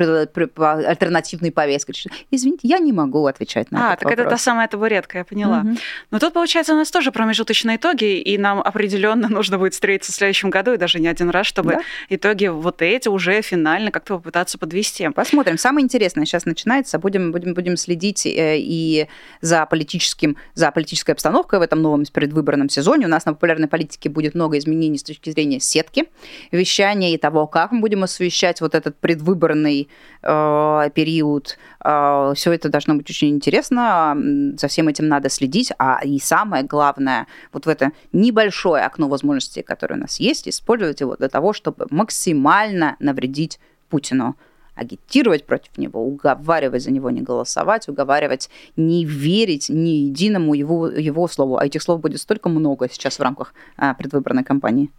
по 0.55 0.73
альтернативной 0.73 1.53
повестке? 1.53 1.93
Извините, 2.31 2.69
я 2.69 2.79
не 2.79 2.93
могу 2.93 3.27
отвечать 3.27 3.71
на 3.71 3.91
а, 3.91 3.93
этот 3.93 4.01
так 4.01 4.11
вопрос. 4.11 4.27
это 4.27 4.31
та 4.31 4.39
самая 4.39 4.69
табуретка, 4.69 5.19
я 5.19 5.25
поняла. 5.25 5.61
Угу. 5.61 5.77
Но 6.11 6.19
тут, 6.19 6.33
получается, 6.33 6.73
у 6.73 6.77
нас 6.77 6.91
тоже 6.91 7.13
промежуточные 7.13 7.77
итоги, 7.77 8.21
и 8.21 8.39
нам 8.39 8.61
определенно 8.61 9.29
нужно 9.29 9.59
будет 9.59 9.75
встретиться 9.75 10.13
в 10.13 10.15
следующем 10.15 10.51
году, 10.51 10.73
и 10.73 10.77
даже 10.77 11.01
не 11.01 11.09
один 11.09 11.31
раз, 11.31 11.47
чтобы 11.47 11.73
да? 11.73 11.81
итоги 12.09 12.47
вот 12.47 12.83
эти 12.83 13.09
уже 13.09 13.43
финально 13.43 13.91
как-то 13.91 14.17
попытаться 14.17 14.59
подвести. 14.59 15.09
Посмотрим. 15.11 15.59
Самое 15.59 15.85
интересное 15.85 16.25
сейчас 16.25 16.45
начинается. 16.45 16.99
Будем, 16.99 17.33
будем, 17.33 17.55
будем 17.55 17.77
следить 17.77 18.27
э, 18.27 18.57
и 18.59 19.09
за 19.41 19.67
политическим, 19.67 20.37
за 20.55 20.71
политической 20.71 21.13
обстановкой 21.13 21.59
в 21.59 21.63
этом 21.63 21.83
новом 21.83 22.05
предвыборном 22.13 22.69
сезоне. 22.69 23.07
У 23.07 23.09
нас 23.09 23.25
на 23.25 23.35
популярной 23.35 23.69
политике 23.69 24.09
будет 24.09 24.35
много 24.35 24.59
изменений 24.59 24.99
с 24.99 25.03
точки 25.03 25.31
зрения 25.31 25.61
сетки 25.61 26.07
вещания 26.53 27.15
и 27.15 27.19
того, 27.19 27.47
как 27.47 27.73
мы 27.73 27.81
будем 27.81 28.03
освещать 28.03 28.61
вот 28.61 28.75
этот 28.75 28.97
предвыборный 28.97 29.89
э, 30.23 30.91
период. 30.95 31.59
Э, 31.85 32.33
все 32.35 32.53
это 32.53 32.69
должно 32.69 32.95
быть 32.95 33.11
очень 33.11 33.31
интересно. 33.31 34.17
За 34.57 34.69
всем 34.69 34.89
этим 34.89 35.09
надо 35.09 35.29
следить. 35.29 35.73
А 35.79 36.01
и 36.05 36.19
самое 36.19 36.65
главное, 36.65 37.27
вот 37.53 37.67
в 37.67 37.69
это 37.69 37.93
небольшое 38.13 38.85
окно 38.85 39.09
возможностей, 39.09 39.63
которое 39.63 39.95
у 39.95 40.01
нас 40.01 40.21
есть, 40.21 40.49
использовать 40.49 41.01
его 41.01 41.17
для 41.17 41.29
того, 41.29 41.53
чтобы 41.53 41.87
максимально 41.91 42.97
навредить 43.01 43.59
Путину 43.89 44.37
агитировать 44.81 45.45
против 45.45 45.77
него, 45.79 46.03
уговаривать 46.03 46.83
за 46.83 46.91
него 46.91 47.11
не 47.11 47.21
голосовать, 47.21 47.89
уговаривать 47.89 48.51
не 48.77 49.05
верить 49.05 49.69
ни 49.69 50.07
единому 50.07 50.55
его, 50.55 50.89
его 50.89 51.29
слову. 51.29 51.59
А 51.59 51.67
этих 51.67 51.83
слов 51.83 52.01
будет 52.01 52.21
столько 52.21 52.49
много 52.49 52.89
сейчас 52.91 53.19
в 53.19 53.23
рамках 53.23 53.53
а, 53.77 53.95
предвыборной 53.95 54.45
кампании. 54.45 54.91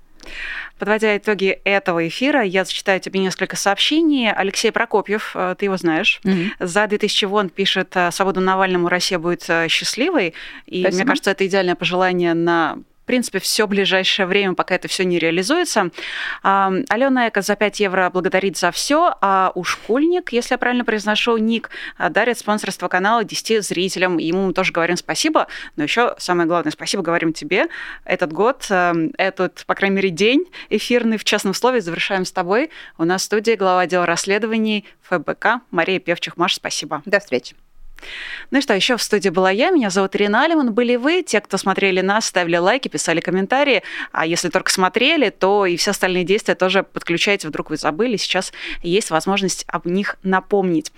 Подводя 0.77 1.15
итоги 1.15 1.59
этого 1.63 2.07
эфира, 2.07 2.41
я 2.41 2.65
зачитаю 2.65 2.99
тебе 2.99 3.19
несколько 3.19 3.55
сообщений. 3.55 4.31
Алексей 4.31 4.71
Прокопьев, 4.71 5.31
э, 5.35 5.55
ты 5.57 5.65
его 5.65 5.77
знаешь, 5.77 6.19
mm-hmm. 6.23 6.49
за 6.59 6.87
2000 6.87 7.25
вон 7.25 7.49
пишет 7.49 7.91
э, 7.95 8.09
«Свободу 8.11 8.41
Навальному 8.41 8.89
Россия 8.89 9.19
будет 9.19 9.45
э, 9.47 9.67
счастливой». 9.67 10.33
И 10.65 10.81
Спасибо. 10.81 10.97
мне 10.97 11.05
кажется, 11.07 11.31
это 11.31 11.45
идеальное 11.45 11.75
пожелание 11.75 12.33
на 12.33 12.79
принципе, 13.05 13.39
все 13.39 13.67
ближайшее 13.67 14.25
время, 14.25 14.53
пока 14.53 14.75
это 14.75 14.87
все 14.87 15.03
не 15.03 15.19
реализуется. 15.19 15.89
Алена 16.43 17.29
Эко 17.29 17.41
за 17.41 17.55
5 17.55 17.79
евро 17.79 18.09
благодарит 18.09 18.57
за 18.57 18.71
все, 18.71 19.15
а 19.21 19.51
у 19.55 19.63
Школьник, 19.63 20.31
если 20.31 20.53
я 20.53 20.57
правильно 20.57 20.85
произношу, 20.85 21.37
ник, 21.37 21.69
а, 21.97 22.09
дарит 22.09 22.37
спонсорство 22.37 22.87
канала 22.87 23.23
10 23.23 23.63
зрителям. 23.63 24.17
Ему 24.17 24.47
мы 24.47 24.53
тоже 24.53 24.71
говорим 24.71 24.97
спасибо, 24.97 25.47
но 25.75 25.83
еще 25.83 26.15
самое 26.17 26.47
главное, 26.47 26.71
спасибо 26.71 27.03
говорим 27.03 27.33
тебе. 27.33 27.67
Этот 28.05 28.33
год, 28.33 28.67
этот, 28.69 29.63
по 29.65 29.75
крайней 29.75 29.95
мере, 29.95 30.09
день 30.09 30.45
эфирный 30.69 31.17
в 31.17 31.23
частном 31.23 31.53
слове 31.53 31.81
завершаем 31.81 32.25
с 32.25 32.31
тобой. 32.31 32.69
У 32.97 33.03
нас 33.03 33.21
в 33.21 33.25
студии 33.25 33.53
глава 33.53 33.81
отдела 33.81 34.05
расследований 34.05 34.85
ФБК 35.01 35.61
Мария 35.71 35.99
Певчих. 35.99 36.37
Маш, 36.37 36.55
спасибо. 36.55 37.01
До 37.05 37.19
встречи. 37.19 37.55
Ну 38.51 38.61
что, 38.61 38.73
еще 38.73 38.97
в 38.97 39.03
студии 39.03 39.29
была 39.29 39.51
я, 39.51 39.69
меня 39.69 39.89
зовут 39.89 40.15
Ирина 40.15 40.43
Алиман, 40.43 40.73
были 40.73 40.95
вы, 40.95 41.23
те, 41.23 41.39
кто 41.41 41.57
смотрели 41.57 42.01
нас, 42.01 42.25
ставили 42.25 42.57
лайки, 42.57 42.87
писали 42.87 43.19
комментарии, 43.19 43.83
а 44.11 44.25
если 44.25 44.49
только 44.49 44.71
смотрели, 44.71 45.29
то 45.29 45.65
и 45.65 45.77
все 45.77 45.91
остальные 45.91 46.23
действия 46.23 46.55
тоже 46.55 46.83
подключайте, 46.83 47.47
вдруг 47.47 47.69
вы 47.69 47.77
забыли, 47.77 48.17
сейчас 48.17 48.51
есть 48.83 49.09
возможность 49.09 49.63
об 49.67 49.85
них 49.85 50.17
напомнить. 50.23 50.91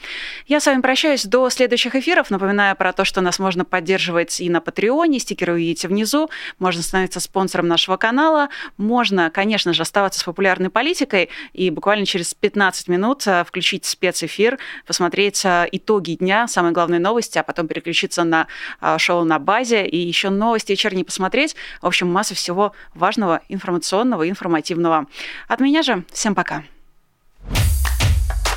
Я 0.48 0.60
с 0.60 0.66
вами 0.66 0.82
прощаюсь 0.82 1.26
до 1.26 1.50
следующих 1.50 1.96
эфиров, 1.96 2.30
напоминаю 2.32 2.76
про 2.76 2.94
то, 2.94 3.06
что 3.06 3.22
нас 3.22 3.40
можно 3.40 3.66
поддерживать 3.66 4.42
и 4.42 4.50
на 4.50 4.62
Патреоне, 4.62 5.20
стикеры 5.20 5.54
увидите 5.54 5.88
внизу, 5.88 6.30
можно 6.60 6.82
становиться 6.82 7.20
спонсором 7.20 7.68
нашего 7.68 7.98
канала, 7.98 8.50
можно, 8.78 9.30
конечно 9.30 9.74
же, 9.74 9.82
оставаться 9.84 10.20
с 10.20 10.24
популярной 10.24 10.70
политикой 10.70 11.30
и 11.54 11.70
буквально 11.70 12.06
через 12.06 12.34
15 12.34 12.88
минут 12.88 13.26
э, 13.28 13.44
включить 13.44 13.86
спецэфир, 13.86 14.58
посмотреть 14.86 15.44
э, 15.46 15.68
итоги 15.72 16.14
дня, 16.16 16.48
самое 16.48 16.74
главное 16.74 16.93
главные 16.94 17.00
новости, 17.00 17.38
а 17.38 17.44
потом 17.44 17.68
переключиться 17.68 18.24
на 18.24 18.48
а, 18.80 18.98
шоу 18.98 19.24
на 19.24 19.40
базе 19.40 19.86
и 19.86 19.98
еще 19.98 20.30
новости 20.30 20.74
вечерние 20.74 21.06
посмотреть. 21.06 21.56
В 21.82 21.88
общем, 21.88 22.12
масса 22.12 22.36
всего 22.36 22.74
важного, 22.94 23.42
информационного, 23.50 24.30
информативного. 24.30 25.08
От 25.48 25.60
меня 25.60 25.84
же 25.84 26.04
всем 26.12 26.36
пока. 26.36 26.64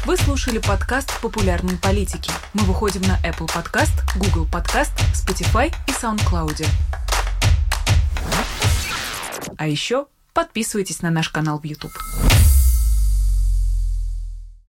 Вы 0.05 0.17
слушали 0.17 0.59
подкаст 0.59 1.21
«Популярные 1.21 1.79
политики». 1.79 2.31
Мы 2.55 2.63
выходим 2.65 3.03
на 3.03 3.19
Apple 3.29 3.49
Podcast, 3.49 3.95
Google 4.17 4.47
Podcast, 4.47 4.93
Spotify 5.15 5.73
и 5.89 5.93
SoundCloud. 5.93 6.67
А 9.59 9.67
еще 9.67 10.07
подписывайтесь 10.33 11.03
на 11.03 11.11
наш 11.11 11.31
канал 11.31 11.59
в 11.59 11.65
YouTube. 11.65 11.93